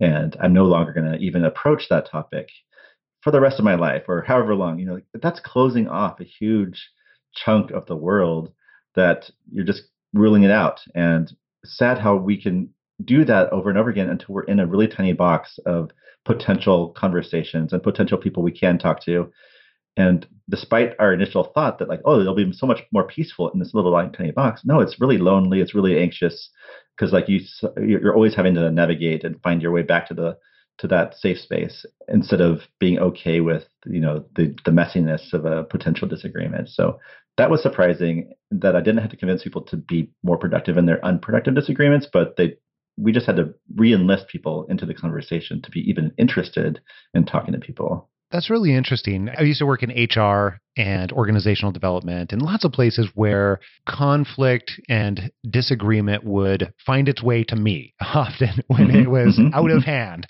And 0.00 0.36
I'm 0.40 0.52
no 0.52 0.64
longer 0.64 0.92
going 0.92 1.10
to 1.12 1.18
even 1.18 1.44
approach 1.44 1.88
that 1.88 2.08
topic 2.08 2.48
for 3.22 3.30
the 3.30 3.40
rest 3.40 3.58
of 3.58 3.64
my 3.64 3.74
life 3.74 4.04
or 4.08 4.22
however 4.22 4.54
long, 4.54 4.78
you 4.78 4.86
know, 4.86 5.00
that's 5.20 5.40
closing 5.40 5.88
off 5.88 6.20
a 6.20 6.24
huge 6.24 6.88
chunk 7.34 7.70
of 7.70 7.86
the 7.86 7.96
world 7.96 8.52
that 8.94 9.30
you're 9.50 9.64
just 9.64 9.84
ruling 10.12 10.44
it 10.44 10.50
out. 10.50 10.80
And 10.94 11.30
sad 11.64 11.98
how 11.98 12.16
we 12.16 12.40
can 12.40 12.70
do 13.04 13.24
that 13.24 13.52
over 13.52 13.70
and 13.70 13.78
over 13.78 13.90
again 13.90 14.08
until 14.08 14.34
we're 14.34 14.44
in 14.44 14.60
a 14.60 14.66
really 14.66 14.88
tiny 14.88 15.12
box 15.12 15.58
of 15.66 15.90
potential 16.24 16.90
conversations 16.90 17.72
and 17.72 17.82
potential 17.82 18.18
people 18.18 18.42
we 18.42 18.52
can 18.52 18.78
talk 18.78 19.00
to. 19.04 19.30
And 19.98 20.24
despite 20.48 20.94
our 21.00 21.12
initial 21.12 21.50
thought 21.52 21.80
that 21.80 21.88
like, 21.88 22.00
oh, 22.04 22.20
it'll 22.20 22.36
be 22.36 22.52
so 22.52 22.66
much 22.66 22.84
more 22.92 23.02
peaceful 23.02 23.50
in 23.50 23.58
this 23.58 23.74
little 23.74 23.92
tiny 24.16 24.30
box, 24.30 24.62
no, 24.64 24.80
it's 24.80 25.00
really 25.00 25.18
lonely. 25.18 25.60
It's 25.60 25.74
really 25.74 25.98
anxious 25.98 26.50
because 26.96 27.12
like 27.12 27.28
you, 27.28 27.40
you're 27.84 28.14
always 28.14 28.36
having 28.36 28.54
to 28.54 28.70
navigate 28.70 29.24
and 29.24 29.42
find 29.42 29.60
your 29.60 29.72
way 29.72 29.82
back 29.82 30.08
to 30.08 30.14
the 30.14 30.38
to 30.78 30.86
that 30.86 31.16
safe 31.16 31.38
space 31.38 31.84
instead 32.06 32.40
of 32.40 32.60
being 32.78 33.00
okay 33.00 33.40
with 33.40 33.64
you 33.84 33.98
know 33.98 34.24
the 34.36 34.54
the 34.64 34.70
messiness 34.70 35.32
of 35.32 35.44
a 35.44 35.64
potential 35.64 36.06
disagreement. 36.06 36.68
So 36.68 37.00
that 37.36 37.50
was 37.50 37.60
surprising 37.60 38.32
that 38.52 38.76
I 38.76 38.80
didn't 38.80 39.00
have 39.00 39.10
to 39.10 39.16
convince 39.16 39.42
people 39.42 39.62
to 39.62 39.76
be 39.76 40.12
more 40.22 40.38
productive 40.38 40.76
in 40.76 40.86
their 40.86 41.04
unproductive 41.04 41.56
disagreements, 41.56 42.06
but 42.12 42.36
they 42.36 42.56
we 42.96 43.10
just 43.10 43.26
had 43.26 43.36
to 43.36 43.52
re-enlist 43.74 44.28
people 44.28 44.64
into 44.68 44.86
the 44.86 44.94
conversation 44.94 45.60
to 45.62 45.70
be 45.72 45.80
even 45.90 46.12
interested 46.18 46.80
in 47.14 47.24
talking 47.24 47.52
to 47.52 47.58
people. 47.58 48.08
That's 48.30 48.50
really 48.50 48.74
interesting. 48.74 49.30
I 49.30 49.42
used 49.42 49.60
to 49.60 49.66
work 49.66 49.82
in 49.82 49.90
HR 49.90 50.60
and 50.76 51.10
organizational 51.12 51.72
development 51.72 52.32
and 52.32 52.42
lots 52.42 52.64
of 52.64 52.72
places 52.72 53.08
where 53.14 53.60
conflict 53.88 54.72
and 54.88 55.32
disagreement 55.48 56.24
would 56.24 56.72
find 56.84 57.08
its 57.08 57.22
way 57.22 57.44
to 57.44 57.56
me 57.56 57.94
often 58.00 58.62
when 58.66 58.88
mm-hmm. 58.88 58.96
it 58.98 59.10
was 59.10 59.38
mm-hmm. 59.38 59.54
out 59.54 59.70
of 59.70 59.78
mm-hmm. 59.78 59.90
hand. 59.90 60.26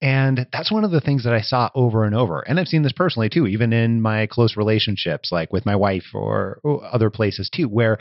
And 0.00 0.46
that's 0.52 0.72
one 0.72 0.84
of 0.84 0.90
the 0.90 1.00
things 1.00 1.24
that 1.24 1.34
I 1.34 1.40
saw 1.40 1.70
over 1.74 2.04
and 2.04 2.14
over. 2.14 2.40
And 2.40 2.58
I've 2.58 2.68
seen 2.68 2.82
this 2.82 2.92
personally 2.92 3.28
too, 3.28 3.46
even 3.46 3.72
in 3.72 4.00
my 4.00 4.26
close 4.26 4.56
relationships, 4.56 5.30
like 5.30 5.52
with 5.52 5.64
my 5.64 5.76
wife 5.76 6.04
or, 6.12 6.60
other 6.92 7.10
places 7.10 7.50
too, 7.54 7.68
where 7.68 7.98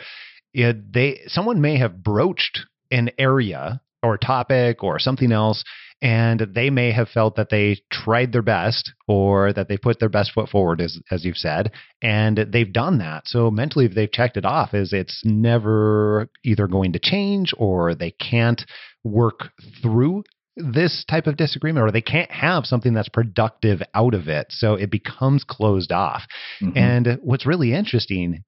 it, 0.54 0.92
they 0.92 1.22
someone 1.28 1.62
may 1.62 1.78
have 1.78 2.04
broached 2.04 2.62
an 2.92 3.12
area 3.18 3.82
or 4.04 4.18
topic 4.18 4.84
or 4.84 5.00
something 5.00 5.32
else 5.32 5.64
and 6.04 6.42
they 6.54 6.70
may 6.70 6.92
have 6.92 7.08
felt 7.08 7.38
that 7.38 7.50
they 7.50 7.78
tried 7.90 8.34
their 8.34 8.42
best 8.42 8.92
or 9.08 9.54
that 9.54 9.70
they 9.70 9.78
put 9.78 10.00
their 10.00 10.10
best 10.10 10.34
foot 10.34 10.50
forward 10.50 10.82
as 10.82 11.00
as 11.10 11.24
you've 11.24 11.38
said 11.38 11.72
and 12.02 12.38
they've 12.52 12.74
done 12.74 12.98
that. 12.98 13.26
So 13.26 13.50
mentally 13.50 13.88
they've 13.88 14.12
checked 14.12 14.36
it 14.36 14.46
off 14.46 14.74
is 14.74 14.92
it's 14.92 15.22
never 15.24 16.30
either 16.44 16.68
going 16.68 16.92
to 16.94 17.00
change 17.00 17.54
or 17.58 17.96
they 17.96 18.12
can't 18.12 18.62
work 19.06 19.52
through 19.82 20.24
this 20.58 21.06
type 21.10 21.26
of 21.26 21.38
disagreement 21.38 21.88
or 21.88 21.92
they 21.92 22.02
can't 22.02 22.30
have 22.30 22.66
something 22.66 22.94
that's 22.94 23.10
productive 23.10 23.82
out 23.96 24.14
of 24.14 24.28
it. 24.28 24.48
So 24.50 24.76
it 24.76 24.92
becomes 24.92 25.46
closed 25.46 25.94
off. 25.94 26.24
Mm-hmm. 26.62 26.78
and 26.78 27.20
what's 27.24 27.46
really 27.46 27.74
interesting 27.74 28.44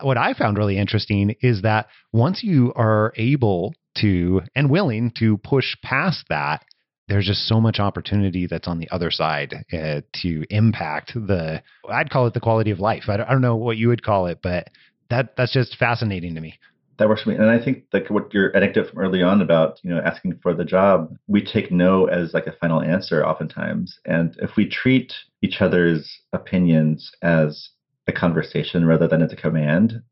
what 0.00 0.16
i 0.16 0.32
found 0.32 0.56
really 0.56 0.78
interesting 0.78 1.34
is 1.42 1.60
that 1.62 1.86
once 2.12 2.42
you 2.42 2.72
are 2.74 3.12
able 3.16 3.74
to 3.96 4.40
and 4.54 4.70
willing 4.70 5.12
to 5.18 5.38
push 5.38 5.76
past 5.82 6.24
that 6.28 6.64
there's 7.08 7.26
just 7.26 7.46
so 7.46 7.60
much 7.60 7.78
opportunity 7.78 8.46
that's 8.46 8.68
on 8.68 8.78
the 8.78 8.88
other 8.90 9.10
side 9.10 9.54
uh, 9.72 10.00
to 10.12 10.44
impact 10.50 11.12
the 11.14 11.62
i'd 11.90 12.10
call 12.10 12.26
it 12.26 12.34
the 12.34 12.40
quality 12.40 12.70
of 12.70 12.80
life 12.80 13.04
I 13.08 13.16
don't, 13.16 13.26
I 13.28 13.32
don't 13.32 13.42
know 13.42 13.56
what 13.56 13.76
you 13.76 13.88
would 13.88 14.02
call 14.02 14.26
it 14.26 14.40
but 14.42 14.68
that 15.10 15.36
that's 15.36 15.52
just 15.52 15.76
fascinating 15.76 16.34
to 16.34 16.40
me 16.40 16.58
that 16.98 17.08
works 17.08 17.22
for 17.22 17.30
me. 17.30 17.36
And 17.36 17.50
I 17.50 17.62
think 17.62 17.84
like 17.92 18.10
what 18.10 18.32
your 18.32 18.54
anecdote 18.56 18.90
from 18.90 19.00
early 19.00 19.22
on 19.22 19.42
about, 19.42 19.80
you 19.82 19.90
know, 19.90 20.00
asking 20.00 20.38
for 20.42 20.54
the 20.54 20.64
job, 20.64 21.16
we 21.26 21.44
take 21.44 21.72
no 21.72 22.06
as 22.06 22.32
like 22.32 22.46
a 22.46 22.52
final 22.52 22.80
answer 22.80 23.26
oftentimes. 23.26 23.98
And 24.04 24.36
if 24.38 24.56
we 24.56 24.68
treat 24.68 25.12
each 25.42 25.60
other's 25.60 26.20
opinions 26.32 27.10
as 27.22 27.70
a 28.06 28.12
conversation 28.12 28.86
rather 28.86 29.08
than 29.08 29.22
as 29.22 29.32
a 29.32 29.36
command, 29.36 30.02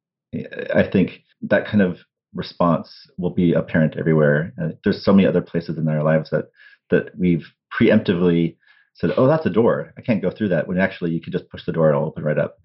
I 0.75 0.83
think 0.91 1.23
that 1.43 1.67
kind 1.67 1.83
of 1.83 1.99
response 2.35 2.91
will 3.19 3.31
be 3.31 3.53
apparent 3.53 3.97
everywhere. 3.97 4.53
Uh, 4.61 4.69
there's 4.85 5.05
so 5.05 5.13
many 5.13 5.27
other 5.27 5.43
places 5.43 5.79
in 5.79 5.89
our 5.89 6.03
lives 6.03 6.31
that 6.31 6.51
that 6.91 7.17
we've 7.19 7.47
preemptively 7.79 8.57
said, 8.95 9.11
"Oh, 9.17 9.27
that's 9.27 9.47
a 9.47 9.51
door. 9.51 9.93
I 9.97 10.01
can't 10.01 10.23
go 10.23 10.31
through 10.31 10.49
that." 10.49 10.69
When 10.69 10.79
actually, 10.79 11.13
you 11.13 11.21
could 11.21 11.33
just 11.33 11.49
push 11.49 11.65
the 11.65 11.73
door; 11.73 11.89
and 11.89 11.97
it'll 11.97 12.09
open 12.09 12.25
right 12.25 12.39
up 12.39 12.59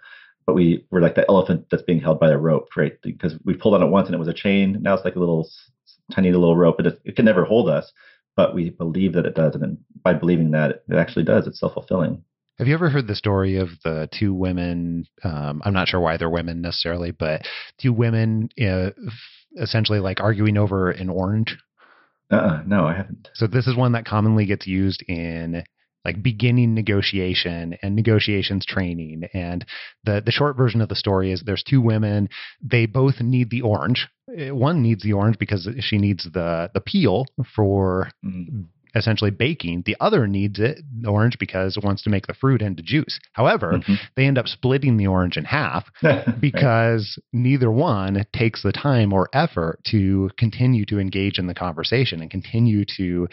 but 0.46 0.54
we 0.54 0.86
were 0.92 1.02
like 1.02 1.16
the 1.16 1.26
elephant 1.28 1.66
that's 1.72 1.84
being 1.84 2.00
held 2.00 2.20
by 2.20 2.30
a 2.30 2.38
rope, 2.38 2.70
right? 2.78 2.94
Because 3.02 3.36
we 3.44 3.56
pulled 3.56 3.74
on 3.74 3.82
it 3.82 3.90
once 3.90 4.08
and 4.08 4.16
it 4.16 4.20
was 4.20 4.28
a 4.28 4.34
chain. 4.34 4.78
Now 4.82 4.94
it's 4.94 5.06
like 5.06 5.16
a 5.16 5.20
little 5.20 5.50
tiny 6.14 6.32
little 6.32 6.56
rope, 6.56 6.76
and 6.78 6.88
it, 6.88 7.02
it 7.04 7.16
can 7.16 7.26
never 7.26 7.46
hold 7.46 7.70
us, 7.70 7.92
but 8.36 8.54
we 8.54 8.70
believe 8.70 9.14
that 9.14 9.26
it 9.26 9.36
does, 9.36 9.56
and 9.56 9.78
by 10.04 10.14
believing 10.14 10.52
that, 10.52 10.84
it 10.88 10.96
actually 10.96 11.26
does. 11.26 11.48
It's 11.48 11.60
self 11.60 11.74
fulfilling. 11.74 12.24
Have 12.60 12.68
you 12.68 12.74
ever 12.74 12.90
heard 12.90 13.08
the 13.08 13.16
story 13.16 13.58
of 13.58 13.70
the 13.84 14.08
two 14.18 14.34
women? 14.34 15.08
Um, 15.24 15.62
I'm 15.66 15.74
not 15.74 15.88
sure 15.88 16.00
why 16.00 16.18
they're 16.18 16.30
women 16.30 16.62
necessarily, 16.62 17.12
but 17.12 17.42
two 17.82 17.92
women 17.92 18.50
uh, 18.62 18.92
essentially 19.56 20.00
like 20.00 20.20
arguing 20.20 20.58
over 20.58 20.92
an 20.92 21.10
orange. 21.10 21.58
Uh, 22.32 22.62
no, 22.66 22.86
I 22.86 22.96
haven't. 22.96 23.30
So 23.34 23.48
this 23.48 23.68
is 23.68 23.76
one 23.76 23.92
that 23.94 24.06
commonly 24.06 24.46
gets 24.46 24.66
used 24.66 25.04
in 25.08 25.64
like 26.04 26.22
beginning 26.22 26.74
negotiation 26.74 27.78
and 27.82 27.96
negotiations 27.96 28.66
training. 28.66 29.24
And 29.34 29.66
the 30.04 30.22
the 30.26 30.32
short 30.32 30.56
version 30.56 30.82
of 30.82 30.90
the 30.90 30.96
story 30.96 31.32
is 31.32 31.44
there's 31.46 31.64
two 31.64 31.82
women. 31.82 32.30
They 32.62 32.86
both 32.86 33.22
need 33.22 33.50
the 33.50 33.62
orange. 33.62 34.08
Eh, 34.36 34.52
one 34.52 34.82
needs 34.82 35.04
the 35.04 35.14
orange 35.14 35.38
because 35.40 35.68
she 35.80 35.98
needs 35.98 36.28
the 36.32 36.70
the 36.74 36.82
peel 36.82 37.26
for 37.56 38.10
mm 38.24 38.66
essentially 38.96 39.32
baking. 39.32 39.84
The 39.86 39.98
other 40.00 40.28
needs 40.28 40.60
it, 40.60 40.80
the 41.02 41.10
orange, 41.10 41.38
because 41.40 41.78
it 41.78 41.84
wants 41.84 42.04
to 42.04 42.10
make 42.10 42.28
the 42.28 42.34
fruit 42.34 42.62
into 42.62 42.82
juice. 42.82 43.20
However, 43.34 43.74
mm-hmm. 43.74 43.96
they 44.16 44.26
end 44.26 44.38
up 44.38 44.48
splitting 44.48 44.98
the 44.98 45.08
orange 45.08 45.38
in 45.38 45.46
half 45.46 45.86
because 46.40 47.18
right. 47.18 47.26
neither 47.34 47.72
one 47.72 48.26
takes 48.34 48.64
the 48.64 48.72
time 48.72 49.14
or 49.14 49.30
effort 49.34 49.80
to 49.92 50.30
continue 50.38 50.86
to 50.86 51.00
engage 51.00 51.38
in 51.38 51.48
the 51.48 51.54
conversation 51.54 52.22
and 52.22 52.32
continue 52.32 52.86
to 52.98 53.28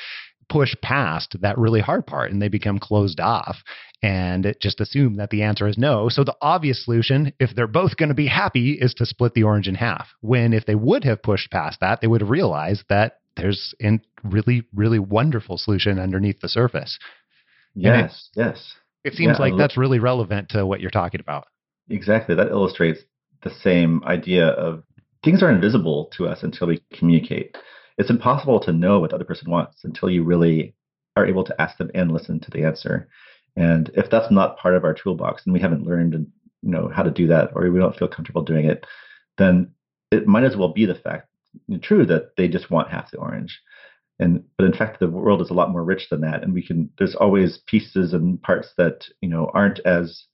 push 0.49 0.75
past 0.83 1.37
that 1.41 1.57
really 1.57 1.81
hard 1.81 2.07
part 2.07 2.31
and 2.31 2.43
they 2.43 2.49
become 2.49 2.79
closed 2.79 3.21
off 3.21 3.57
and 4.03 4.55
just 4.61 4.81
assume 4.81 5.17
that 5.17 5.31
the 5.31 5.43
answer 5.43 5.69
is 5.69 5.79
no. 5.79 6.09
So 6.09 6.25
the 6.25 6.37
obvious 6.43 6.85
solution, 6.85 7.33
if 7.39 7.55
they're 7.55 7.69
both 7.69 7.97
going 7.97 8.09
to 8.09 8.15
be 8.15 8.27
happy, 8.27 8.73
is 8.73 8.95
to 8.95 9.07
split 9.07 9.33
the 9.35 9.45
orange 9.45 9.69
in 9.69 9.77
half. 9.77 10.09
When 10.21 10.53
if 10.53 10.67
they 10.67 10.75
would 10.75 11.05
have 11.05 11.23
pushed 11.23 11.51
past 11.51 11.81
that, 11.81 12.01
they 12.01 12.09
would 12.09 12.21
have 12.21 12.31
realized 12.31 12.83
that 12.89 13.19
there's 13.37 13.75
a 13.83 14.01
really, 14.23 14.65
really 14.75 14.99
wonderful 14.99 15.59
solution 15.59 15.99
underneath 15.99 16.41
the 16.41 16.49
surface. 16.49 16.99
Yes, 17.75 18.29
it, 18.35 18.41
yes. 18.41 18.75
It 19.05 19.15
seems 19.15 19.37
yeah, 19.39 19.45
like 19.45 19.55
that's 19.57 19.77
really 19.77 19.99
relevant 19.99 20.51
to 20.51 20.65
what 20.67 20.81
you're 20.81 20.91
talking 20.91 21.21
about. 21.21 21.47
Exactly. 21.89 22.35
That 22.35 22.49
illustrates 22.49 23.01
the 23.43 23.51
same 23.51 24.03
idea 24.05 24.49
of 24.49 24.85
things 25.25 25.43
are 25.43 25.51
invisible 25.51 26.11
to 26.17 26.27
us 26.27 26.43
until 26.43 26.69
we 26.69 26.83
communicate. 26.93 27.57
It's 27.99 28.11
impossible 28.11 28.61
to 28.61 28.73
know 28.73 29.01
what 29.01 29.11
the 29.11 29.17
other 29.17 29.25
person 29.25 29.51
wants 29.51 29.85
until 29.85 30.11
you 30.11 30.25
really 30.25 30.75
are 31.17 31.27
able 31.27 31.45
to 31.45 31.61
ask 31.61 31.77
them 31.79 31.91
and 31.95 32.13
listen 32.13 32.41
to 32.41 32.51
the 32.51 32.65
answer. 32.65 33.09
And 33.57 33.91
if 33.95 34.11
that's 34.11 34.31
not 34.31 34.59
part 34.59 34.77
of 34.77 34.85
our 34.85 34.95
toolbox 34.95 35.43
and 35.45 35.53
we 35.53 35.61
haven't 35.61 35.87
learned 35.87 36.15
you 36.63 36.71
know 36.71 36.89
how 36.95 37.03
to 37.03 37.11
do 37.11 37.27
that 37.27 37.51
or 37.55 37.69
we 37.71 37.79
don't 37.79 37.97
feel 37.97 38.09
comfortable 38.09 38.43
doing 38.43 38.67
it, 38.67 38.87
then 39.37 39.73
it 40.11 40.27
might 40.27 40.45
as 40.45 40.57
well 40.57 40.73
be 40.73 40.87
the 40.87 40.95
fact 40.95 41.29
true 41.83 42.07
that 42.07 42.37
they 42.37 42.49
just 42.49 42.71
want 42.71 42.91
half 42.91 43.11
the 43.11 43.19
orange. 43.19 43.61
And 44.19 44.45
but 44.57 44.67
in 44.67 44.73
fact 44.73 45.01
the 45.01 45.09
world 45.09 45.41
is 45.41 45.51
a 45.51 45.55
lot 45.55 45.71
more 45.71 45.85
rich 45.85 46.09
than 46.11 46.21
that. 46.23 46.43
And 46.43 46.53
we 46.53 46.65
can 46.65 46.91
there's 46.99 47.15
always 47.15 47.59
pieces 47.67 48.13
and 48.13 48.41
parts 48.43 48.69
that, 48.79 49.07
you 49.21 49.29
know, 49.29 49.51
aren't 49.55 49.81
as 49.81 50.25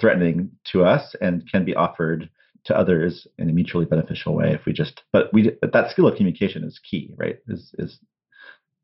threatening 0.00 0.50
to 0.72 0.84
us 0.84 1.14
and 1.20 1.50
can 1.50 1.64
be 1.64 1.74
offered 1.74 2.28
to 2.64 2.76
others 2.76 3.26
in 3.38 3.48
a 3.48 3.52
mutually 3.52 3.86
beneficial 3.86 4.34
way 4.34 4.52
if 4.52 4.66
we 4.66 4.72
just 4.72 5.02
but 5.12 5.32
we 5.32 5.52
that 5.62 5.90
skill 5.90 6.08
of 6.08 6.16
communication 6.16 6.64
is 6.64 6.80
key 6.80 7.14
right 7.16 7.38
is 7.46 7.72
is 7.78 8.00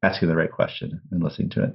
asking 0.04 0.28
the 0.28 0.36
right 0.36 0.52
question 0.52 1.00
and 1.10 1.20
listening 1.20 1.50
to 1.50 1.64
it 1.64 1.74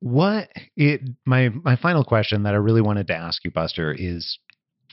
what 0.00 0.48
it 0.76 1.00
my 1.24 1.48
my 1.48 1.76
final 1.76 2.04
question 2.04 2.44
that 2.44 2.54
I 2.54 2.58
really 2.58 2.80
wanted 2.80 3.08
to 3.08 3.16
ask 3.16 3.44
you, 3.44 3.50
Buster, 3.50 3.92
is 3.92 4.38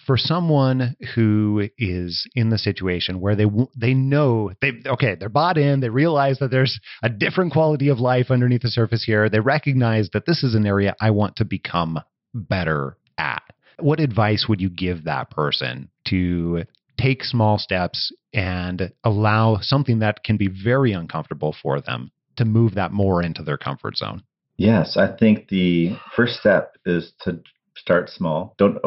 for 0.06 0.18
someone 0.18 0.96
who 1.16 1.68
is 1.78 2.28
in 2.36 2.50
the 2.50 2.58
situation 2.58 3.20
where 3.20 3.36
they 3.36 3.46
they 3.76 3.94
know 3.94 4.52
they 4.62 4.72
okay 4.86 5.16
they're 5.16 5.30
bought 5.30 5.58
in 5.58 5.80
they 5.80 5.90
realize 5.90 6.40
that 6.40 6.52
there's 6.52 6.80
a 7.04 7.10
different 7.10 7.52
quality 7.52 7.90
of 7.90 8.00
life 8.00 8.30
underneath 8.30 8.62
the 8.62 8.70
surface 8.70 9.04
here 9.04 9.30
they 9.30 9.40
recognize 9.40 10.10
that 10.14 10.26
this 10.26 10.44
is 10.44 10.56
an 10.56 10.66
area 10.66 10.96
I 11.00 11.12
want 11.12 11.38
to 11.38 11.46
become 11.46 12.00
better 12.34 12.98
at 13.18 13.44
what 13.80 14.00
advice 14.00 14.46
would 14.48 14.62
you 14.62 14.70
give 14.70 15.04
that 15.06 15.30
person 15.30 15.90
to 16.08 16.64
take 17.00 17.24
small 17.24 17.58
steps 17.58 18.12
and 18.34 18.94
allow 19.04 19.58
something 19.62 20.00
that 20.00 20.24
can 20.24 20.38
be 20.38 20.48
very 20.48 20.94
uncomfortable 20.94 21.56
for 21.62 21.82
them 21.82 22.12
to 22.38 22.46
move 22.46 22.76
that 22.76 22.92
more 22.92 23.22
into 23.22 23.44
their 23.44 23.58
comfort 23.58 23.98
zone 23.98 24.24
Yes, 24.58 24.96
I 24.96 25.08
think 25.08 25.50
the 25.50 25.98
first 26.16 26.40
step 26.40 26.78
is 26.86 27.12
to 27.24 27.42
start 27.76 28.10
small. 28.10 28.56
Don't 28.58 28.78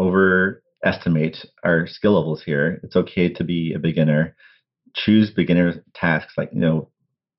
overestimate 0.85 1.45
our 1.65 1.87
skill 1.87 2.15
levels 2.15 2.43
here. 2.43 2.81
It's 2.83 2.97
okay 2.97 3.29
to 3.31 3.45
be 3.45 3.73
a 3.75 3.79
beginner. 3.79 4.37
Choose 4.95 5.31
beginner 5.31 5.85
tasks 5.95 6.35
like, 6.37 6.51
you 6.53 6.61
know, 6.61 6.91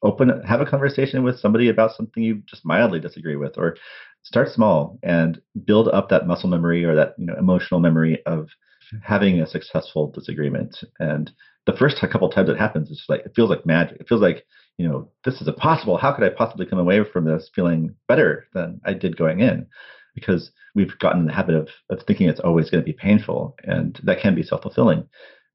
open 0.03 0.41
have 0.43 0.61
a 0.61 0.65
conversation 0.65 1.23
with 1.23 1.39
somebody 1.39 1.67
about 1.67 1.95
something 1.95 2.23
you 2.23 2.41
just 2.45 2.65
mildly 2.65 2.99
disagree 2.99 3.35
with 3.35 3.57
or 3.57 3.75
start 4.23 4.49
small 4.49 4.97
and 5.03 5.41
build 5.65 5.89
up 5.89 6.09
that 6.09 6.27
muscle 6.27 6.49
memory 6.49 6.85
or 6.85 6.95
that, 6.95 7.15
you 7.17 7.25
know, 7.25 7.35
emotional 7.37 7.79
memory 7.79 8.21
of 8.25 8.47
having 9.03 9.41
a 9.41 9.47
successful 9.47 10.11
disagreement. 10.11 10.77
And 10.99 11.31
the 11.65 11.73
first 11.73 11.97
couple 12.11 12.29
times 12.29 12.49
it 12.49 12.57
happens, 12.57 12.89
it's 12.89 13.05
like 13.09 13.21
it 13.25 13.33
feels 13.35 13.49
like 13.49 13.65
magic. 13.65 13.99
It 13.99 14.07
feels 14.07 14.21
like 14.21 14.45
you 14.79 14.87
know, 14.87 15.11
this 15.25 15.41
is 15.41 15.47
impossible. 15.47 15.97
How 15.97 16.13
could 16.13 16.23
I 16.23 16.29
possibly 16.29 16.65
come 16.65 16.79
away 16.79 17.01
from 17.03 17.25
this 17.25 17.51
feeling 17.53 17.93
better 18.07 18.45
than 18.53 18.79
I 18.85 18.93
did 18.93 19.17
going 19.17 19.41
in? 19.41 19.67
Because 20.19 20.51
we've 20.75 20.97
gotten 20.99 21.21
in 21.21 21.27
the 21.27 21.33
habit 21.33 21.55
of, 21.55 21.69
of 21.89 22.03
thinking 22.03 22.29
it's 22.29 22.39
always 22.39 22.69
going 22.69 22.83
to 22.83 22.85
be 22.85 22.93
painful, 22.93 23.55
and 23.63 23.99
that 24.03 24.19
can 24.19 24.35
be 24.35 24.43
self 24.43 24.61
fulfilling. 24.61 25.07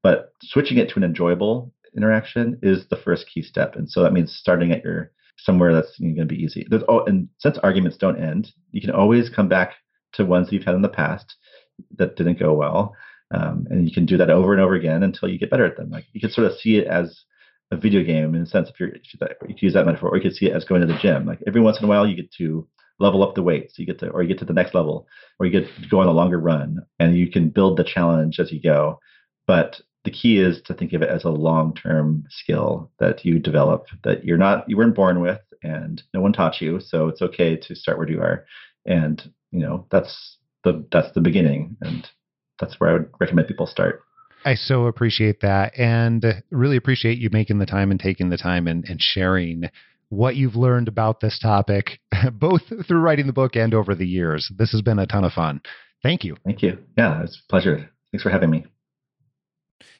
But 0.03 0.33
switching 0.41 0.77
it 0.77 0.89
to 0.89 0.97
an 0.97 1.03
enjoyable 1.03 1.73
interaction 1.95 2.59
is 2.61 2.87
the 2.89 2.97
first 2.97 3.27
key 3.33 3.41
step. 3.41 3.75
And 3.75 3.89
so 3.89 4.03
that 4.03 4.13
means 4.13 4.35
starting 4.35 4.71
at 4.71 4.83
your 4.83 5.11
somewhere 5.37 5.73
that's 5.73 5.97
going 5.99 6.15
to 6.15 6.25
be 6.25 6.41
easy. 6.41 6.65
There's 6.69 6.83
oh, 6.87 7.05
and 7.05 7.29
since 7.39 7.57
arguments 7.59 7.97
don't 7.97 8.21
end, 8.21 8.51
you 8.71 8.81
can 8.81 8.91
always 8.91 9.29
come 9.29 9.49
back 9.49 9.73
to 10.13 10.25
ones 10.25 10.49
you've 10.51 10.63
had 10.63 10.75
in 10.75 10.81
the 10.81 10.89
past 10.89 11.35
that 11.97 12.15
didn't 12.15 12.39
go 12.39 12.53
well, 12.53 12.95
um, 13.33 13.67
and 13.69 13.87
you 13.87 13.93
can 13.93 14.05
do 14.05 14.17
that 14.17 14.29
over 14.29 14.53
and 14.53 14.61
over 14.61 14.75
again 14.75 15.03
until 15.03 15.29
you 15.29 15.39
get 15.39 15.49
better 15.49 15.65
at 15.65 15.77
them. 15.77 15.89
Like 15.89 16.05
you 16.13 16.21
can 16.21 16.31
sort 16.31 16.47
of 16.47 16.57
see 16.57 16.77
it 16.77 16.87
as 16.87 17.25
a 17.71 17.77
video 17.77 18.03
game 18.03 18.35
in 18.35 18.43
a 18.43 18.45
sense 18.45 18.69
if 18.69 18.79
you're 18.79 18.89
if 18.89 19.03
you 19.41 19.55
use 19.59 19.73
that 19.73 19.85
metaphor 19.85 20.09
or 20.09 20.17
you 20.17 20.23
could 20.23 20.35
see 20.35 20.45
it 20.47 20.55
as 20.55 20.65
going 20.65 20.81
to 20.81 20.87
the 20.87 20.99
gym 20.99 21.25
like 21.25 21.39
every 21.47 21.61
once 21.61 21.79
in 21.79 21.85
a 21.85 21.87
while 21.87 22.07
you 22.07 22.15
get 22.15 22.31
to 22.31 22.67
level 22.99 23.23
up 23.23 23.35
the 23.35 23.43
weights. 23.43 23.77
You 23.77 23.85
get 23.85 23.99
to 23.99 24.09
or 24.09 24.21
you 24.21 24.29
get 24.29 24.39
to 24.39 24.45
the 24.45 24.53
next 24.53 24.73
level 24.73 25.07
or 25.39 25.45
you 25.45 25.51
get 25.51 25.67
to 25.81 25.89
go 25.89 25.99
on 25.99 26.07
a 26.07 26.11
longer 26.11 26.39
run 26.39 26.85
and 26.99 27.17
you 27.17 27.29
can 27.29 27.49
build 27.49 27.77
the 27.77 27.83
challenge 27.83 28.39
as 28.39 28.51
you 28.51 28.61
go. 28.61 28.99
But 29.47 29.81
the 30.03 30.11
key 30.11 30.39
is 30.39 30.61
to 30.63 30.73
think 30.73 30.93
of 30.93 31.01
it 31.01 31.09
as 31.09 31.23
a 31.23 31.29
long-term 31.29 32.25
skill 32.29 32.91
that 32.99 33.25
you 33.25 33.39
develop 33.39 33.87
that 34.03 34.23
you're 34.23 34.37
not 34.37 34.69
you 34.69 34.77
weren't 34.77 34.95
born 34.95 35.19
with 35.19 35.41
and 35.63 36.03
no 36.13 36.21
one 36.21 36.31
taught 36.31 36.61
you 36.61 36.79
so 36.79 37.07
it's 37.07 37.21
okay 37.21 37.55
to 37.55 37.75
start 37.75 37.97
where 37.97 38.09
you 38.09 38.21
are. 38.21 38.45
And 38.85 39.21
you 39.51 39.59
know 39.59 39.87
that's 39.91 40.37
the 40.63 40.85
that's 40.91 41.11
the 41.13 41.21
beginning 41.21 41.77
and 41.81 42.07
that's 42.59 42.79
where 42.79 42.89
i 42.89 42.93
would 42.93 43.09
recommend 43.19 43.47
people 43.47 43.67
start. 43.67 44.01
I 44.45 44.53
so 44.53 44.85
appreciate 44.85 45.41
that 45.41 45.77
and 45.77 46.43
really 46.51 46.77
appreciate 46.77 47.17
you 47.17 47.29
making 47.31 47.57
the 47.57 47.65
time 47.65 47.89
and 47.89 47.99
taking 47.99 48.29
the 48.29 48.37
time 48.37 48.67
and, 48.67 48.85
and 48.87 49.01
sharing 49.01 49.69
what 50.09 50.35
you've 50.35 50.55
learned 50.55 50.87
about 50.87 51.19
this 51.19 51.39
topic, 51.39 51.99
both 52.33 52.61
through 52.87 52.99
writing 52.99 53.27
the 53.27 53.33
book 53.33 53.55
and 53.55 53.73
over 53.73 53.95
the 53.95 54.07
years. 54.07 54.51
This 54.57 54.71
has 54.71 54.81
been 54.81 54.99
a 54.99 55.07
ton 55.07 55.23
of 55.23 55.33
fun. 55.33 55.61
Thank 56.03 56.23
you. 56.23 56.37
Thank 56.45 56.61
you. 56.61 56.77
Yeah, 56.97 57.23
it's 57.23 57.41
a 57.43 57.49
pleasure. 57.49 57.89
Thanks 58.11 58.23
for 58.23 58.29
having 58.29 58.49
me. 58.49 58.65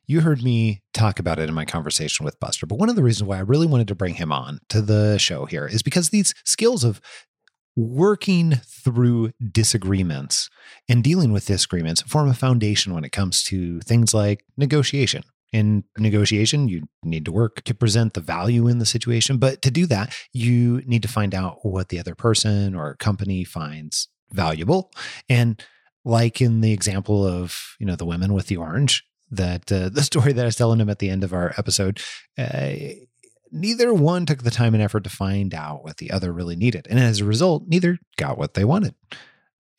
You 0.07 0.21
heard 0.21 0.43
me 0.43 0.83
talk 0.93 1.19
about 1.19 1.39
it 1.39 1.49
in 1.49 1.55
my 1.55 1.65
conversation 1.65 2.25
with 2.25 2.39
Buster, 2.39 2.67
but 2.67 2.77
one 2.77 2.89
of 2.89 2.95
the 2.95 3.01
reasons 3.01 3.27
why 3.27 3.37
I 3.37 3.41
really 3.41 3.65
wanted 3.65 3.87
to 3.87 3.95
bring 3.95 4.15
him 4.15 4.31
on 4.31 4.59
to 4.69 4.81
the 4.81 5.17
show 5.17 5.45
here 5.45 5.67
is 5.67 5.81
because 5.81 6.09
these 6.09 6.33
skills 6.45 6.83
of 6.83 7.01
working 7.75 8.51
through 8.63 9.31
disagreements 9.51 10.49
and 10.87 11.03
dealing 11.03 11.31
with 11.31 11.47
disagreements 11.47 12.01
form 12.03 12.29
a 12.29 12.33
foundation 12.33 12.93
when 12.93 13.03
it 13.03 13.11
comes 13.11 13.43
to 13.43 13.79
things 13.81 14.13
like 14.13 14.45
negotiation. 14.57 15.23
In 15.53 15.85
negotiation, 15.97 16.67
you 16.67 16.87
need 17.03 17.25
to 17.25 17.31
work 17.31 17.63
to 17.63 17.73
present 17.73 18.13
the 18.13 18.21
value 18.21 18.67
in 18.67 18.79
the 18.79 18.85
situation. 18.85 19.37
But 19.37 19.61
to 19.61 19.71
do 19.71 19.85
that, 19.85 20.13
you 20.33 20.81
need 20.85 21.01
to 21.03 21.07
find 21.07 21.33
out 21.33 21.59
what 21.63 21.89
the 21.89 21.99
other 21.99 22.15
person 22.15 22.75
or 22.75 22.95
company 22.95 23.43
finds 23.45 24.09
valuable. 24.31 24.91
And 25.29 25.63
like 26.03 26.41
in 26.41 26.61
the 26.61 26.73
example 26.73 27.25
of, 27.25 27.57
you 27.79 27.85
know, 27.85 27.95
the 27.95 28.05
women 28.05 28.33
with 28.33 28.47
the 28.47 28.57
orange, 28.57 29.03
that 29.31 29.71
uh, 29.71 29.89
the 29.93 30.03
story 30.03 30.33
that 30.33 30.41
I 30.41 30.45
was 30.45 30.55
telling 30.55 30.79
him 30.79 30.89
at 30.89 30.99
the 30.99 31.09
end 31.09 31.23
of 31.23 31.33
our 31.33 31.53
episode, 31.57 32.01
uh, 32.37 32.73
neither 33.51 33.93
one 33.93 34.25
took 34.25 34.43
the 34.43 34.51
time 34.51 34.73
and 34.73 34.83
effort 34.83 35.03
to 35.05 35.09
find 35.09 35.53
out 35.53 35.83
what 35.83 35.97
the 35.97 36.11
other 36.11 36.31
really 36.31 36.55
needed. 36.55 36.87
And 36.89 36.99
as 36.99 37.19
a 37.19 37.25
result, 37.25 37.63
neither 37.67 37.97
got 38.17 38.37
what 38.37 38.53
they 38.53 38.65
wanted. 38.65 38.95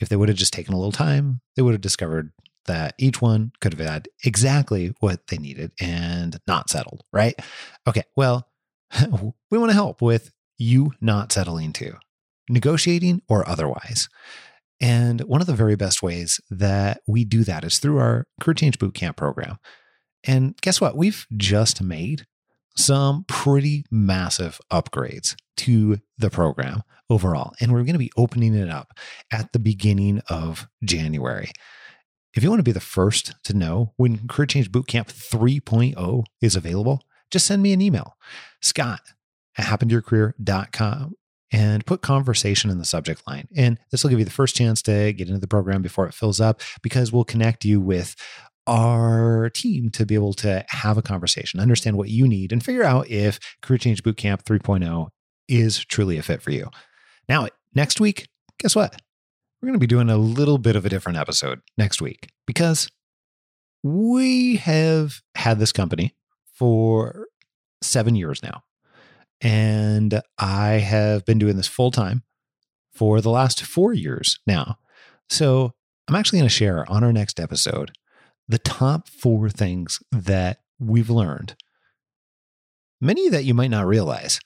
If 0.01 0.09
they 0.09 0.17
would 0.17 0.29
have 0.29 0.39
just 0.39 0.53
taken 0.53 0.75
a 0.75 0.77
little 0.77 0.93
time, 0.93 1.41
they 1.55 1.63
would 1.63 1.73
have 1.73 1.81
discovered 1.81 2.33
that 2.67 2.95
each 2.99 3.21
one 3.21 3.53
could 3.61 3.75
have 3.75 3.87
had 3.87 4.09
exactly 4.25 4.95
what 5.01 5.27
they 5.29 5.39
needed 5.39 5.73
and 5.81 6.39
not 6.47 6.71
settled, 6.71 7.03
right? 7.13 7.35
Okay, 7.87 8.05
well, 8.17 8.49
we 9.51 9.59
want 9.59 9.71
to 9.71 9.75
help 9.75 10.03
with 10.03 10.31
you 10.59 10.93
not 11.01 11.33
settling 11.33 11.73
too, 11.73 11.95
negotiating 12.49 13.23
or 13.29 13.49
otherwise. 13.49 14.09
And 14.81 15.23
one 15.23 15.41
of 15.41 15.47
the 15.47 15.55
very 15.55 15.77
best 15.77 16.03
ways 16.03 16.41
that 16.51 17.01
we 17.07 17.25
do 17.25 17.45
that 17.45 17.65
is 17.65 17.79
through 17.79 17.99
our 17.99 18.27
Career 18.41 18.55
Change 18.55 18.79
Bootcamp 18.79 19.17
program. 19.17 19.57
And 20.25 20.57
guess 20.61 20.81
what? 20.81 20.97
We've 20.97 21.27
just 21.37 21.83
made 21.83 22.27
some 22.77 23.25
pretty 23.27 23.87
massive 23.91 24.61
upgrades 24.71 25.35
to 25.59 25.99
the 26.19 26.29
program 26.29 26.83
overall. 27.09 27.53
And 27.61 27.73
we're 27.73 27.85
going 27.85 27.95
to 27.95 27.99
be 27.99 28.13
opening 28.17 28.55
it 28.55 28.69
up 28.69 28.93
at 29.33 29.53
the 29.53 29.59
beginning 29.59 30.21
of 30.29 30.69
January. 30.85 31.51
If 32.37 32.43
you 32.43 32.51
want 32.51 32.61
to 32.61 32.65
be 32.65 32.73
the 32.73 32.81
first 32.81 33.33
to 33.45 33.55
know 33.55 33.95
when 33.97 34.29
Career 34.29 34.47
Change 34.47 34.71
Bootcamp 34.71 35.07
3.0 35.07 36.25
is 36.43 36.55
available, 36.55 37.01
just 37.31 37.47
send 37.47 37.63
me 37.63 37.73
an 37.73 37.81
email, 37.81 38.19
scott 38.61 39.01
at 39.57 39.65
happentoyourcareer.com, 39.65 41.15
and 41.51 41.87
put 41.87 42.03
conversation 42.03 42.71
in 42.71 42.79
the 42.79 42.85
subject 42.85 43.27
line. 43.27 43.49
And 43.57 43.79
this 43.91 44.03
will 44.03 44.11
give 44.11 44.19
you 44.19 44.27
the 44.27 44.31
first 44.31 44.55
chance 44.55 44.83
to 44.83 45.15
get 45.15 45.29
into 45.29 45.41
the 45.41 45.49
program 45.49 45.81
before 45.81 46.07
it 46.07 46.13
fills 46.13 46.39
up 46.39 46.61
because 46.83 47.11
we'll 47.11 47.25
connect 47.25 47.65
you 47.65 47.81
with 47.81 48.15
our 48.67 49.49
team 49.51 49.89
to 49.91 50.05
be 50.05 50.15
able 50.15 50.35
to 50.35 50.63
have 50.69 50.99
a 50.99 51.03
conversation, 51.03 51.59
understand 51.59 51.97
what 51.97 52.11
you 52.11 52.29
need, 52.29 52.53
and 52.53 52.63
figure 52.63 52.85
out 52.85 53.09
if 53.09 53.41
Career 53.63 53.79
Change 53.79 54.03
Bootcamp 54.03 54.43
3.0 54.43 55.09
is 55.49 55.83
truly 55.87 56.19
a 56.19 56.23
fit 56.23 56.43
for 56.43 56.51
you. 56.51 56.69
Now, 57.31 57.49
next 57.75 57.99
week, 57.99 58.29
guess 58.59 58.77
what? 58.77 59.01
We're 59.67 59.71
going 59.71 59.81
to 59.81 59.85
be 59.89 59.89
doing 59.89 60.11
a 60.11 60.17
little 60.17 60.59
bit 60.59 60.77
of 60.77 60.87
a 60.87 60.89
different 60.89 61.19
episode 61.19 61.61
next 61.77 62.01
week 62.01 62.29
because 62.47 62.89
we 63.83 64.59
have 64.59 65.23
had 65.35 65.59
this 65.59 65.73
company 65.73 66.15
for 66.55 67.27
seven 67.83 68.15
years 68.15 68.45
now. 68.45 68.63
And 69.41 70.23
I 70.39 70.75
have 70.75 71.25
been 71.25 71.41
doing 71.41 71.57
this 71.57 71.67
full 71.67 71.91
time 71.91 72.23
for 72.95 73.21
the 73.21 73.31
last 73.31 73.61
four 73.61 73.93
years 73.93 74.39
now. 74.47 74.77
So 75.29 75.73
I'm 76.07 76.15
actually 76.15 76.39
going 76.39 76.49
to 76.49 76.55
share 76.55 76.89
on 76.89 77.03
our 77.03 77.13
next 77.13 77.41
episode 77.41 77.91
the 78.47 78.61
top 78.61 79.09
four 79.09 79.51
things 79.51 79.99
that 80.13 80.61
we've 80.79 81.11
learned, 81.11 81.57
many 83.01 83.29
that 83.31 83.43
you 83.43 83.53
might 83.53 83.71
not 83.73 83.89
realize 83.89 84.39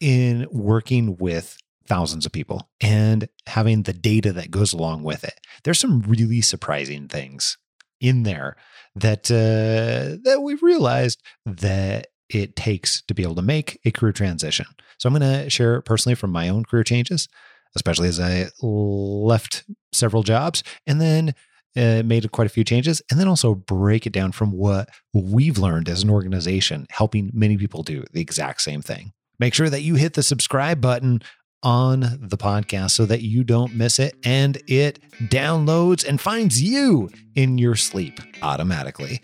in 0.00 0.46
working 0.50 1.18
with 1.18 1.58
thousands 1.86 2.26
of 2.26 2.32
people 2.32 2.68
and 2.80 3.28
having 3.46 3.82
the 3.82 3.92
data 3.92 4.32
that 4.32 4.50
goes 4.50 4.72
along 4.72 5.02
with 5.02 5.24
it. 5.24 5.40
There's 5.64 5.80
some 5.80 6.02
really 6.02 6.40
surprising 6.40 7.08
things 7.08 7.56
in 8.00 8.24
there 8.24 8.56
that 8.94 9.30
uh, 9.30 10.18
that 10.24 10.42
we've 10.42 10.62
realized 10.62 11.22
that 11.44 12.08
it 12.28 12.56
takes 12.56 13.02
to 13.02 13.14
be 13.14 13.22
able 13.22 13.36
to 13.36 13.42
make 13.42 13.78
a 13.84 13.90
career 13.90 14.12
transition. 14.12 14.66
So 14.98 15.08
I'm 15.08 15.14
going 15.14 15.44
to 15.44 15.50
share 15.50 15.80
personally 15.82 16.14
from 16.14 16.32
my 16.32 16.48
own 16.48 16.64
career 16.64 16.82
changes, 16.82 17.28
especially 17.74 18.08
as 18.08 18.18
I 18.18 18.48
left 18.60 19.64
several 19.92 20.22
jobs 20.22 20.62
and 20.86 21.00
then 21.00 21.34
uh, 21.76 22.02
made 22.04 22.30
quite 22.32 22.46
a 22.46 22.50
few 22.50 22.64
changes, 22.64 23.02
and 23.10 23.20
then 23.20 23.28
also 23.28 23.54
break 23.54 24.06
it 24.06 24.12
down 24.12 24.32
from 24.32 24.50
what 24.50 24.88
we've 25.12 25.58
learned 25.58 25.88
as 25.88 26.02
an 26.02 26.10
organization, 26.10 26.86
helping 26.90 27.30
many 27.34 27.58
people 27.58 27.82
do 27.82 28.02
the 28.12 28.20
exact 28.20 28.62
same 28.62 28.80
thing. 28.80 29.12
Make 29.38 29.52
sure 29.52 29.68
that 29.68 29.82
you 29.82 29.96
hit 29.96 30.14
the 30.14 30.22
subscribe 30.22 30.80
button 30.80 31.20
on 31.62 32.00
the 32.20 32.36
podcast 32.36 32.92
so 32.92 33.06
that 33.06 33.22
you 33.22 33.42
don't 33.44 33.74
miss 33.74 33.98
it 33.98 34.14
and 34.24 34.58
it 34.66 35.00
downloads 35.22 36.06
and 36.06 36.20
finds 36.20 36.62
you 36.62 37.10
in 37.34 37.58
your 37.58 37.74
sleep 37.74 38.20
automatically. 38.42 39.20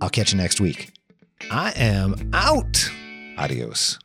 I'll 0.00 0.10
catch 0.10 0.32
you 0.32 0.38
next 0.38 0.60
week. 0.60 0.92
I 1.50 1.72
am 1.76 2.30
out. 2.32 2.90
Adios. 3.38 3.98